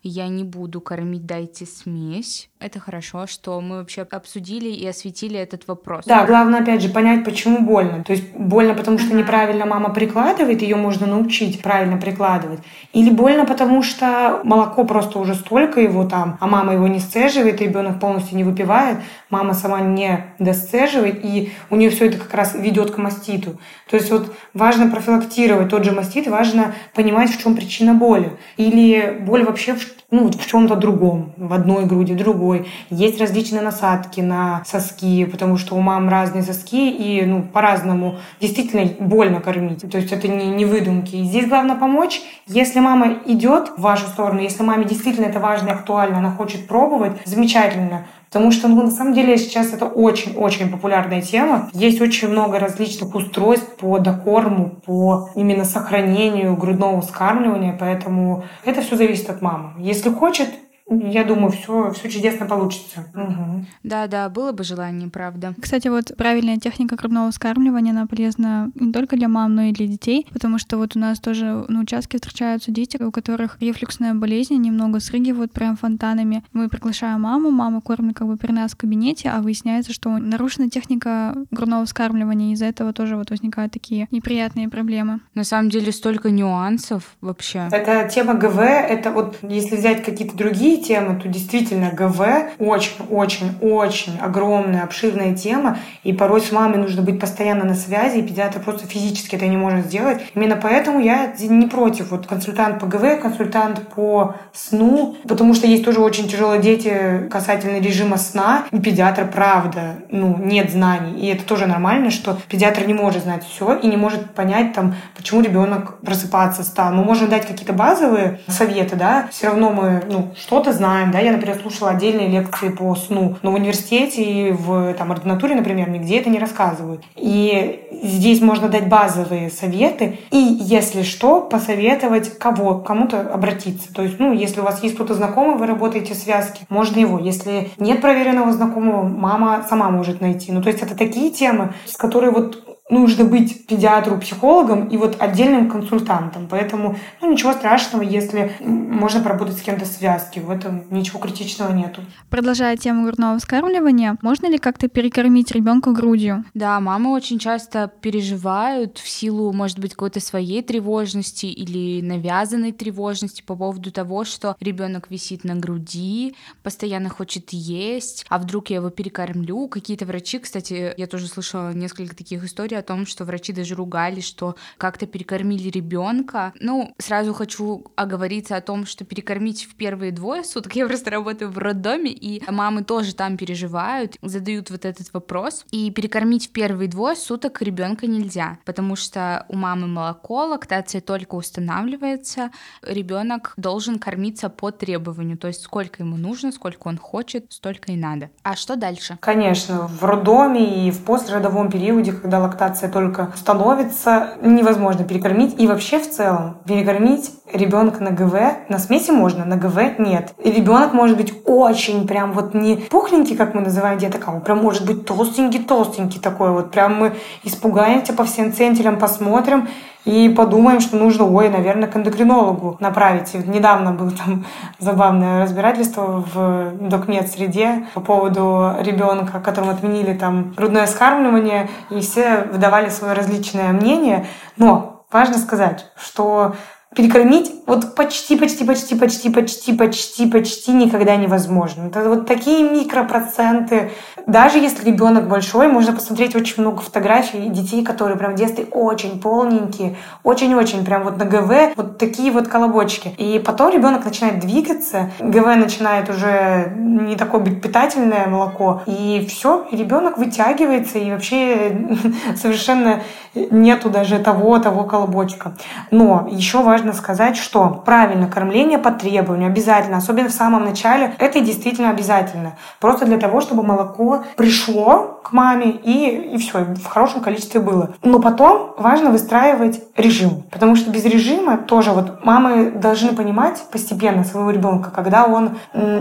я 0.08 0.28
не 0.28 0.44
буду 0.44 0.80
кормить, 0.80 1.26
дайте 1.26 1.66
смесь. 1.66 2.48
Это 2.58 2.80
хорошо, 2.80 3.26
что 3.26 3.60
мы 3.60 3.76
вообще 3.76 4.02
обсудили 4.02 4.70
и 4.70 4.86
осветили 4.86 5.38
этот 5.38 5.68
вопрос. 5.68 6.06
Да, 6.06 6.24
главное, 6.24 6.60
опять 6.60 6.80
же, 6.80 6.88
понять, 6.88 7.22
почему 7.22 7.60
больно. 7.60 8.02
То 8.02 8.12
есть 8.12 8.32
больно, 8.34 8.72
потому 8.72 8.98
что 8.98 9.14
неправильно 9.14 9.66
мама 9.66 9.90
прикладывает, 9.90 10.62
ее 10.62 10.76
можно 10.76 11.06
научить 11.06 11.60
правильно 11.60 11.98
прикладывать. 11.98 12.60
Или 12.94 13.10
больно, 13.10 13.44
потому 13.44 13.82
что 13.82 14.40
молоко 14.42 14.84
просто 14.84 15.18
уже 15.18 15.34
столько 15.34 15.80
его 15.82 16.06
там, 16.06 16.38
а 16.40 16.46
мама 16.46 16.72
его 16.72 16.88
не 16.88 16.98
сцеживает, 16.98 17.60
ребенок 17.60 18.00
полностью 18.00 18.38
не 18.38 18.44
выпивает, 18.44 18.98
мама 19.28 19.52
сама 19.52 19.80
не 19.80 20.24
досцеживает, 20.38 21.22
и 21.24 21.52
у 21.68 21.76
нее 21.76 21.90
все 21.90 22.06
это 22.06 22.16
как 22.18 22.32
раз 22.32 22.54
ведет 22.54 22.90
к 22.90 22.98
маститу. 22.98 23.58
То 23.90 23.96
есть 23.96 24.10
вот 24.10 24.34
важно 24.54 24.90
профилактировать 24.90 25.68
тот 25.68 25.84
же 25.84 25.92
мастит, 25.92 26.26
важно 26.26 26.74
понимать, 26.94 27.30
в 27.30 27.42
чем 27.42 27.54
причина 27.54 27.92
боли. 27.92 28.32
Или 28.56 29.18
боль 29.20 29.44
вообще 29.44 29.74
в 29.74 29.95
just 29.96 30.05
ну, 30.16 30.30
в 30.30 30.46
чем-то 30.46 30.76
другом, 30.76 31.32
в 31.36 31.52
одной 31.52 31.84
груди, 31.84 32.14
в 32.14 32.16
другой. 32.16 32.66
Есть 32.90 33.20
различные 33.20 33.62
насадки 33.62 34.20
на 34.20 34.62
соски, 34.64 35.24
потому 35.26 35.56
что 35.58 35.76
у 35.76 35.80
мам 35.80 36.08
разные 36.08 36.42
соски, 36.42 36.90
и 36.90 37.24
ну, 37.24 37.42
по-разному 37.42 38.16
действительно 38.40 38.90
больно 38.98 39.40
кормить. 39.40 39.88
То 39.90 39.98
есть 39.98 40.12
это 40.12 40.26
не, 40.28 40.46
не 40.48 40.64
выдумки. 40.64 41.22
Здесь 41.24 41.46
главное 41.46 41.76
помочь. 41.76 42.22
Если 42.46 42.80
мама 42.80 43.16
идет 43.26 43.72
в 43.76 43.82
вашу 43.82 44.06
сторону, 44.06 44.40
если 44.40 44.62
маме 44.62 44.84
действительно 44.84 45.26
это 45.26 45.40
важно 45.40 45.68
и 45.68 45.72
актуально, 45.72 46.18
она 46.18 46.30
хочет 46.30 46.66
пробовать, 46.66 47.12
замечательно. 47.24 48.06
Потому 48.28 48.50
что, 48.50 48.68
ну, 48.68 48.82
на 48.82 48.90
самом 48.90 49.14
деле, 49.14 49.38
сейчас 49.38 49.72
это 49.72 49.86
очень-очень 49.86 50.68
популярная 50.68 51.22
тема. 51.22 51.70
Есть 51.72 52.00
очень 52.00 52.28
много 52.28 52.58
различных 52.58 53.14
устройств 53.14 53.76
по 53.76 53.98
докорму, 53.98 54.72
по 54.84 55.30
именно 55.36 55.64
сохранению 55.64 56.56
грудного 56.56 57.00
вскармливания, 57.00 57.76
поэтому 57.78 58.44
это 58.64 58.82
все 58.82 58.96
зависит 58.96 59.30
от 59.30 59.42
мамы. 59.42 59.70
Если 59.78 60.05
хочет, 60.10 60.48
я 60.88 61.24
думаю, 61.24 61.50
все, 61.50 61.90
все 61.92 62.08
чудесно 62.08 62.46
получится. 62.46 63.06
Угу. 63.14 63.66
Да, 63.82 64.06
да, 64.06 64.28
было 64.28 64.52
бы 64.52 64.62
желание, 64.62 65.08
правда. 65.08 65.54
Кстати, 65.60 65.88
вот 65.88 66.16
правильная 66.16 66.58
техника 66.58 66.94
грудного 66.96 67.30
вскармливания, 67.30 67.92
она 67.92 68.06
полезна 68.06 68.70
не 68.74 68.92
только 68.92 69.16
для 69.16 69.28
мам, 69.28 69.54
но 69.54 69.62
и 69.62 69.72
для 69.72 69.86
детей, 69.86 70.26
потому 70.32 70.58
что 70.58 70.76
вот 70.76 70.94
у 70.94 70.98
нас 70.98 71.18
тоже 71.18 71.64
на 71.68 71.80
участке 71.80 72.18
встречаются 72.18 72.70
дети, 72.70 73.02
у 73.02 73.10
которых 73.10 73.56
рефлюксная 73.60 74.14
болезнь, 74.14 74.54
немного 74.54 75.00
срыгивают 75.00 75.52
прям 75.52 75.76
фонтанами. 75.76 76.44
Мы 76.52 76.68
приглашаем 76.68 77.22
маму, 77.22 77.50
мама 77.50 77.80
кормит 77.80 78.16
как 78.16 78.28
бы 78.28 78.36
при 78.36 78.52
нас 78.52 78.72
в 78.72 78.76
кабинете, 78.76 79.30
а 79.30 79.40
выясняется, 79.40 79.92
что 79.92 80.10
нарушена 80.18 80.70
техника 80.70 81.34
грудного 81.50 81.84
вскармливания, 81.86 82.52
из-за 82.52 82.66
этого 82.66 82.92
тоже 82.92 83.16
вот 83.16 83.30
возникают 83.30 83.72
такие 83.72 84.06
неприятные 84.12 84.68
проблемы. 84.68 85.20
На 85.34 85.44
самом 85.44 85.68
деле 85.70 85.90
столько 85.90 86.30
нюансов 86.30 87.16
вообще. 87.20 87.68
Это 87.72 88.08
тема 88.08 88.34
ГВ, 88.34 88.58
это 88.58 89.10
вот 89.10 89.38
если 89.42 89.76
взять 89.76 90.04
какие-то 90.04 90.36
другие 90.36 90.75
другие 90.76 90.82
темы, 90.82 91.20
то 91.20 91.28
действительно 91.28 91.90
ГВ 91.90 92.54
очень-очень-очень 92.58 94.18
огромная, 94.20 94.84
обширная 94.84 95.34
тема, 95.34 95.78
и 96.04 96.12
порой 96.12 96.40
с 96.40 96.52
мамой 96.52 96.78
нужно 96.78 97.02
быть 97.02 97.20
постоянно 97.20 97.64
на 97.64 97.74
связи, 97.74 98.18
и 98.18 98.22
педиатр 98.22 98.60
просто 98.60 98.86
физически 98.86 99.36
это 99.36 99.46
не 99.46 99.56
может 99.56 99.86
сделать. 99.86 100.22
Именно 100.34 100.56
поэтому 100.56 101.00
я 101.00 101.32
не 101.38 101.66
против. 101.66 102.10
Вот 102.10 102.26
консультант 102.26 102.80
по 102.80 102.86
ГВ, 102.86 103.20
консультант 103.20 103.88
по 103.94 104.36
сну, 104.52 105.16
потому 105.28 105.54
что 105.54 105.66
есть 105.66 105.84
тоже 105.84 106.00
очень 106.00 106.28
тяжелые 106.28 106.60
дети 106.60 107.28
касательно 107.30 107.80
режима 107.80 108.16
сна, 108.16 108.64
и 108.70 108.78
педиатр, 108.78 109.28
правда, 109.32 109.96
ну, 110.10 110.36
нет 110.38 110.70
знаний. 110.70 111.20
И 111.20 111.26
это 111.26 111.44
тоже 111.44 111.66
нормально, 111.66 112.10
что 112.10 112.38
педиатр 112.48 112.86
не 112.86 112.94
может 112.94 113.22
знать 113.22 113.44
все 113.44 113.74
и 113.74 113.86
не 113.86 113.96
может 113.96 114.34
понять, 114.34 114.72
там, 114.72 114.94
почему 115.16 115.40
ребенок 115.40 115.98
просыпаться 116.00 116.62
стал. 116.62 116.92
Мы 116.92 117.04
можем 117.04 117.28
дать 117.28 117.46
какие-то 117.46 117.72
базовые 117.72 118.40
советы, 118.48 118.96
да, 118.96 119.28
все 119.30 119.48
равно 119.48 119.70
мы, 119.70 120.02
ну, 120.08 120.34
что 120.36 120.60
что-то 120.66 120.78
знаем, 120.78 121.12
да, 121.12 121.20
я, 121.20 121.32
например, 121.32 121.58
слушала 121.60 121.90
отдельные 121.90 122.28
лекции 122.28 122.70
по 122.70 122.94
сну, 122.96 123.36
но 123.42 123.52
в 123.52 123.54
университете 123.54 124.22
и 124.22 124.50
в 124.50 124.94
там, 124.94 125.12
ординатуре, 125.12 125.54
например, 125.54 125.88
нигде 125.88 126.18
это 126.18 126.28
не 126.28 126.40
рассказывают. 126.40 127.02
И 127.14 127.88
здесь 128.02 128.40
можно 128.40 128.68
дать 128.68 128.88
базовые 128.88 129.50
советы, 129.50 130.18
и, 130.32 130.38
если 130.38 131.02
что, 131.02 131.40
посоветовать 131.40 132.36
кого, 132.38 132.78
кому-то 132.78 133.20
обратиться. 133.20 133.92
То 133.94 134.02
есть, 134.02 134.18
ну, 134.18 134.32
если 134.32 134.60
у 134.60 134.64
вас 134.64 134.82
есть 134.82 134.96
кто-то 134.96 135.14
знакомый, 135.14 135.56
вы 135.56 135.66
работаете 135.66 136.14
в 136.14 136.16
связке, 136.16 136.66
можно 136.68 136.98
его. 136.98 137.18
Если 137.20 137.70
нет 137.78 138.00
проверенного 138.00 138.52
знакомого, 138.52 139.02
мама 139.02 139.64
сама 139.68 139.90
может 139.90 140.20
найти. 140.20 140.50
Ну, 140.50 140.62
то 140.62 140.68
есть 140.68 140.82
это 140.82 140.96
такие 140.96 141.30
темы, 141.30 141.74
с 141.84 141.96
которой 141.96 142.32
вот 142.32 142.75
нужно 142.88 143.24
быть 143.24 143.66
педиатру, 143.66 144.18
психологом 144.18 144.88
и 144.88 144.96
вот 144.96 145.16
отдельным 145.20 145.68
консультантом. 145.68 146.46
Поэтому 146.48 146.96
ну, 147.20 147.32
ничего 147.32 147.52
страшного, 147.52 148.02
если 148.02 148.52
можно 148.60 149.20
поработать 149.20 149.58
с 149.58 149.62
кем-то 149.62 149.84
в 149.84 149.88
связке. 149.88 150.40
В 150.40 150.50
этом 150.50 150.84
ничего 150.90 151.18
критичного 151.18 151.72
нету. 151.72 152.02
Продолжая 152.30 152.76
тему 152.76 153.04
грудного 153.06 153.38
вскармливания, 153.38 154.16
можно 154.22 154.46
ли 154.46 154.58
как-то 154.58 154.88
перекормить 154.88 155.50
ребенка 155.50 155.90
грудью? 155.90 156.44
Да, 156.54 156.78
мамы 156.80 157.12
очень 157.12 157.38
часто 157.38 157.90
переживают 158.00 158.98
в 158.98 159.08
силу, 159.08 159.52
может 159.52 159.78
быть, 159.78 159.92
какой-то 159.92 160.20
своей 160.20 160.62
тревожности 160.62 161.46
или 161.46 162.00
навязанной 162.02 162.72
тревожности 162.72 163.42
по 163.42 163.56
поводу 163.56 163.90
того, 163.90 164.24
что 164.24 164.56
ребенок 164.60 165.10
висит 165.10 165.44
на 165.44 165.56
груди, 165.56 166.36
постоянно 166.62 167.08
хочет 167.08 167.50
есть, 167.50 168.24
а 168.28 168.38
вдруг 168.38 168.70
я 168.70 168.76
его 168.76 168.90
перекормлю. 168.90 169.66
Какие-то 169.68 170.06
врачи, 170.06 170.38
кстати, 170.38 170.94
я 170.96 171.06
тоже 171.06 171.26
слышала 171.26 171.72
несколько 171.72 172.14
таких 172.14 172.44
историй 172.44 172.75
о 172.76 172.82
том, 172.82 173.06
что 173.06 173.24
врачи 173.24 173.52
даже 173.52 173.74
ругали, 173.74 174.20
что 174.20 174.56
как-то 174.78 175.06
перекормили 175.06 175.68
ребенка. 175.68 176.52
Ну, 176.60 176.94
сразу 176.98 177.34
хочу 177.34 177.86
оговориться 177.96 178.56
о 178.56 178.60
том, 178.60 178.86
что 178.86 179.04
перекормить 179.04 179.64
в 179.64 179.74
первые 179.74 180.12
двое 180.12 180.44
суток, 180.44 180.74
я 180.76 180.86
просто 180.86 181.10
работаю 181.10 181.50
в 181.50 181.58
роддоме, 181.58 182.10
и 182.10 182.42
мамы 182.50 182.84
тоже 182.84 183.14
там 183.14 183.36
переживают, 183.36 184.16
задают 184.22 184.70
вот 184.70 184.84
этот 184.84 185.12
вопрос. 185.12 185.64
И 185.70 185.90
перекормить 185.90 186.48
в 186.48 186.50
первые 186.50 186.88
двое 186.88 187.16
суток 187.16 187.62
ребенка 187.62 188.06
нельзя, 188.06 188.58
потому 188.64 188.96
что 188.96 189.44
у 189.48 189.56
мамы 189.56 189.86
молоко, 189.86 190.46
лактация 190.46 191.00
только 191.00 191.34
устанавливается, 191.34 192.50
ребенок 192.82 193.54
должен 193.56 193.98
кормиться 193.98 194.48
по 194.48 194.70
требованию, 194.70 195.38
то 195.38 195.48
есть 195.48 195.62
сколько 195.62 196.02
ему 196.02 196.16
нужно, 196.16 196.52
сколько 196.52 196.88
он 196.88 196.98
хочет, 196.98 197.52
столько 197.52 197.92
и 197.92 197.96
надо. 197.96 198.30
А 198.42 198.56
что 198.56 198.76
дальше? 198.76 199.18
Конечно, 199.20 199.86
в 199.86 200.04
роддоме 200.04 200.86
и 200.86 200.90
в 200.90 201.04
послеродовом 201.04 201.70
периоде, 201.70 202.12
когда 202.12 202.38
лактация 202.40 202.65
лактация 202.66 202.90
только 202.90 203.32
становится, 203.36 204.30
невозможно 204.42 205.04
перекормить. 205.04 205.58
И 205.60 205.66
вообще 205.66 205.98
в 205.98 206.10
целом 206.10 206.58
перекормить 206.66 207.30
ребенка 207.52 208.02
на 208.02 208.10
ГВ 208.10 208.68
на 208.68 208.78
смеси 208.78 209.10
можно, 209.10 209.44
на 209.44 209.56
ГВ 209.56 209.98
нет. 209.98 210.34
И 210.42 210.50
ребенок 210.50 210.92
может 210.92 211.16
быть 211.16 211.32
очень 211.44 212.06
прям 212.06 212.32
вот 212.32 212.54
не 212.54 212.76
пухленький, 212.76 213.36
как 213.36 213.54
мы 213.54 213.60
называем 213.60 213.98
деток, 213.98 214.22
а 214.26 214.32
он 214.32 214.40
прям 214.40 214.58
может 214.58 214.86
быть 214.86 215.06
толстенький-толстенький 215.06 216.20
такой 216.20 216.50
вот. 216.50 216.70
Прям 216.70 216.96
мы 216.96 217.14
испугаемся 217.44 218.12
по 218.12 218.24
всем 218.24 218.52
центилям, 218.52 218.98
посмотрим 218.98 219.68
и 220.06 220.28
подумаем, 220.28 220.80
что 220.80 220.96
нужно, 220.96 221.26
ой, 221.26 221.48
наверное, 221.48 221.88
к 221.88 221.96
эндокринологу 221.96 222.76
направить. 222.78 223.34
И 223.34 223.38
недавно 223.38 223.90
было 223.92 224.12
там 224.12 224.46
забавное 224.78 225.42
разбирательство 225.42 226.24
в 226.32 226.72
докмед 226.80 227.28
среде 227.28 227.86
по 227.92 228.00
поводу 228.00 228.72
ребенка, 228.80 229.40
которому 229.40 229.72
отменили 229.72 230.14
там 230.14 230.52
грудное 230.56 230.86
скармливание, 230.86 231.68
и 231.90 232.00
все 232.00 232.46
выдавали 232.52 232.88
свое 232.88 233.14
различное 233.14 233.72
мнение. 233.72 234.26
Но 234.56 235.04
важно 235.10 235.38
сказать, 235.38 235.86
что 235.96 236.54
перекормить 236.96 237.52
вот 237.66 237.94
почти, 237.94 238.36
почти, 238.36 238.64
почти, 238.64 238.94
почти, 238.94 239.30
почти, 239.30 239.72
почти, 239.72 240.26
почти 240.26 240.72
никогда 240.72 241.16
невозможно. 241.16 241.88
Это 241.88 242.08
вот 242.08 242.26
такие 242.26 242.62
микропроценты. 242.62 243.90
Даже 244.26 244.58
если 244.58 244.86
ребенок 244.86 245.28
большой, 245.28 245.68
можно 245.68 245.92
посмотреть 245.92 246.34
очень 246.34 246.62
много 246.62 246.80
фотографий 246.80 247.48
детей, 247.48 247.84
которые 247.84 248.16
прям 248.16 248.32
в 248.32 248.36
детстве 248.36 248.64
очень 248.70 249.20
полненькие, 249.20 249.96
очень-очень 250.22 250.84
прям 250.84 251.04
вот 251.04 251.18
на 251.18 251.26
ГВ, 251.26 251.74
вот 251.76 251.98
такие 251.98 252.32
вот 252.32 252.48
колобочки. 252.48 253.08
И 253.18 253.38
потом 253.44 253.72
ребенок 253.72 254.04
начинает 254.04 254.40
двигаться, 254.40 255.10
ГВ 255.20 255.56
начинает 255.56 256.08
уже 256.08 256.72
не 256.76 257.16
такое 257.16 257.40
быть 257.42 257.60
питательное 257.60 258.26
молоко, 258.26 258.82
и 258.86 259.26
все, 259.28 259.66
ребенок 259.70 260.16
вытягивается, 260.16 260.98
и 260.98 261.10
вообще 261.10 261.86
совершенно 262.36 263.02
нету 263.34 263.90
даже 263.90 264.18
того, 264.18 264.58
того 264.58 264.84
колобочка. 264.84 265.56
Но 265.90 266.26
еще 266.30 266.62
важно 266.62 266.85
сказать, 266.92 267.36
что 267.36 267.82
правильно 267.84 268.28
кормление 268.28 268.78
по 268.78 268.90
требованию 268.90 269.48
обязательно, 269.48 269.98
особенно 269.98 270.28
в 270.28 270.32
самом 270.32 270.64
начале, 270.64 271.14
это 271.18 271.40
действительно 271.40 271.90
обязательно. 271.90 272.52
Просто 272.80 273.06
для 273.06 273.18
того, 273.18 273.40
чтобы 273.40 273.62
молоко 273.62 274.24
пришло 274.36 275.20
к 275.22 275.32
маме 275.32 275.70
и, 275.70 276.34
и 276.34 276.38
все, 276.38 276.64
в 276.64 276.86
хорошем 276.86 277.20
количестве 277.20 277.60
было. 277.60 277.94
Но 278.02 278.20
потом 278.20 278.74
важно 278.78 279.10
выстраивать 279.10 279.82
режим, 279.96 280.44
потому 280.52 280.76
что 280.76 280.90
без 280.90 281.04
режима 281.04 281.56
тоже 281.56 281.90
вот 281.90 282.24
мамы 282.24 282.70
должны 282.70 283.12
понимать 283.12 283.60
постепенно 283.72 284.22
своего 284.22 284.50
ребенка, 284.50 284.90
когда 284.90 285.24
он, 285.24 285.58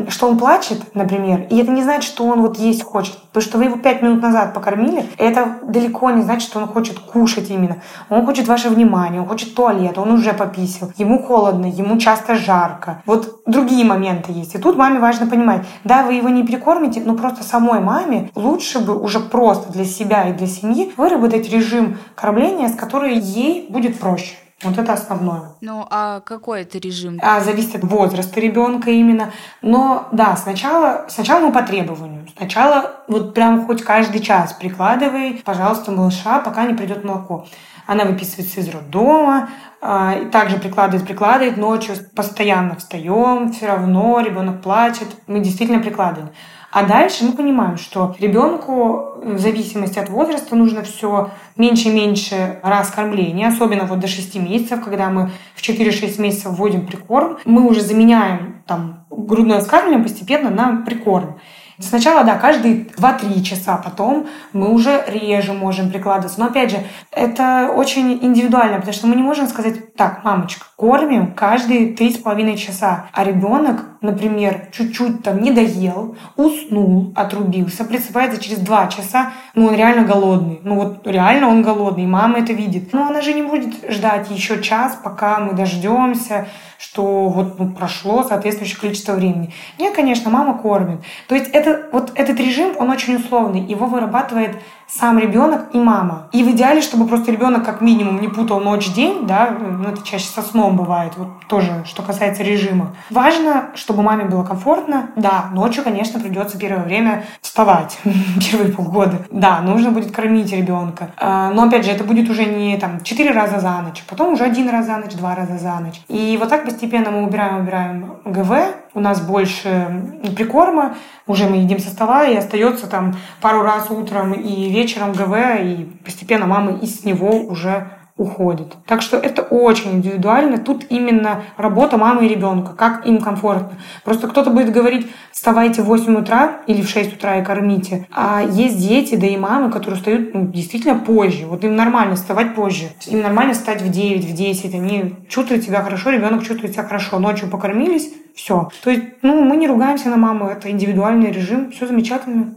что 0.09 0.27
он 0.27 0.37
плачет, 0.37 0.93
например, 0.93 1.47
и 1.49 1.57
это 1.57 1.71
не 1.71 1.81
значит, 1.81 2.03
что 2.03 2.25
он 2.25 2.41
вот 2.41 2.57
есть 2.57 2.83
хочет, 2.83 3.17
потому 3.31 3.41
что 3.41 3.57
вы 3.57 3.65
его 3.65 3.77
пять 3.77 4.01
минут 4.01 4.21
назад 4.21 4.53
покормили, 4.53 5.09
это 5.17 5.57
далеко 5.63 6.11
не 6.11 6.21
значит, 6.21 6.47
что 6.47 6.59
он 6.59 6.67
хочет 6.67 6.99
кушать 6.99 7.49
именно. 7.49 7.77
Он 8.09 8.25
хочет 8.25 8.47
ваше 8.47 8.69
внимание, 8.69 9.21
он 9.21 9.27
хочет 9.27 9.55
туалет, 9.55 9.97
он 9.97 10.11
уже 10.11 10.33
пописал, 10.33 10.74
ему 10.97 11.21
холодно, 11.23 11.65
ему 11.65 11.97
часто 11.97 12.35
жарко. 12.35 13.01
Вот 13.05 13.41
другие 13.45 13.85
моменты 13.85 14.31
есть. 14.31 14.55
И 14.55 14.57
тут 14.57 14.77
маме 14.77 14.99
важно 14.99 15.27
понимать, 15.27 15.65
да, 15.83 16.03
вы 16.03 16.13
его 16.13 16.29
не 16.29 16.43
перекормите, 16.43 17.01
но 17.05 17.15
просто 17.15 17.43
самой 17.43 17.79
маме 17.79 18.31
лучше 18.35 18.79
бы 18.79 18.97
уже 18.97 19.19
просто 19.19 19.71
для 19.71 19.85
себя 19.85 20.29
и 20.29 20.33
для 20.33 20.47
семьи 20.47 20.93
выработать 20.97 21.49
режим 21.49 21.97
кормления, 22.15 22.69
с 22.69 22.75
которой 22.75 23.17
ей 23.17 23.67
будет 23.69 23.99
проще. 23.99 24.35
Вот 24.63 24.77
это 24.77 24.93
основное. 24.93 25.51
Ну, 25.61 25.85
а 25.89 26.21
какой 26.21 26.61
это 26.61 26.79
режим? 26.79 27.19
А, 27.21 27.41
зависит 27.41 27.75
от 27.75 27.83
возраста 27.83 28.39
ребенка 28.39 28.89
именно. 28.89 29.31
Но 29.61 30.07
да, 30.11 30.35
сначала, 30.37 31.05
сначала 31.09 31.45
мы 31.45 31.51
по 31.51 31.61
требованию. 31.61 32.25
Сначала 32.37 32.91
вот 33.07 33.33
прям 33.33 33.65
хоть 33.67 33.83
каждый 33.83 34.21
час 34.21 34.53
прикладывай, 34.53 35.41
пожалуйста, 35.43 35.91
малыша, 35.91 36.39
пока 36.39 36.65
не 36.65 36.73
придет 36.73 37.03
молоко. 37.03 37.45
Она 37.87 38.05
выписывается 38.05 38.59
из 38.59 38.69
роддома, 38.69 39.49
а, 39.81 40.25
также 40.31 40.57
прикладывает, 40.57 41.05
прикладывает, 41.07 41.57
ночью 41.57 41.95
постоянно 42.15 42.75
встаем, 42.75 43.51
все 43.51 43.67
равно 43.67 44.19
ребенок 44.19 44.61
плачет, 44.61 45.07
мы 45.27 45.39
действительно 45.39 45.79
прикладываем. 45.79 46.31
А 46.71 46.83
дальше 46.83 47.23
мы 47.23 47.31
понимаем, 47.31 47.77
что 47.77 48.15
ребенку 48.19 49.13
в 49.23 49.39
зависимости 49.39 49.97
от 49.97 50.09
возраста 50.09 50.57
нужно 50.57 50.83
все 50.83 51.29
меньше 51.55 51.87
и 51.87 51.93
меньше 51.93 52.59
раз 52.63 52.89
кормления, 52.89 53.47
особенно 53.47 53.85
вот 53.85 53.99
до 53.99 54.07
6 54.07 54.35
месяцев, 54.35 54.83
когда 54.83 55.09
мы 55.09 55.31
в 55.55 55.61
4-6 55.61 56.19
месяцев 56.21 56.51
вводим 56.51 56.85
прикорм, 56.85 57.37
мы 57.45 57.65
уже 57.65 57.79
заменяем 57.79 58.61
там 58.67 59.05
грудное 59.09 59.61
скармливание 59.61 60.03
постепенно 60.03 60.49
на 60.49 60.83
прикорм. 60.85 61.39
Сначала, 61.79 62.23
да, 62.23 62.35
каждые 62.37 62.85
2-3 62.85 63.41
часа, 63.41 63.77
потом 63.77 64.27
мы 64.53 64.71
уже 64.71 65.03
реже 65.07 65.53
можем 65.53 65.91
прикладываться. 65.91 66.39
Но 66.39 66.47
опять 66.47 66.71
же, 66.71 66.77
это 67.11 67.69
очень 67.73 68.19
индивидуально, 68.21 68.77
потому 68.77 68.93
что 68.93 69.07
мы 69.07 69.15
не 69.15 69.23
можем 69.23 69.47
сказать, 69.47 69.93
так, 69.95 70.23
мамочка, 70.23 70.65
кормим 70.75 71.33
каждые 71.33 71.93
3,5 71.93 72.57
часа, 72.57 73.07
а 73.11 73.23
ребенок, 73.23 73.85
например, 74.05 74.69
чуть-чуть 74.71 75.23
там 75.23 75.41
не 75.41 75.51
доел, 75.51 76.15
уснул, 76.35 77.11
отрубился, 77.15 77.83
просыпается 77.85 78.41
через 78.41 78.59
2 78.59 78.87
часа, 78.87 79.33
ну 79.53 79.67
он 79.67 79.75
реально 79.75 80.05
голодный. 80.05 80.59
Ну 80.63 80.75
вот 80.75 81.05
реально 81.05 81.49
он 81.49 81.61
голодный, 81.61 82.05
мама 82.05 82.39
это 82.39 82.53
видит. 82.53 82.93
Но 82.93 83.07
она 83.07 83.21
же 83.21 83.33
не 83.33 83.41
будет 83.41 83.91
ждать 83.91 84.31
еще 84.31 84.61
час, 84.61 84.97
пока 85.03 85.39
мы 85.39 85.53
дождемся, 85.53 86.47
что 86.77 87.29
вот 87.29 87.59
ну, 87.59 87.69
прошло 87.69 88.23
соответствующее 88.23 88.79
количество 88.79 89.13
времени. 89.13 89.53
Нет, 89.79 89.95
конечно, 89.95 90.29
мама 90.29 90.57
кормит. 90.57 90.99
То 91.27 91.35
есть 91.35 91.49
это, 91.51 91.89
вот 91.91 92.11
этот 92.15 92.39
режим, 92.39 92.75
он 92.77 92.89
очень 92.89 93.15
условный. 93.15 93.61
Его 93.61 93.85
вырабатывает 93.85 94.57
сам 94.87 95.19
ребенок 95.19 95.67
и 95.73 95.77
мама. 95.77 96.27
И 96.31 96.43
в 96.43 96.51
идеале, 96.51 96.81
чтобы 96.81 97.07
просто 97.07 97.31
ребенок 97.31 97.65
как 97.65 97.81
минимум 97.81 98.21
не 98.21 98.27
путал 98.27 98.59
ночь-день, 98.59 99.25
да, 99.25 99.55
ну 99.59 99.89
это 99.89 100.03
чаще 100.03 100.27
со 100.27 100.41
сном 100.41 100.77
бывает, 100.77 101.13
вот 101.17 101.27
тоже, 101.47 101.83
что 101.85 102.01
касается 102.01 102.43
режима. 102.43 102.95
Важно, 103.09 103.69
чтобы 103.75 104.03
маме 104.03 104.25
было 104.25 104.43
комфортно. 104.43 105.09
Да, 105.15 105.45
ночью, 105.53 105.83
конечно, 105.83 106.19
придется 106.19 106.57
первое 106.57 106.83
время 106.83 107.25
вставать, 107.41 107.99
первые 108.51 108.71
полгода. 108.71 109.21
Да, 109.31 109.61
нужно 109.61 109.91
будет 109.91 110.11
кормить 110.11 110.51
ребенка. 110.51 111.11
А, 111.17 111.51
но 111.51 111.63
опять 111.63 111.85
же, 111.85 111.91
это 111.91 112.03
будет 112.03 112.29
уже 112.29 112.45
не 112.45 112.77
там 112.77 113.01
четыре 113.03 113.31
раза 113.31 113.59
за 113.59 113.81
ночь, 113.81 114.03
потом 114.07 114.33
уже 114.33 114.43
один 114.43 114.69
раз 114.69 114.85
за 114.85 114.97
ночь, 114.97 115.13
два 115.13 115.35
раза 115.35 115.57
за 115.57 115.79
ночь. 115.79 116.01
И 116.07 116.37
вот 116.39 116.49
так 116.49 116.65
постепенно 116.65 117.11
мы 117.11 117.23
убираем, 117.23 117.61
убираем 117.61 118.15
ГВ, 118.25 118.51
у 118.95 118.99
нас 118.99 119.21
больше 119.21 120.09
прикорма, 120.35 120.95
уже 121.27 121.47
мы 121.47 121.57
едим 121.57 121.79
со 121.79 121.89
стола, 121.89 122.25
и 122.25 122.35
остается 122.35 122.87
там 122.87 123.15
пару 123.41 123.61
раз 123.61 123.91
утром 123.91 124.33
и 124.33 124.69
вечером 124.69 125.11
ГВ, 125.11 125.61
и 125.61 125.83
постепенно 126.03 126.47
мамы 126.47 126.79
из 126.79 127.03
него 127.03 127.31
уже 127.31 127.87
уходит. 128.17 128.77
Так 128.85 129.01
что 129.01 129.17
это 129.17 129.41
очень 129.41 129.95
индивидуально. 129.95 130.57
Тут 130.57 130.85
именно 130.89 131.43
работа 131.57 131.97
мамы 131.97 132.25
и 132.25 132.29
ребенка, 132.29 132.73
как 132.73 133.05
им 133.05 133.19
комфортно. 133.19 133.77
Просто 134.05 134.27
кто-то 134.27 134.51
будет 134.51 134.71
говорить, 134.71 135.07
вставайте 135.31 135.81
в 135.81 135.85
8 135.85 136.15
утра 136.17 136.61
или 136.65 136.81
в 136.81 136.89
6 136.89 137.15
утра 137.15 137.37
и 137.37 137.43
кормите. 137.43 138.07
А 138.11 138.41
есть 138.41 138.77
дети, 138.77 139.15
да 139.15 139.27
и 139.27 139.35
мамы, 139.35 139.69
которые 139.69 139.97
встают 139.97 140.33
ну, 140.33 140.47
действительно 140.47 140.95
позже. 140.95 141.45
Вот 141.45 141.65
им 141.65 141.75
нормально 141.75 142.15
вставать 142.15 142.55
позже. 142.55 142.85
Им 143.07 143.21
нормально 143.21 143.53
встать 143.53 143.81
в 143.81 143.91
9, 143.91 144.23
в 144.23 144.33
10. 144.33 144.73
Они 144.73 145.15
чувствуют 145.27 145.65
себя 145.65 145.83
хорошо, 145.83 146.09
ребенок 146.09 146.43
чувствует 146.43 146.73
себя 146.73 146.83
хорошо. 146.83 147.19
Ночью 147.19 147.49
покормились, 147.49 148.13
все. 148.33 148.69
То 148.81 148.91
есть, 148.91 149.03
ну, 149.23 149.43
мы 149.43 149.57
не 149.57 149.67
ругаемся 149.67 150.09
на 150.09 150.15
маму, 150.15 150.47
это 150.47 150.71
индивидуальный 150.71 151.31
режим, 151.31 151.71
все 151.71 151.85
замечательно. 151.85 152.55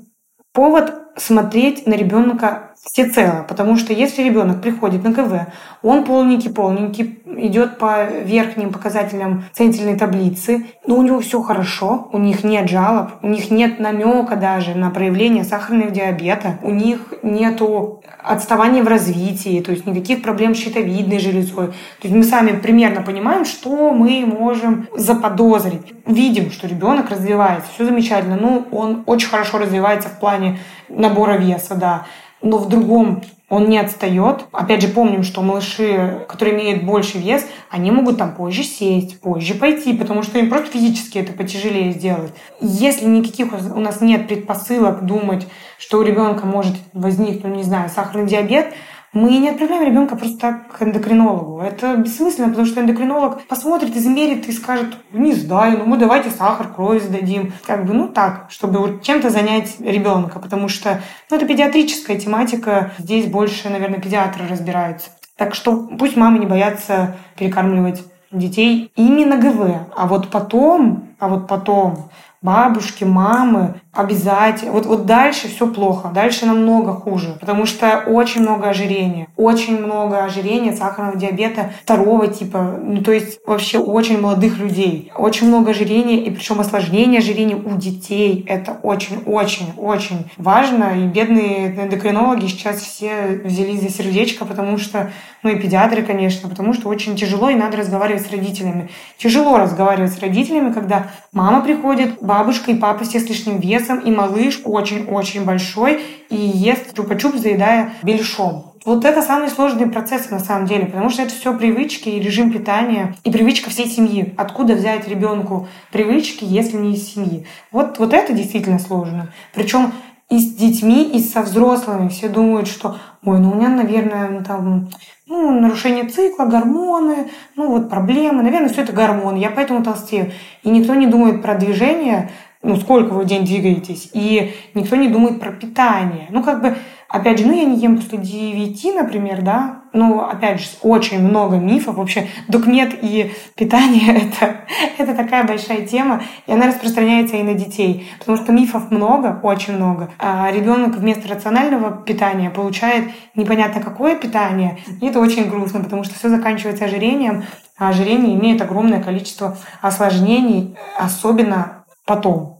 Повод 0.52 1.07
смотреть 1.16 1.86
на 1.86 1.94
ребенка 1.94 2.68
всецело, 2.84 3.44
потому 3.48 3.76
что 3.76 3.92
если 3.92 4.22
ребенок 4.22 4.62
приходит 4.62 5.04
на 5.04 5.12
КВ, 5.12 5.46
он 5.82 6.04
полненький-полненький, 6.04 7.20
идет 7.38 7.78
по 7.78 8.04
верхним 8.04 8.72
показателям 8.72 9.44
ценительной 9.52 9.96
таблицы, 9.96 10.66
но 10.86 10.96
у 10.96 11.02
него 11.02 11.20
все 11.20 11.42
хорошо, 11.42 12.08
у 12.12 12.18
них 12.18 12.44
нет 12.44 12.68
жалоб, 12.68 13.10
у 13.22 13.28
них 13.28 13.50
нет 13.50 13.78
намека 13.78 14.36
даже 14.36 14.74
на 14.74 14.90
проявление 14.90 15.44
сахарного 15.44 15.90
диабета, 15.90 16.58
у 16.62 16.70
них 16.70 17.12
нету 17.22 18.02
отставания 18.22 18.82
в 18.82 18.88
развитии, 18.88 19.60
то 19.60 19.70
есть 19.70 19.86
никаких 19.86 20.22
проблем 20.22 20.54
с 20.54 20.58
щитовидной 20.58 21.18
железой. 21.18 21.68
То 21.68 22.08
есть 22.08 22.14
мы 22.14 22.24
сами 22.24 22.58
примерно 22.58 23.02
понимаем, 23.02 23.44
что 23.44 23.92
мы 23.92 24.24
можем 24.26 24.88
заподозрить. 24.94 25.94
Видим, 26.06 26.50
что 26.50 26.66
ребенок 26.66 27.10
развивается, 27.10 27.68
все 27.74 27.84
замечательно. 27.84 28.36
Ну, 28.36 28.66
он 28.70 29.02
очень 29.06 29.28
хорошо 29.28 29.58
развивается 29.58 30.08
в 30.08 30.18
плане 30.18 30.58
набора 30.88 31.36
веса, 31.36 31.74
да 31.74 32.06
но 32.42 32.58
в 32.58 32.68
другом 32.68 33.22
он 33.48 33.68
не 33.68 33.78
отстает. 33.78 34.44
Опять 34.52 34.82
же, 34.82 34.88
помним, 34.88 35.22
что 35.22 35.40
малыши, 35.40 36.24
которые 36.28 36.54
имеют 36.56 36.84
больше 36.84 37.18
вес, 37.18 37.46
они 37.70 37.90
могут 37.90 38.18
там 38.18 38.34
позже 38.34 38.62
сесть, 38.62 39.20
позже 39.20 39.54
пойти, 39.54 39.96
потому 39.96 40.22
что 40.22 40.38
им 40.38 40.50
просто 40.50 40.70
физически 40.70 41.18
это 41.18 41.32
потяжелее 41.32 41.92
сделать. 41.92 42.32
Если 42.60 43.06
никаких 43.06 43.52
у 43.52 43.80
нас 43.80 44.00
нет 44.00 44.28
предпосылок 44.28 45.04
думать, 45.04 45.46
что 45.78 45.98
у 45.98 46.02
ребенка 46.02 46.46
может 46.46 46.74
возникнуть, 46.92 47.56
не 47.56 47.62
знаю, 47.62 47.88
сахарный 47.88 48.26
диабет, 48.26 48.74
мы 49.12 49.38
не 49.38 49.48
отправляем 49.48 49.84
ребенка 49.84 50.16
просто 50.16 50.38
так 50.38 50.76
к 50.76 50.82
эндокринологу. 50.82 51.60
Это 51.60 51.96
бессмысленно, 51.96 52.48
потому 52.48 52.66
что 52.66 52.80
эндокринолог 52.80 53.46
посмотрит, 53.46 53.96
измерит 53.96 54.48
и 54.48 54.52
скажет, 54.52 54.96
не 55.12 55.32
знаю, 55.32 55.78
ну 55.78 55.86
мы 55.86 55.96
давайте 55.96 56.30
сахар, 56.30 56.68
кровь 56.68 57.02
сдадим. 57.02 57.52
Как 57.66 57.86
бы, 57.86 57.94
ну 57.94 58.08
так, 58.08 58.46
чтобы 58.50 59.00
чем-то 59.02 59.30
занять 59.30 59.80
ребенка, 59.80 60.38
потому 60.38 60.68
что 60.68 61.00
ну, 61.30 61.36
это 61.36 61.46
педиатрическая 61.46 62.18
тематика, 62.18 62.92
здесь 62.98 63.26
больше, 63.26 63.70
наверное, 63.70 64.00
педиатры 64.00 64.46
разбираются. 64.46 65.10
Так 65.36 65.54
что 65.54 65.88
пусть 65.98 66.16
мамы 66.16 66.38
не 66.38 66.46
боятся 66.46 67.16
перекармливать 67.38 68.04
детей 68.30 68.92
именно 68.96 69.36
ГВ. 69.36 69.88
А 69.96 70.06
вот 70.06 70.28
потом, 70.28 71.14
а 71.18 71.28
вот 71.28 71.48
потом 71.48 72.10
бабушки, 72.42 73.04
мамы, 73.04 73.80
обязательно. 73.98 74.70
Вот, 74.72 74.86
вот 74.86 75.06
дальше 75.06 75.48
все 75.48 75.66
плохо, 75.66 76.10
дальше 76.14 76.46
намного 76.46 76.92
хуже, 76.92 77.36
потому 77.40 77.66
что 77.66 78.04
очень 78.06 78.42
много 78.42 78.68
ожирения, 78.68 79.26
очень 79.36 79.84
много 79.84 80.22
ожирения, 80.22 80.72
сахарного 80.72 81.18
диабета 81.18 81.72
второго 81.82 82.28
типа, 82.28 82.78
ну 82.80 83.02
то 83.02 83.10
есть 83.10 83.40
вообще 83.44 83.78
очень 83.78 84.20
молодых 84.20 84.58
людей, 84.58 85.10
очень 85.16 85.48
много 85.48 85.72
ожирения, 85.72 86.24
и 86.24 86.30
причем 86.30 86.60
осложнение 86.60 87.18
ожирения 87.18 87.56
у 87.56 87.76
детей, 87.76 88.44
это 88.46 88.78
очень-очень-очень 88.84 90.30
важно, 90.36 90.92
и 90.96 91.06
бедные 91.06 91.74
эндокринологи 91.74 92.46
сейчас 92.46 92.80
все 92.80 93.40
взялись 93.42 93.80
за 93.80 93.90
сердечко, 93.90 94.44
потому 94.44 94.78
что, 94.78 95.10
ну 95.42 95.50
и 95.50 95.56
педиатры, 95.56 96.02
конечно, 96.02 96.48
потому 96.48 96.72
что 96.72 96.88
очень 96.88 97.16
тяжело, 97.16 97.50
и 97.50 97.56
надо 97.56 97.78
разговаривать 97.78 98.24
с 98.24 98.30
родителями. 98.30 98.90
Тяжело 99.16 99.58
разговаривать 99.58 100.12
с 100.12 100.20
родителями, 100.20 100.72
когда 100.72 101.08
мама 101.32 101.62
приходит, 101.62 102.18
бабушка 102.20 102.70
и 102.70 102.76
папа 102.76 103.02
все 103.02 103.18
с 103.18 103.28
лишним 103.28 103.58
весом, 103.58 103.87
и 103.96 104.10
малыш 104.10 104.60
очень-очень 104.64 105.44
большой 105.44 106.02
и 106.30 106.36
ест 106.36 106.96
чупа-чуп, 106.96 107.36
заедая 107.36 107.92
бельшом. 108.02 108.64
Вот 108.84 109.04
это 109.04 109.22
самые 109.22 109.50
сложные 109.50 109.88
процессы 109.88 110.30
на 110.30 110.38
самом 110.38 110.66
деле, 110.66 110.86
потому 110.86 111.10
что 111.10 111.22
это 111.22 111.34
все 111.34 111.56
привычки 111.56 112.08
и 112.08 112.20
режим 112.20 112.52
питания, 112.52 113.14
и 113.24 113.30
привычка 113.30 113.70
всей 113.70 113.86
семьи. 113.86 114.34
Откуда 114.38 114.74
взять 114.74 115.08
ребенку 115.08 115.68
привычки, 115.92 116.44
если 116.44 116.76
не 116.76 116.94
из 116.94 117.12
семьи? 117.12 117.46
Вот, 117.70 117.98
вот 117.98 118.14
это 118.14 118.32
действительно 118.32 118.78
сложно. 118.78 119.32
Причем 119.52 119.92
и 120.30 120.38
с 120.38 120.54
детьми, 120.54 121.04
и 121.04 121.20
со 121.20 121.42
взрослыми. 121.42 122.08
Все 122.08 122.28
думают, 122.28 122.68
что, 122.68 122.98
ой, 123.24 123.38
ну 123.40 123.50
у 123.50 123.54
меня, 123.54 123.68
наверное, 123.68 124.28
ну, 124.28 124.44
там, 124.44 124.88
ну, 125.26 125.60
нарушение 125.60 126.04
цикла, 126.04 126.44
гормоны, 126.44 127.28
ну, 127.56 127.70
вот 127.70 127.88
проблемы. 127.88 128.42
Наверное, 128.42 128.68
все 128.68 128.82
это 128.82 128.92
гормоны, 128.92 129.38
я 129.38 129.50
поэтому 129.50 129.82
толстею. 129.82 130.32
И 130.62 130.70
никто 130.70 130.94
не 130.94 131.06
думает 131.06 131.42
про 131.42 131.54
движение, 131.54 132.30
ну, 132.62 132.76
сколько 132.76 133.12
вы 133.12 133.22
в 133.22 133.26
день 133.26 133.44
двигаетесь, 133.44 134.10
и 134.12 134.54
никто 134.74 134.96
не 134.96 135.08
думает 135.08 135.40
про 135.40 135.52
питание. 135.52 136.26
Ну, 136.30 136.42
как 136.42 136.62
бы 136.62 136.76
Опять 137.08 137.38
же, 137.38 137.46
ну 137.46 137.54
я 137.54 137.64
не 137.64 137.78
ем 137.78 137.96
после 137.96 138.18
9, 138.18 138.94
например, 138.94 139.40
да, 139.40 139.80
ну, 139.94 140.20
опять 140.20 140.60
же, 140.60 140.66
очень 140.82 141.26
много 141.26 141.56
мифов. 141.56 141.96
Вообще, 141.96 142.28
докмет 142.48 142.98
и 143.00 143.32
питание 143.56 144.14
это,— 144.14 144.56
это 144.98 145.14
такая 145.14 145.44
большая 145.44 145.86
тема, 145.86 146.22
и 146.46 146.52
она 146.52 146.66
распространяется 146.66 147.36
и 147.36 147.42
на 147.42 147.54
детей. 147.54 148.06
Потому 148.18 148.36
что 148.36 148.52
мифов 148.52 148.90
много, 148.90 149.40
очень 149.42 149.76
много. 149.76 150.10
А 150.18 150.50
ребенок 150.52 150.96
вместо 150.96 151.28
рационального 151.28 151.92
питания 151.96 152.50
получает 152.50 153.08
непонятно 153.34 153.80
какое 153.80 154.14
питание. 154.14 154.78
И 155.00 155.06
это 155.06 155.18
очень 155.18 155.48
грустно, 155.48 155.80
потому 155.80 156.04
что 156.04 156.14
все 156.14 156.28
заканчивается 156.28 156.84
ожирением, 156.84 157.44
а 157.78 157.88
ожирение 157.88 158.34
имеет 158.34 158.60
огромное 158.60 159.02
количество 159.02 159.56
осложнений, 159.80 160.76
особенно 160.98 161.77
потом. 162.08 162.57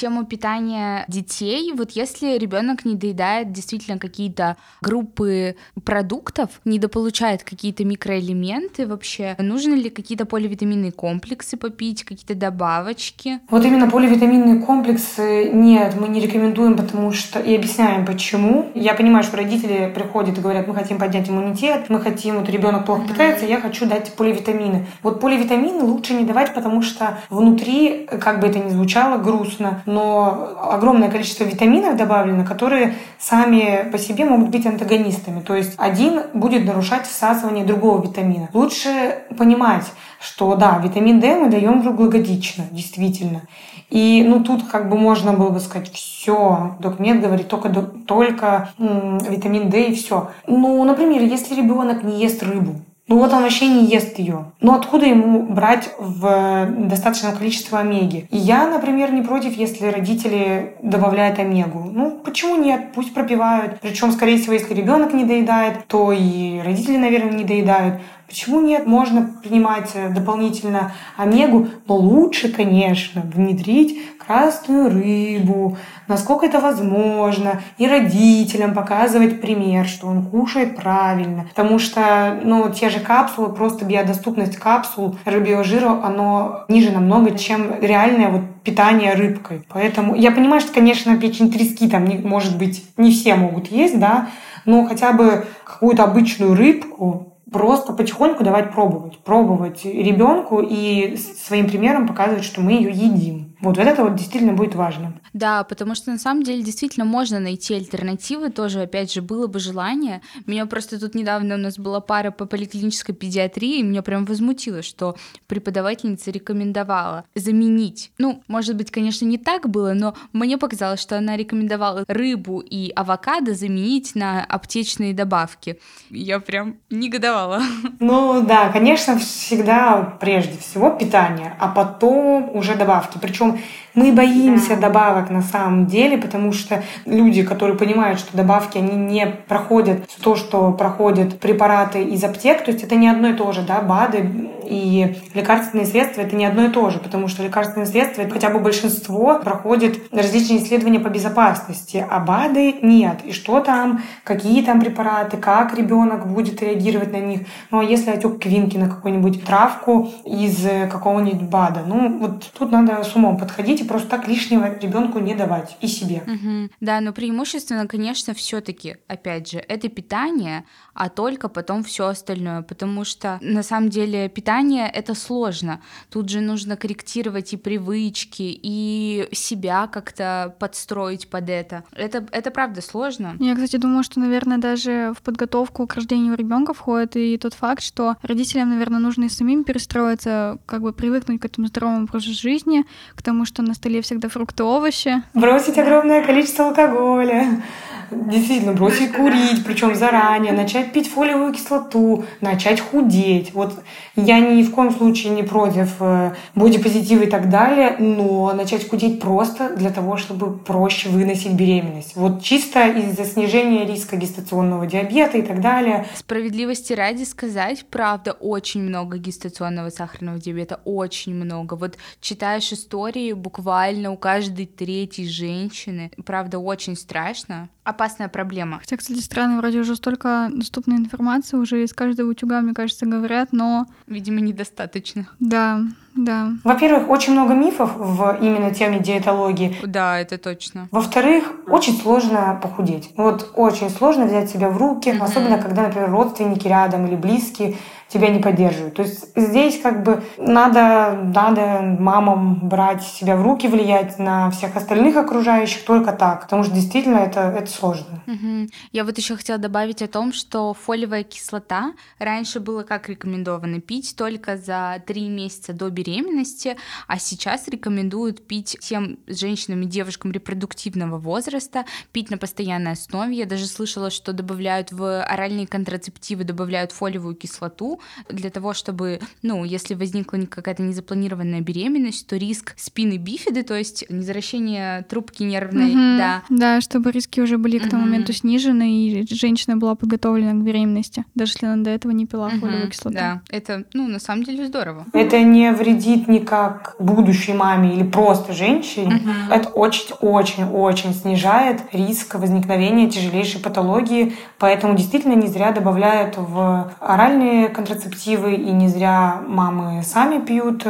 Тему 0.00 0.24
питания 0.24 1.04
детей, 1.08 1.72
вот 1.74 1.90
если 1.90 2.38
ребенок 2.38 2.86
не 2.86 2.94
доедает 2.94 3.52
действительно 3.52 3.98
какие-то 3.98 4.56
группы 4.80 5.56
продуктов, 5.84 6.48
недополучает 6.64 7.44
какие-то 7.44 7.84
микроэлементы 7.84 8.86
вообще, 8.86 9.36
нужно 9.38 9.74
ли 9.74 9.90
какие-то 9.90 10.24
поливитаминные 10.24 10.92
комплексы 10.92 11.58
попить, 11.58 12.04
какие-то 12.04 12.34
добавочки? 12.34 13.40
Вот 13.50 13.64
именно 13.64 13.90
поливитаминные 13.90 14.64
комплексы 14.64 15.50
нет, 15.52 15.94
мы 16.00 16.08
не 16.08 16.20
рекомендуем, 16.20 16.76
потому 16.76 17.12
что 17.12 17.38
и 17.38 17.54
объясняем 17.54 18.06
почему. 18.06 18.70
Я 18.74 18.94
понимаю, 18.94 19.22
что 19.22 19.36
родители 19.36 19.92
приходят 19.94 20.38
и 20.38 20.40
говорят, 20.40 20.66
мы 20.66 20.74
хотим 20.74 20.98
поднять 20.98 21.28
иммунитет, 21.28 21.90
мы 21.90 22.00
хотим, 22.00 22.38
вот 22.38 22.48
ребенок 22.48 22.86
плохо 22.86 23.06
питается, 23.06 23.44
я 23.44 23.60
хочу 23.60 23.84
дать 23.84 24.14
поливитамины. 24.14 24.86
Вот 25.02 25.20
поливитамины 25.20 25.84
лучше 25.84 26.14
не 26.14 26.24
давать, 26.24 26.54
потому 26.54 26.80
что 26.80 27.18
внутри, 27.28 28.06
как 28.06 28.40
бы 28.40 28.46
это 28.46 28.58
ни 28.60 28.70
звучало, 28.70 29.18
грустно, 29.18 29.82
но 29.90 30.48
огромное 30.70 31.10
количество 31.10 31.44
витаминов 31.44 31.96
добавлено, 31.96 32.44
которые 32.44 32.94
сами 33.18 33.88
по 33.90 33.98
себе 33.98 34.24
могут 34.24 34.50
быть 34.50 34.66
антагонистами. 34.66 35.40
То 35.40 35.54
есть 35.54 35.74
один 35.76 36.22
будет 36.32 36.64
нарушать 36.64 37.06
всасывание 37.06 37.64
другого 37.64 38.02
витамина. 38.02 38.48
Лучше 38.52 39.22
понимать, 39.36 39.84
что 40.20 40.54
да, 40.54 40.80
витамин 40.82 41.20
D 41.20 41.36
мы 41.36 41.50
даем 41.50 41.82
круглогодично, 41.82 42.64
действительно. 42.70 43.42
И 43.90 44.24
ну 44.26 44.44
тут 44.44 44.68
как 44.68 44.88
бы 44.88 44.96
можно 44.96 45.32
было 45.32 45.50
бы 45.50 45.58
сказать, 45.58 45.92
все, 45.92 46.76
докмед 46.78 47.20
говорит 47.20 47.48
только, 47.48 47.68
только 47.68 48.70
м- 48.78 49.18
витамин 49.18 49.68
D 49.68 49.82
и 49.88 49.94
все. 49.94 50.30
Ну, 50.46 50.84
например, 50.84 51.22
если 51.22 51.56
ребенок 51.56 52.04
не 52.04 52.20
ест 52.20 52.42
рыбу, 52.44 52.76
ну 53.10 53.18
вот 53.18 53.32
он 53.32 53.42
вообще 53.42 53.66
не 53.66 53.86
ест 53.86 54.20
ее. 54.20 54.52
Ну 54.60 54.72
откуда 54.72 55.04
ему 55.04 55.42
брать 55.42 55.90
в 55.98 56.68
достаточном 56.86 57.36
количестве 57.36 57.76
омеги? 57.76 58.28
И 58.30 58.36
я, 58.36 58.68
например, 58.68 59.12
не 59.12 59.22
против, 59.22 59.56
если 59.56 59.86
родители 59.88 60.76
добавляют 60.80 61.40
омегу. 61.40 61.90
Ну 61.92 62.20
почему 62.24 62.54
нет? 62.54 62.92
Пусть 62.94 63.12
пропивают. 63.12 63.80
Причем, 63.80 64.12
скорее 64.12 64.38
всего, 64.38 64.52
если 64.52 64.74
ребенок 64.74 65.12
не 65.12 65.24
доедает, 65.24 65.88
то 65.88 66.12
и 66.12 66.60
родители, 66.64 66.98
наверное, 66.98 67.32
не 67.32 67.42
доедают. 67.42 67.96
Почему 68.30 68.60
нет? 68.60 68.86
Можно 68.86 69.28
принимать 69.42 69.90
э, 69.94 70.08
дополнительно 70.08 70.92
омегу, 71.16 71.66
но 71.88 71.96
лучше, 71.96 72.48
конечно, 72.48 73.22
внедрить 73.22 73.98
красную 74.24 74.88
рыбу, 74.88 75.76
насколько 76.06 76.46
это 76.46 76.60
возможно, 76.60 77.60
и 77.76 77.88
родителям 77.88 78.72
показывать 78.72 79.40
пример, 79.40 79.84
что 79.88 80.06
он 80.06 80.24
кушает 80.24 80.76
правильно. 80.76 81.48
Потому 81.48 81.80
что, 81.80 82.38
ну, 82.44 82.70
те 82.70 82.88
же 82.88 83.00
капсулы, 83.00 83.52
просто 83.52 83.84
биодоступность 83.84 84.54
капсул 84.54 85.16
рыбьего 85.24 85.64
жира, 85.64 86.00
оно 86.00 86.66
ниже 86.68 86.92
намного, 86.92 87.36
чем 87.36 87.80
реальное 87.80 88.28
вот 88.28 88.42
питание 88.62 89.14
рыбкой. 89.14 89.64
Поэтому 89.68 90.14
я 90.14 90.30
понимаю, 90.30 90.60
что, 90.60 90.72
конечно, 90.72 91.16
печень 91.16 91.50
трески 91.50 91.88
там, 91.90 92.06
может 92.22 92.56
быть, 92.56 92.84
не 92.96 93.10
все 93.10 93.34
могут 93.34 93.72
есть, 93.72 93.98
да, 93.98 94.28
но 94.66 94.86
хотя 94.86 95.10
бы 95.12 95.46
какую-то 95.64 96.04
обычную 96.04 96.54
рыбку 96.54 97.29
просто 97.52 97.92
потихоньку 97.92 98.44
давать 98.44 98.72
пробовать. 98.72 99.18
Пробовать 99.18 99.84
ребенку 99.84 100.60
и 100.60 101.16
своим 101.16 101.68
примером 101.68 102.06
показывать, 102.06 102.44
что 102.44 102.60
мы 102.60 102.72
ее 102.72 102.90
едим. 102.90 103.49
Вот, 103.60 103.76
вот 103.76 103.86
это 103.86 104.04
вот 104.04 104.14
действительно 104.14 104.54
будет 104.54 104.74
важно. 104.74 105.14
Да, 105.32 105.64
потому 105.64 105.94
что 105.94 106.10
на 106.10 106.18
самом 106.18 106.42
деле 106.42 106.62
действительно 106.62 107.04
можно 107.04 107.40
найти 107.40 107.74
альтернативы, 107.74 108.50
тоже, 108.50 108.82
опять 108.82 109.12
же, 109.12 109.22
было 109.22 109.46
бы 109.46 109.58
желание. 109.58 110.22
Меня 110.46 110.66
просто 110.66 110.98
тут 110.98 111.14
недавно 111.14 111.54
у 111.54 111.58
нас 111.58 111.78
была 111.78 112.00
пара 112.00 112.30
по 112.30 112.46
поликлинической 112.46 113.14
педиатрии, 113.14 113.78
и 113.78 113.82
меня 113.82 114.02
прям 114.02 114.24
возмутило, 114.24 114.82
что 114.82 115.16
преподавательница 115.46 116.30
рекомендовала 116.30 117.24
заменить. 117.34 118.12
Ну, 118.18 118.42
может 118.48 118.76
быть, 118.76 118.90
конечно, 118.90 119.24
не 119.26 119.38
так 119.38 119.68
было, 119.68 119.92
но 119.92 120.14
мне 120.32 120.56
показалось, 120.56 121.00
что 121.00 121.18
она 121.18 121.36
рекомендовала 121.36 122.04
рыбу 122.08 122.60
и 122.60 122.90
авокадо 122.90 123.54
заменить 123.54 124.14
на 124.14 124.44
аптечные 124.44 125.12
добавки. 125.14 125.78
Я 126.08 126.40
прям 126.40 126.76
негодовала. 126.88 127.60
Ну 127.98 128.44
да, 128.46 128.70
конечно, 128.70 129.18
всегда 129.18 130.16
прежде 130.20 130.56
всего 130.58 130.90
питание, 130.90 131.54
а 131.58 131.68
потом 131.68 132.50
уже 132.54 132.74
добавки. 132.74 133.18
Причем 133.20 133.49
мы 133.94 134.12
боимся 134.12 134.76
добавок 134.76 135.30
на 135.30 135.42
самом 135.42 135.86
деле, 135.86 136.16
потому 136.18 136.52
что 136.52 136.82
люди, 137.06 137.42
которые 137.42 137.76
понимают, 137.76 138.20
что 138.20 138.36
добавки, 138.36 138.78
они 138.78 138.96
не 138.96 139.26
проходят 139.26 140.08
то, 140.22 140.36
что 140.36 140.72
проходят 140.72 141.40
препараты 141.40 142.02
из 142.02 142.22
аптек, 142.24 142.64
то 142.64 142.70
есть 142.70 142.84
это 142.84 142.96
не 142.96 143.08
одно 143.08 143.28
и 143.28 143.34
то 143.34 143.52
же, 143.52 143.62
да, 143.62 143.80
БАДы 143.80 144.50
и 144.64 145.16
лекарственные 145.34 145.86
средства 145.86 146.22
это 146.22 146.36
не 146.36 146.44
одно 146.44 146.66
и 146.66 146.68
то 146.70 146.90
же, 146.90 146.98
потому 146.98 147.28
что 147.28 147.42
лекарственные 147.42 147.86
средства, 147.86 148.28
хотя 148.28 148.50
бы 148.50 148.58
большинство, 148.58 149.38
проходят 149.38 149.98
различные 150.12 150.62
исследования 150.62 151.00
по 151.00 151.08
безопасности, 151.08 152.04
а 152.08 152.20
БАДы 152.20 152.74
нет. 152.82 153.20
И 153.24 153.32
что 153.32 153.60
там, 153.60 154.02
какие 154.24 154.62
там 154.62 154.80
препараты, 154.80 155.36
как 155.36 155.76
ребенок 155.76 156.26
будет 156.26 156.62
реагировать 156.62 157.12
на 157.12 157.18
них. 157.18 157.40
Ну 157.70 157.80
а 157.80 157.84
если 157.84 158.10
отек 158.10 158.38
квинки 158.38 158.76
на 158.76 158.88
какую-нибудь 158.88 159.44
травку 159.44 160.10
из 160.24 160.66
какого-нибудь 160.90 161.48
БАДа, 161.48 161.84
ну 161.86 162.18
вот 162.18 162.50
тут 162.58 162.70
надо 162.70 163.02
с 163.02 163.14
умом 163.16 163.38
подходить 163.38 163.80
и 163.80 163.84
просто 163.84 164.08
так 164.08 164.28
лишнего 164.28 164.78
ребенку 164.78 165.18
не 165.18 165.34
давать 165.34 165.76
и 165.80 165.86
себе. 165.86 166.22
Угу. 166.26 166.70
Да, 166.80 167.00
но 167.00 167.12
преимущественно, 167.12 167.86
конечно, 167.86 168.34
все-таки, 168.34 168.96
опять 169.08 169.50
же, 169.50 169.58
это 169.58 169.88
питание, 169.88 170.64
а 170.94 171.08
только 171.08 171.48
потом 171.48 171.82
все 171.84 172.08
остальное, 172.08 172.62
потому 172.62 173.04
что 173.04 173.38
на 173.40 173.62
самом 173.62 173.88
деле 173.88 174.28
питание 174.28 174.49
это 174.58 175.14
сложно. 175.14 175.80
Тут 176.10 176.28
же 176.28 176.40
нужно 176.40 176.76
корректировать 176.76 177.52
и 177.52 177.56
привычки, 177.56 178.42
и 178.62 179.28
себя 179.32 179.86
как-то 179.86 180.54
подстроить 180.58 181.28
под 181.28 181.48
это. 181.48 181.84
Это, 181.92 182.26
это 182.30 182.50
правда 182.50 182.82
сложно. 182.82 183.36
Я, 183.38 183.54
кстати, 183.54 183.76
думаю, 183.76 184.02
что, 184.02 184.20
наверное, 184.20 184.58
даже 184.58 185.12
в 185.16 185.22
подготовку 185.22 185.86
к 185.86 185.94
рождению 185.94 186.36
ребенка 186.36 186.74
входит 186.74 187.16
и 187.16 187.36
тот 187.38 187.54
факт, 187.54 187.82
что 187.82 188.16
родителям, 188.22 188.70
наверное, 188.70 189.00
нужно 189.00 189.24
и 189.24 189.28
самим 189.28 189.64
перестроиться, 189.64 190.58
как 190.66 190.82
бы 190.82 190.92
привыкнуть 190.92 191.40
к 191.40 191.44
этому 191.44 191.68
здоровому 191.68 192.04
образу 192.04 192.32
жизни, 192.32 192.84
к 193.14 193.22
тому, 193.22 193.44
что 193.44 193.62
на 193.62 193.74
столе 193.74 194.02
всегда 194.02 194.28
фрукты, 194.28 194.64
овощи. 194.64 195.22
Бросить 195.34 195.78
огромное 195.78 196.24
количество 196.24 196.68
алкоголя 196.68 197.62
действительно 198.10 198.72
бросить 198.72 199.12
курить, 199.16 199.64
причем 199.64 199.94
заранее, 199.94 200.52
начать 200.52 200.92
пить 200.92 201.08
фолиевую 201.08 201.52
кислоту, 201.52 202.24
начать 202.40 202.80
худеть. 202.80 203.52
Вот 203.54 203.74
я 204.16 204.40
ни 204.40 204.62
в 204.62 204.70
коем 204.72 204.90
случае 204.90 205.32
не 205.32 205.42
против 205.42 205.96
э, 206.00 206.34
бодипозитива 206.54 207.22
и 207.22 207.30
так 207.30 207.48
далее, 207.48 207.96
но 207.98 208.52
начать 208.54 208.88
худеть 208.88 209.20
просто 209.20 209.74
для 209.76 209.90
того, 209.90 210.16
чтобы 210.16 210.58
проще 210.58 211.08
выносить 211.08 211.52
беременность. 211.52 212.16
Вот 212.16 212.42
чисто 212.42 212.88
из-за 212.88 213.24
снижения 213.24 213.86
риска 213.86 214.16
гестационного 214.16 214.86
диабета 214.86 215.38
и 215.38 215.42
так 215.42 215.60
далее. 215.60 216.06
Справедливости 216.14 216.92
ради 216.92 217.24
сказать, 217.24 217.86
правда, 217.90 218.32
очень 218.32 218.82
много 218.82 219.18
гестационного 219.18 219.90
сахарного 219.90 220.38
диабета, 220.38 220.80
очень 220.84 221.34
много. 221.34 221.74
Вот 221.74 221.96
читаешь 222.20 222.72
истории 222.72 223.32
буквально 223.32 224.12
у 224.12 224.16
каждой 224.16 224.66
третьей 224.66 225.28
женщины, 225.28 226.10
правда, 226.24 226.58
очень 226.58 226.96
страшно 226.96 227.68
опасная 227.84 228.28
проблема. 228.28 228.78
Хотя, 228.78 228.96
кстати, 228.96 229.20
странно, 229.20 229.58
вроде 229.58 229.80
уже 229.80 229.96
столько 229.96 230.48
доступной 230.52 230.98
информации, 230.98 231.56
уже 231.56 231.82
из 231.82 231.92
каждого 231.92 232.30
утюга, 232.30 232.60
мне 232.60 232.74
кажется, 232.74 233.06
говорят, 233.06 233.48
но... 233.52 233.86
Видимо, 234.06 234.40
недостаточно. 234.40 235.28
Да, 235.38 235.80
да. 236.14 236.52
Во-первых, 236.64 237.08
очень 237.08 237.32
много 237.32 237.54
мифов 237.54 237.92
в 237.96 238.38
именно 238.40 238.72
теме 238.72 239.00
диетологии. 239.00 239.76
Да, 239.84 240.18
это 240.18 240.38
точно. 240.38 240.88
Во-вторых, 240.90 241.52
очень 241.66 241.96
сложно 241.96 242.58
похудеть. 242.62 243.10
Вот 243.16 243.52
очень 243.54 243.90
сложно 243.90 244.26
взять 244.26 244.50
себя 244.50 244.68
в 244.68 244.76
руки, 244.76 245.10
mm-hmm. 245.10 245.22
особенно 245.22 245.58
когда, 245.58 245.82
например, 245.82 246.10
родственники 246.10 246.68
рядом 246.68 247.06
или 247.06 247.16
близкие 247.16 247.76
тебя 248.12 248.28
не 248.28 248.40
поддерживают. 248.40 248.94
То 248.94 249.02
есть 249.02 249.26
здесь 249.36 249.80
как 249.80 250.02
бы 250.02 250.22
надо, 250.36 251.18
надо 251.34 251.80
мамам 251.98 252.68
брать 252.68 253.02
себя 253.02 253.36
в 253.36 253.42
руки, 253.42 253.68
влиять 253.68 254.18
на 254.18 254.50
всех 254.50 254.76
остальных 254.76 255.16
окружающих 255.16 255.84
только 255.84 256.12
так, 256.12 256.42
потому 256.42 256.64
что 256.64 256.74
действительно 256.74 257.18
это, 257.18 257.40
это 257.40 257.70
сложно. 257.70 258.22
Угу. 258.26 258.68
Я 258.92 259.04
вот 259.04 259.16
еще 259.16 259.36
хотела 259.36 259.58
добавить 259.58 260.02
о 260.02 260.08
том, 260.08 260.32
что 260.32 260.74
фолиевая 260.74 261.22
кислота 261.22 261.92
раньше 262.18 262.58
было 262.58 262.82
как 262.82 263.08
рекомендовано 263.08 263.80
пить 263.80 264.14
только 264.16 264.56
за 264.56 265.02
три 265.06 265.28
месяца 265.28 265.72
до 265.72 265.88
беременности, 265.90 266.76
а 267.06 267.18
сейчас 267.18 267.68
рекомендуют 267.68 268.46
пить 268.46 268.76
тем 268.80 269.18
женщинам 269.28 269.82
и 269.82 269.86
девушкам 269.86 270.32
репродуктивного 270.32 271.18
возраста, 271.18 271.84
пить 272.12 272.30
на 272.30 272.38
постоянной 272.38 272.92
основе. 272.92 273.36
Я 273.36 273.46
даже 273.46 273.66
слышала, 273.66 274.10
что 274.10 274.32
добавляют 274.32 274.90
в 274.90 275.22
оральные 275.22 275.68
контрацептивы, 275.68 276.42
добавляют 276.44 276.90
фолиевую 276.90 277.36
кислоту, 277.36 277.99
для 278.28 278.50
того, 278.50 278.74
чтобы, 278.74 279.20
ну, 279.42 279.64
если 279.64 279.94
возникла 279.94 280.38
какая-то 280.48 280.82
незапланированная 280.82 281.60
беременность, 281.60 282.26
то 282.26 282.36
риск 282.36 282.74
спины 282.76 283.16
бифиды, 283.16 283.62
то 283.62 283.74
есть 283.74 284.04
незаращение 284.08 285.02
трубки 285.02 285.42
нервной, 285.42 285.90
угу, 285.90 286.18
да. 286.18 286.42
Да, 286.48 286.80
чтобы 286.80 287.10
риски 287.10 287.40
уже 287.40 287.58
были 287.58 287.78
к 287.78 287.88
тому 287.88 288.02
угу. 288.02 288.10
моменту 288.10 288.32
снижены, 288.32 289.06
и 289.06 289.34
женщина 289.34 289.76
была 289.76 289.94
подготовлена 289.94 290.52
к 290.52 290.62
беременности, 290.62 291.24
даже 291.34 291.52
если 291.52 291.66
она 291.66 291.82
до 291.82 291.90
этого 291.90 292.12
не 292.12 292.26
пила 292.26 292.48
угу, 292.48 292.58
фолиевую 292.58 292.90
кислоту. 292.90 293.16
Да, 293.16 293.42
это, 293.50 293.84
ну, 293.92 294.08
на 294.08 294.18
самом 294.18 294.44
деле 294.44 294.66
здорово. 294.66 295.06
Это 295.12 295.40
не 295.42 295.72
вредит 295.72 296.28
никак 296.28 296.96
будущей 296.98 297.52
маме 297.52 297.94
или 297.94 298.04
просто 298.04 298.52
женщине. 298.52 299.16
Угу. 299.16 299.54
Это 299.54 299.68
очень-очень-очень 299.70 301.14
снижает 301.14 301.80
риск 301.92 302.34
возникновения 302.34 303.08
тяжелейшей 303.10 303.60
патологии, 303.60 304.34
поэтому 304.58 304.96
действительно 304.96 305.34
не 305.34 305.48
зря 305.48 305.72
добавляют 305.72 306.34
в 306.36 306.92
оральные 307.00 307.68
контрацептивы 307.68 307.89
контрацептивы, 307.90 308.54
и 308.54 308.70
не 308.70 308.88
зря 308.88 309.42
мамы 309.46 310.02
сами 310.02 310.44
пьют. 310.44 310.86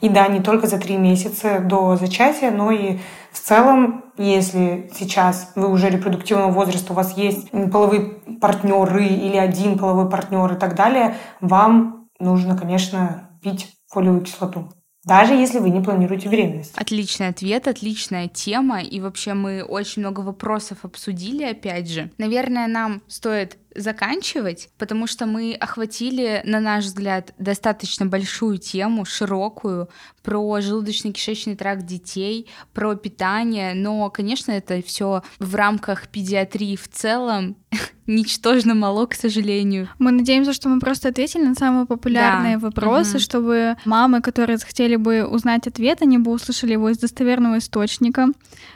И 0.00 0.08
да, 0.08 0.28
не 0.28 0.40
только 0.40 0.66
за 0.66 0.78
три 0.78 0.96
месяца 0.96 1.60
до 1.60 1.96
зачатия, 1.96 2.50
но 2.50 2.70
и 2.70 2.98
в 3.32 3.38
целом, 3.38 4.04
если 4.16 4.90
сейчас 4.96 5.52
вы 5.56 5.68
уже 5.68 5.90
репродуктивного 5.90 6.50
возраста, 6.50 6.92
у 6.92 6.96
вас 6.96 7.16
есть 7.16 7.50
половые 7.72 8.00
партнеры 8.40 9.06
или 9.06 9.36
один 9.36 9.78
половой 9.78 10.08
партнер 10.08 10.52
и 10.52 10.56
так 10.56 10.74
далее, 10.74 11.16
вам 11.40 12.08
нужно, 12.18 12.56
конечно, 12.56 13.30
пить 13.42 13.68
фолиевую 13.88 14.22
кислоту 14.22 14.70
даже 15.06 15.34
если 15.34 15.60
вы 15.60 15.70
не 15.70 15.80
планируете 15.80 16.28
беременность. 16.28 16.72
Отличный 16.76 17.28
ответ, 17.28 17.68
отличная 17.68 18.26
тема, 18.26 18.82
и 18.82 19.00
вообще 19.00 19.34
мы 19.34 19.62
очень 19.62 20.02
много 20.02 20.20
вопросов 20.20 20.78
обсудили, 20.82 21.44
опять 21.44 21.88
же. 21.88 22.10
Наверное, 22.18 22.66
нам 22.66 23.00
стоит 23.06 23.56
заканчивать, 23.76 24.70
потому 24.78 25.06
что 25.06 25.26
мы 25.26 25.54
охватили, 25.54 26.42
на 26.44 26.60
наш 26.60 26.84
взгляд, 26.84 27.34
достаточно 27.38 28.06
большую 28.06 28.58
тему, 28.58 29.04
широкую, 29.04 29.88
про 30.26 30.58
желудочно-кишечный 30.58 31.54
тракт 31.54 31.86
детей, 31.86 32.48
про 32.74 32.96
питание, 32.96 33.74
но, 33.74 34.10
конечно, 34.10 34.50
это 34.50 34.82
все 34.82 35.22
в 35.38 35.54
рамках 35.54 36.08
педиатрии 36.08 36.74
в 36.74 36.88
целом 36.88 37.56
ничтожно 38.06 38.74
мало, 38.74 39.06
к 39.06 39.14
сожалению. 39.14 39.88
Мы 40.00 40.10
надеемся, 40.10 40.52
что 40.52 40.68
мы 40.68 40.80
просто 40.80 41.10
ответили 41.10 41.44
на 41.44 41.54
самые 41.54 41.86
популярные 41.86 42.56
да. 42.56 42.66
вопросы, 42.66 43.16
угу. 43.16 43.20
чтобы 43.20 43.76
мамы, 43.84 44.20
которые 44.20 44.58
захотели 44.58 44.96
бы 44.96 45.24
узнать 45.24 45.68
ответ, 45.68 46.02
они 46.02 46.18
бы 46.18 46.32
услышали 46.32 46.72
его 46.72 46.88
из 46.90 46.98
достоверного 46.98 47.58
источника, 47.58 48.28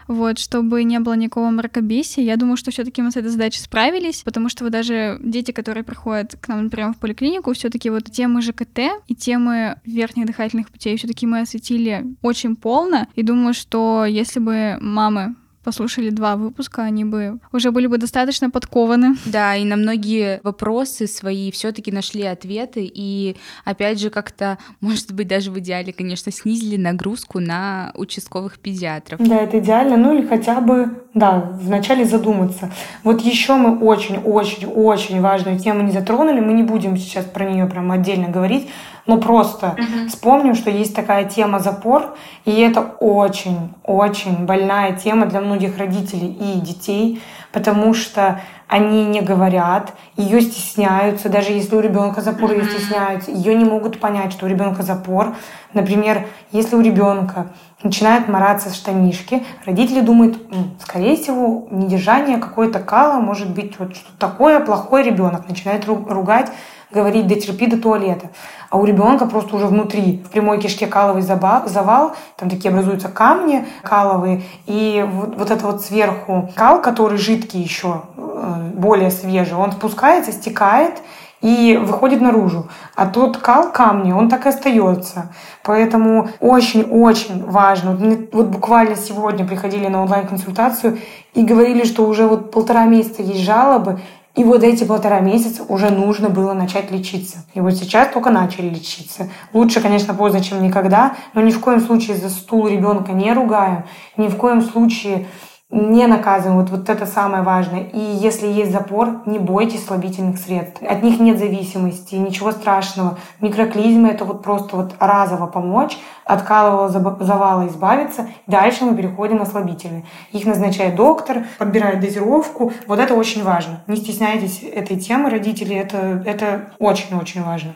вот, 0.07 0.39
чтобы 0.39 0.85
не 0.85 1.01
было 1.01 1.15
никакого 1.15 1.51
мракобесия. 1.51 2.25
Я 2.25 2.37
думаю, 2.37 2.57
что 2.57 2.71
все 2.71 2.85
таки 2.85 3.03
мы 3.03 3.11
с 3.11 3.17
этой 3.17 3.29
задачей 3.29 3.61
справились, 3.61 4.23
потому 4.23 4.49
что 4.49 4.65
вот 4.65 4.73
даже 4.73 4.89
дети, 5.22 5.51
которые 5.53 5.84
приходят 5.84 6.36
к 6.41 6.49
нам, 6.49 6.64
например, 6.64 6.93
в 6.93 6.99
поликлинику, 6.99 7.53
все 7.53 7.70
таки 7.70 7.91
вот 7.91 8.05
темы 8.11 8.43
ЖКТ 8.43 8.80
и 9.07 9.14
темы 9.14 9.76
верхних 9.84 10.26
дыхательных 10.26 10.70
путей 10.70 10.97
все 10.97 11.09
таки 11.09 11.26
мы 11.26 11.41
осветили 11.41 12.05
очень 12.22 12.57
полно, 12.57 13.07
и 13.14 13.22
думаю, 13.22 13.55
что 13.55 14.05
если 14.05 14.41
бы 14.41 14.78
мамы 14.80 15.34
послушали 15.63 16.11
два 16.11 16.37
выпуска, 16.37 16.83
они 16.83 17.05
бы 17.05 17.39
уже 17.53 17.71
были 17.71 17.87
бы 17.87 17.99
достаточно 17.99 18.51
подкованы. 18.51 19.17
Да, 19.27 19.57
и 19.57 19.65
на 19.65 19.77
многие 19.77 20.41
вопросы 20.43 21.07
свои 21.07 21.51
все-таки 21.51 21.93
нашли 21.93 22.23
ответы, 22.25 22.91
и 22.93 23.37
опять 23.65 24.01
же 24.01 24.11
как-то, 24.11 24.59
может 24.81 25.13
быть, 25.13 25.29
даже 25.29 25.51
в 25.51 25.59
идеале, 25.59 25.93
конечно, 25.93 26.33
снизили 26.33 26.77
нагрузку 26.77 27.41
на 27.41 27.93
участковых 27.95 28.59
педиатров. 28.59 29.21
Да, 29.21 29.37
это 29.37 29.59
идеально, 29.59 29.97
ну 29.97 30.17
или 30.17 30.27
хотя 30.27 30.61
бы, 30.61 31.05
да, 31.15 31.51
вначале 31.61 32.05
задуматься. 32.05 32.73
Вот 33.05 33.21
еще 33.21 33.57
мы 33.57 33.79
очень-очень-очень 33.79 35.21
важную 35.21 35.59
тему 35.59 35.83
не 35.83 35.93
затронули, 35.93 36.41
мы 36.41 36.53
не 36.53 36.63
будем 36.63 36.97
сейчас 36.97 37.25
про 37.25 37.45
нее 37.45 37.67
прям 37.67 37.91
отдельно 37.93 38.29
говорить, 38.29 38.69
Ну 39.07 39.19
просто 39.19 39.77
mm-hmm. 39.77 40.09
вспомним, 40.09 40.55
что 40.55 40.71
есть 40.71 40.95
такая 40.95 41.25
тема 41.25 41.59
запор, 41.59 42.17
и 42.45 42.53
это 42.61 42.81
очень-очень 43.01 44.45
больная 44.47 44.93
тема 44.93 45.27
для 45.27 45.41
многих 45.41 45.79
родителей 45.79 46.29
и 46.29 46.61
детей, 46.61 47.23
потому 47.53 47.95
что 47.95 48.41
они 48.71 49.05
не 49.05 49.21
говорят, 49.21 49.95
ее 50.17 50.41
стесняются, 50.41 51.29
даже 51.29 51.51
если 51.51 51.75
у 51.75 51.81
ребенка 51.81 52.21
запор, 52.21 52.53
ее 52.53 52.65
стесняются, 52.65 53.33
ее 53.33 53.57
не 53.57 53.65
могут 53.65 53.99
понять, 53.99 54.33
что 54.33 54.47
у 54.47 54.49
ребенка 54.49 54.85
запор. 54.85 55.35
Например, 55.75 56.29
если 56.53 56.77
у 56.77 56.81
ребенка 56.81 57.49
начинают 57.83 58.29
мораться 58.29 58.73
штанишки, 58.73 59.43
родители 59.67 60.03
думают, 60.03 60.39
скорее 60.81 61.17
всего, 61.17 61.67
недержание 61.73 62.39
какое-то 62.39 62.79
кала, 62.79 63.19
может 63.21 63.51
быть, 63.51 63.77
вот 63.81 63.97
что 63.97 64.11
такое, 64.21 64.61
плохой 64.61 65.03
ребенок, 65.03 65.49
начинает 65.49 65.85
ругать, 65.87 66.53
говорить, 66.93 67.26
да 67.26 67.34
терпи 67.34 67.66
до 67.66 67.76
туалета. 67.78 68.30
А 68.68 68.78
у 68.78 68.84
ребенка 68.84 69.26
просто 69.26 69.57
уже 69.57 69.66
внутри, 69.66 70.22
в 70.24 70.30
прямой 70.30 70.61
кишке 70.61 70.86
каловый 70.86 71.22
завал, 71.22 72.12
там 72.36 72.49
такие 72.49 72.70
образуются 72.70 73.09
камни 73.09 73.66
каловые, 73.82 74.43
и 74.66 75.05
вот, 75.11 75.36
вот 75.36 75.51
это 75.51 75.66
вот 75.66 75.82
сверху 75.82 76.51
кал, 76.55 76.80
который 76.80 77.18
жидкий 77.18 77.61
еще, 77.61 78.03
э, 78.16 78.70
более 78.74 79.11
свежий, 79.11 79.57
он 79.57 79.72
спускается, 79.72 80.32
стекает, 80.32 80.95
и 81.41 81.80
выходит 81.82 82.20
наружу. 82.20 82.68
А 82.95 83.07
тот 83.07 83.38
кал 83.38 83.72
камни, 83.72 84.12
он 84.12 84.28
так 84.28 84.45
и 84.47 84.51
остается. 84.51 85.32
Поэтому 85.62 86.28
очень-очень 86.41 87.45
важно. 87.45 87.93
Вот, 87.93 88.28
вот 88.32 88.47
буквально 88.49 88.97
сегодня 88.97 89.47
приходили 89.47 89.86
на 89.86 90.03
онлайн-консультацию 90.03 90.99
и 91.34 91.43
говорили, 91.43 91.84
что 91.84 92.07
уже 92.07 92.26
вот 92.26 92.51
полтора 92.51 92.84
месяца 92.84 93.22
есть 93.22 93.41
жалобы, 93.41 94.01
и 94.37 94.45
вот 94.45 94.62
эти 94.62 94.85
полтора 94.85 95.20
месяца 95.20 95.64
уже 95.68 95.91
нужно 95.91 96.28
было 96.28 96.53
начать 96.53 96.91
лечиться. 96.91 97.39
И 97.55 97.61
вот 97.61 97.74
сейчас 97.74 98.12
только 98.12 98.31
начали 98.31 98.68
лечиться. 98.68 99.28
Лучше, 99.53 99.81
конечно, 99.81 100.14
поздно, 100.14 100.43
чем 100.43 100.62
никогда, 100.62 101.16
но 101.35 101.41
ни 101.41 101.51
в 101.51 101.61
коем 101.61 101.81
случае 101.81 102.16
за 102.16 102.28
стул 102.28 102.68
ребенка 102.68 103.12
не 103.12 103.33
ругаем, 103.33 103.85
ни 104.16 104.28
в 104.28 104.37
коем 104.37 104.62
случае 104.62 105.26
не 105.71 106.07
наказываем. 106.07 106.59
Вот, 106.61 106.71
вот 106.71 106.89
это 106.89 107.07
самое 107.07 107.43
важное. 107.43 107.85
И 107.85 107.99
если 107.99 108.47
есть 108.49 108.73
запор, 108.73 109.23
не 109.27 109.39
бойтесь 109.39 109.85
слабительных 109.85 110.39
средств. 110.39 110.83
От 110.83 111.03
них 111.03 111.21
нет 111.21 111.39
зависимости, 111.39 112.16
ничего 112.16 112.51
страшного. 112.51 113.18
Микроклизма— 113.41 114.09
это 114.11 114.25
вот 114.25 114.43
просто 114.43 114.77
вот 114.77 114.95
разово 114.99 115.47
помочь, 115.47 115.97
от 116.25 116.43
калового 116.43 116.89
завала 116.89 117.68
избавиться. 117.68 118.29
Дальше 118.47 118.85
мы 118.85 118.97
переходим 118.97 119.37
на 119.37 119.47
слабительные. 119.47 120.05
Их 120.33 120.45
назначает 120.45 120.97
доктор, 120.97 121.45
подбирает 121.59 122.01
дозировку. 122.01 122.73
Вот 122.87 122.99
это 122.99 123.14
очень 123.14 123.45
важно. 123.45 123.83
Не 123.87 123.97
стесняйтесь 123.97 124.62
этой 124.62 124.97
темы, 124.97 125.31
родители. 125.31 125.77
Это, 125.77 126.23
это 126.27 126.73
очень-очень 126.79 127.45
важно. 127.45 127.75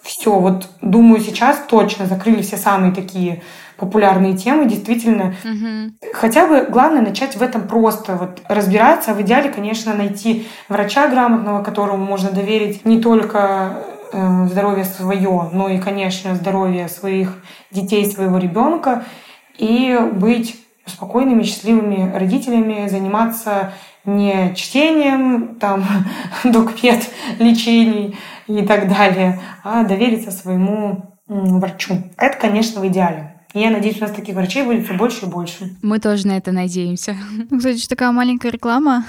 Все, 0.00 0.38
вот 0.38 0.70
думаю, 0.80 1.20
сейчас 1.20 1.58
точно 1.68 2.06
закрыли 2.06 2.40
все 2.40 2.56
самые 2.56 2.94
такие 2.94 3.42
популярные 3.78 4.36
темы, 4.36 4.66
действительно. 4.66 5.34
Угу. 5.44 6.12
Хотя 6.12 6.46
бы 6.46 6.66
главное 6.68 7.00
начать 7.00 7.36
в 7.36 7.42
этом 7.42 7.68
просто 7.68 8.16
вот 8.16 8.42
разбираться. 8.48 9.14
В 9.14 9.22
идеале, 9.22 9.50
конечно, 9.50 9.94
найти 9.94 10.46
врача 10.68 11.08
грамотного, 11.08 11.62
которому 11.62 12.04
можно 12.04 12.30
доверить 12.30 12.84
не 12.84 13.00
только 13.00 13.84
э, 14.12 14.46
здоровье 14.50 14.84
свое, 14.84 15.48
но 15.52 15.68
и, 15.68 15.78
конечно, 15.78 16.34
здоровье 16.34 16.88
своих 16.88 17.42
детей, 17.70 18.04
своего 18.10 18.38
ребенка, 18.38 19.04
и 19.56 19.96
быть 20.12 20.56
спокойными, 20.84 21.42
счастливыми 21.44 22.12
родителями, 22.12 22.88
заниматься 22.88 23.72
не 24.04 24.54
чтением, 24.56 25.56
там, 25.60 25.84
докмет 26.44 27.08
лечений 27.38 28.16
и 28.48 28.62
так 28.62 28.88
далее, 28.88 29.40
а 29.62 29.84
довериться 29.84 30.32
своему 30.32 31.14
врачу. 31.28 31.94
Это, 32.16 32.36
конечно, 32.38 32.80
в 32.80 32.86
идеале. 32.88 33.37
Я 33.54 33.70
надеюсь, 33.70 33.96
у 33.98 34.00
нас 34.00 34.10
таких 34.10 34.34
врачей 34.34 34.64
будет 34.64 34.84
все 34.84 34.94
больше 34.94 35.26
и 35.26 35.28
больше. 35.28 35.74
Мы 35.82 35.98
тоже 36.00 36.26
на 36.26 36.36
это 36.36 36.52
надеемся. 36.52 37.16
Кстати, 37.56 37.86
такая 37.88 38.12
маленькая 38.12 38.50
реклама 38.52 39.04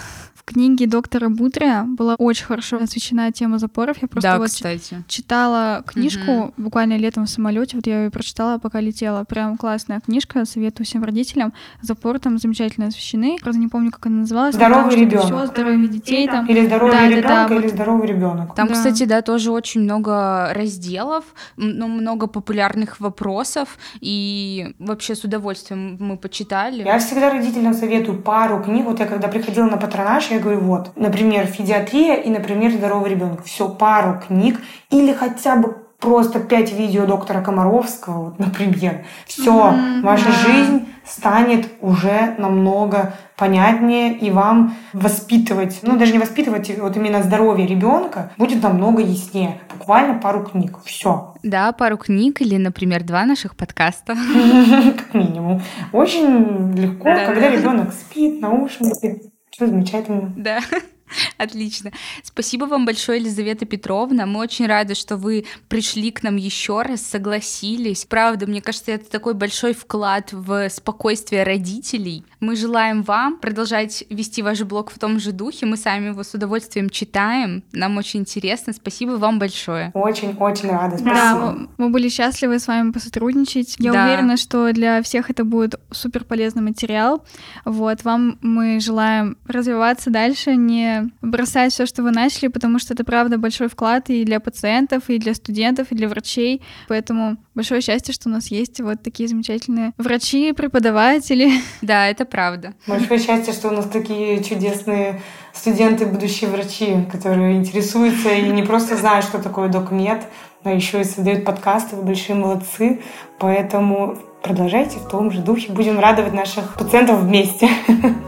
книге 0.49 0.87
доктора 0.87 1.29
Бутря 1.29 1.85
была 1.87 2.15
очень 2.15 2.45
хорошо 2.45 2.77
освещена 2.77 3.31
тема 3.31 3.59
запоров. 3.59 3.97
Я 4.01 4.07
просто 4.07 4.31
да, 4.31 4.37
вот 4.39 4.47
кстати. 4.47 5.03
читала 5.07 5.83
книжку 5.85 6.31
угу. 6.31 6.53
буквально 6.57 6.97
летом 6.97 7.25
в 7.25 7.29
самолете. 7.29 7.75
Вот 7.75 7.85
я 7.85 8.05
ее 8.05 8.09
прочитала, 8.09 8.57
пока 8.57 8.79
летела. 8.81 9.23
Прям 9.25 9.57
классная 9.57 9.99
книжка. 9.99 10.45
Советую 10.45 10.85
всем 10.87 11.03
родителям. 11.03 11.53
Запоры 11.81 12.19
там 12.19 12.39
замечательно 12.39 12.87
освещены. 12.87 13.37
Правда, 13.41 13.59
не 13.59 13.67
помню, 13.67 13.91
как 13.91 14.07
она 14.07 14.21
называлась. 14.21 14.55
Здоровый 14.55 14.95
ребенок. 14.95 15.25
Все, 15.25 15.45
здоровье 15.45 15.87
детей 15.87 16.27
там. 16.27 16.47
Или 16.47 16.65
здоровый 16.65 16.95
да, 16.95 17.07
ребенок, 17.07 17.23
да, 17.23 17.47
да, 17.47 17.55
или 17.55 17.63
вот. 17.63 17.71
здоровый 17.71 18.07
ребенок. 18.07 18.55
Там, 18.55 18.67
да. 18.67 18.73
кстати, 18.73 19.03
да, 19.05 19.21
тоже 19.21 19.51
очень 19.51 19.81
много 19.81 20.51
разделов, 20.53 21.25
ну, 21.57 21.87
много 21.87 22.27
популярных 22.27 22.99
вопросов. 22.99 23.77
И 24.01 24.73
вообще 24.79 25.13
с 25.13 25.23
удовольствием 25.23 25.97
мы 25.99 26.17
почитали. 26.17 26.83
Я 26.83 26.97
всегда 26.97 27.29
родителям 27.29 27.73
советую 27.73 28.21
пару 28.21 28.63
книг. 28.63 28.85
Вот 28.85 28.99
я 28.99 29.05
когда 29.05 29.27
приходила 29.27 29.65
на 29.65 29.77
патронаж, 29.77 30.31
я 30.31 30.38
я 30.39 30.43
говорю, 30.43 30.61
вот, 30.61 30.91
например, 30.95 31.45
фидиатрия 31.45 32.15
и, 32.15 32.29
например, 32.29 32.71
здоровый 32.71 33.09
ребенок. 33.09 33.43
Все, 33.43 33.69
пару 33.69 34.19
книг 34.25 34.59
или 34.89 35.13
хотя 35.13 35.57
бы 35.57 35.75
просто 35.99 36.39
пять 36.39 36.71
видео 36.71 37.05
доктора 37.05 37.41
Комаровского, 37.41 38.25
вот, 38.25 38.39
например. 38.39 39.05
Все, 39.25 39.53
mm-hmm, 39.53 40.01
ваша 40.01 40.31
жизнь 40.31 40.87
станет 41.05 41.67
уже 41.81 42.35
намного 42.37 43.13
понятнее, 43.35 44.17
и 44.17 44.31
вам 44.31 44.75
воспитывать, 44.93 45.79
ну 45.81 45.97
даже 45.97 46.13
не 46.13 46.19
воспитывать, 46.19 46.71
вот 46.77 46.95
именно 46.95 47.23
здоровье 47.23 47.65
ребенка 47.65 48.31
будет 48.37 48.61
намного 48.61 49.01
яснее. 49.01 49.59
Буквально 49.77 50.19
пару 50.19 50.43
книг. 50.43 50.77
Все. 50.85 51.33
Да, 51.41 51.71
пару 51.71 51.97
книг 51.97 52.41
или, 52.41 52.57
например, 52.57 53.03
два 53.03 53.25
наших 53.25 53.55
подкаста. 53.55 54.15
Как 54.97 55.13
минимум. 55.13 55.61
Очень 55.91 56.73
легко, 56.73 57.05
когда 57.05 57.49
ребенок 57.49 57.91
спит, 57.93 58.39
наушники. 58.41 59.31
Замечательно. 59.67 60.33
Да. 60.37 60.59
Отлично. 61.37 61.91
Спасибо 62.23 62.65
вам 62.65 62.85
большое, 62.85 63.19
Елизавета 63.19 63.65
Петровна. 63.65 64.25
Мы 64.25 64.39
очень 64.39 64.67
рады, 64.67 64.95
что 64.95 65.17
вы 65.17 65.45
пришли 65.67 66.11
к 66.11 66.23
нам 66.23 66.35
еще 66.35 66.81
раз, 66.81 67.01
согласились. 67.01 68.05
Правда, 68.05 68.47
мне 68.47 68.61
кажется, 68.61 68.91
это 68.91 69.09
такой 69.09 69.33
большой 69.33 69.73
вклад 69.73 70.31
в 70.31 70.69
спокойствие 70.69 71.43
родителей. 71.43 72.23
Мы 72.39 72.55
желаем 72.55 73.03
вам 73.03 73.37
продолжать 73.37 74.03
вести 74.09 74.41
ваш 74.41 74.61
блог 74.61 74.91
в 74.91 74.99
том 74.99 75.19
же 75.19 75.31
духе. 75.31 75.65
Мы 75.65 75.77
сами 75.77 76.07
его 76.07 76.23
с 76.23 76.33
удовольствием 76.33 76.89
читаем. 76.89 77.63
Нам 77.71 77.97
очень 77.97 78.21
интересно. 78.21 78.73
Спасибо 78.73 79.11
вам 79.11 79.39
большое. 79.39 79.91
Очень-очень 79.93 80.69
рада. 80.69 80.97
Спасибо. 80.97 81.13
Да, 81.13 81.57
мы 81.77 81.89
были 81.89 82.09
счастливы 82.09 82.59
с 82.59 82.67
вами 82.67 82.91
посотрудничать. 82.91 83.75
Я 83.79 83.93
да. 83.93 84.05
уверена, 84.05 84.37
что 84.37 84.71
для 84.71 85.01
всех 85.01 85.29
это 85.29 85.43
будет 85.43 85.75
супер 85.91 86.23
полезный 86.23 86.61
материал. 86.61 87.23
Вот, 87.65 88.03
вам 88.03 88.37
мы 88.41 88.79
желаем 88.79 89.37
развиваться 89.47 90.09
дальше, 90.09 90.55
не 90.55 90.98
бросать 91.21 91.73
все, 91.73 91.85
что 91.85 92.03
вы 92.03 92.11
начали, 92.11 92.47
потому 92.47 92.79
что 92.79 92.93
это 92.93 93.03
правда 93.03 93.37
большой 93.37 93.67
вклад 93.67 94.09
и 94.09 94.23
для 94.23 94.39
пациентов, 94.39 95.09
и 95.09 95.17
для 95.17 95.33
студентов, 95.33 95.87
и 95.91 95.95
для 95.95 96.07
врачей. 96.07 96.61
Поэтому 96.87 97.37
большое 97.55 97.81
счастье, 97.81 98.13
что 98.13 98.29
у 98.29 98.31
нас 98.31 98.47
есть 98.47 98.79
вот 98.81 99.01
такие 99.03 99.27
замечательные 99.29 99.93
врачи, 99.97 100.53
преподаватели. 100.53 101.51
Да, 101.81 102.07
это 102.07 102.25
правда. 102.25 102.73
Большое 102.87 103.19
счастье, 103.19 103.53
что 103.53 103.69
у 103.69 103.71
нас 103.71 103.85
такие 103.85 104.43
чудесные 104.43 105.21
студенты, 105.53 106.05
будущие 106.05 106.49
врачи, 106.49 107.05
которые 107.11 107.57
интересуются 107.57 108.29
и 108.29 108.49
не 108.49 108.63
просто 108.63 108.95
знают, 108.95 109.25
что 109.25 109.39
такое 109.39 109.69
докмед, 109.69 110.23
но 110.63 110.71
еще 110.71 111.01
и 111.01 111.03
создают 111.03 111.45
подкасты, 111.45 111.95
вы 111.95 112.03
большие 112.03 112.35
молодцы. 112.35 113.01
Поэтому 113.39 114.17
продолжайте 114.43 114.99
в 114.99 115.07
том 115.07 115.31
же 115.31 115.41
духе. 115.41 115.71
Будем 115.71 115.99
радовать 115.99 116.33
наших 116.33 116.75
пациентов 116.75 117.21
вместе. 117.21 117.69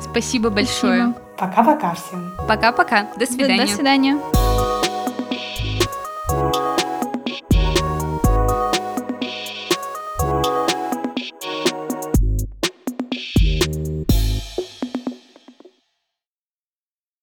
Спасибо 0.02 0.50
большое. 0.50 1.12
Спасибо. 1.12 1.31
Пока-пока 1.42 1.96
всем. 1.96 2.32
Пока-пока. 2.48 3.08
До 3.18 3.26
свидания. 3.26 3.62
До, 3.62 3.66
до 3.66 3.74
свидания. 3.74 4.51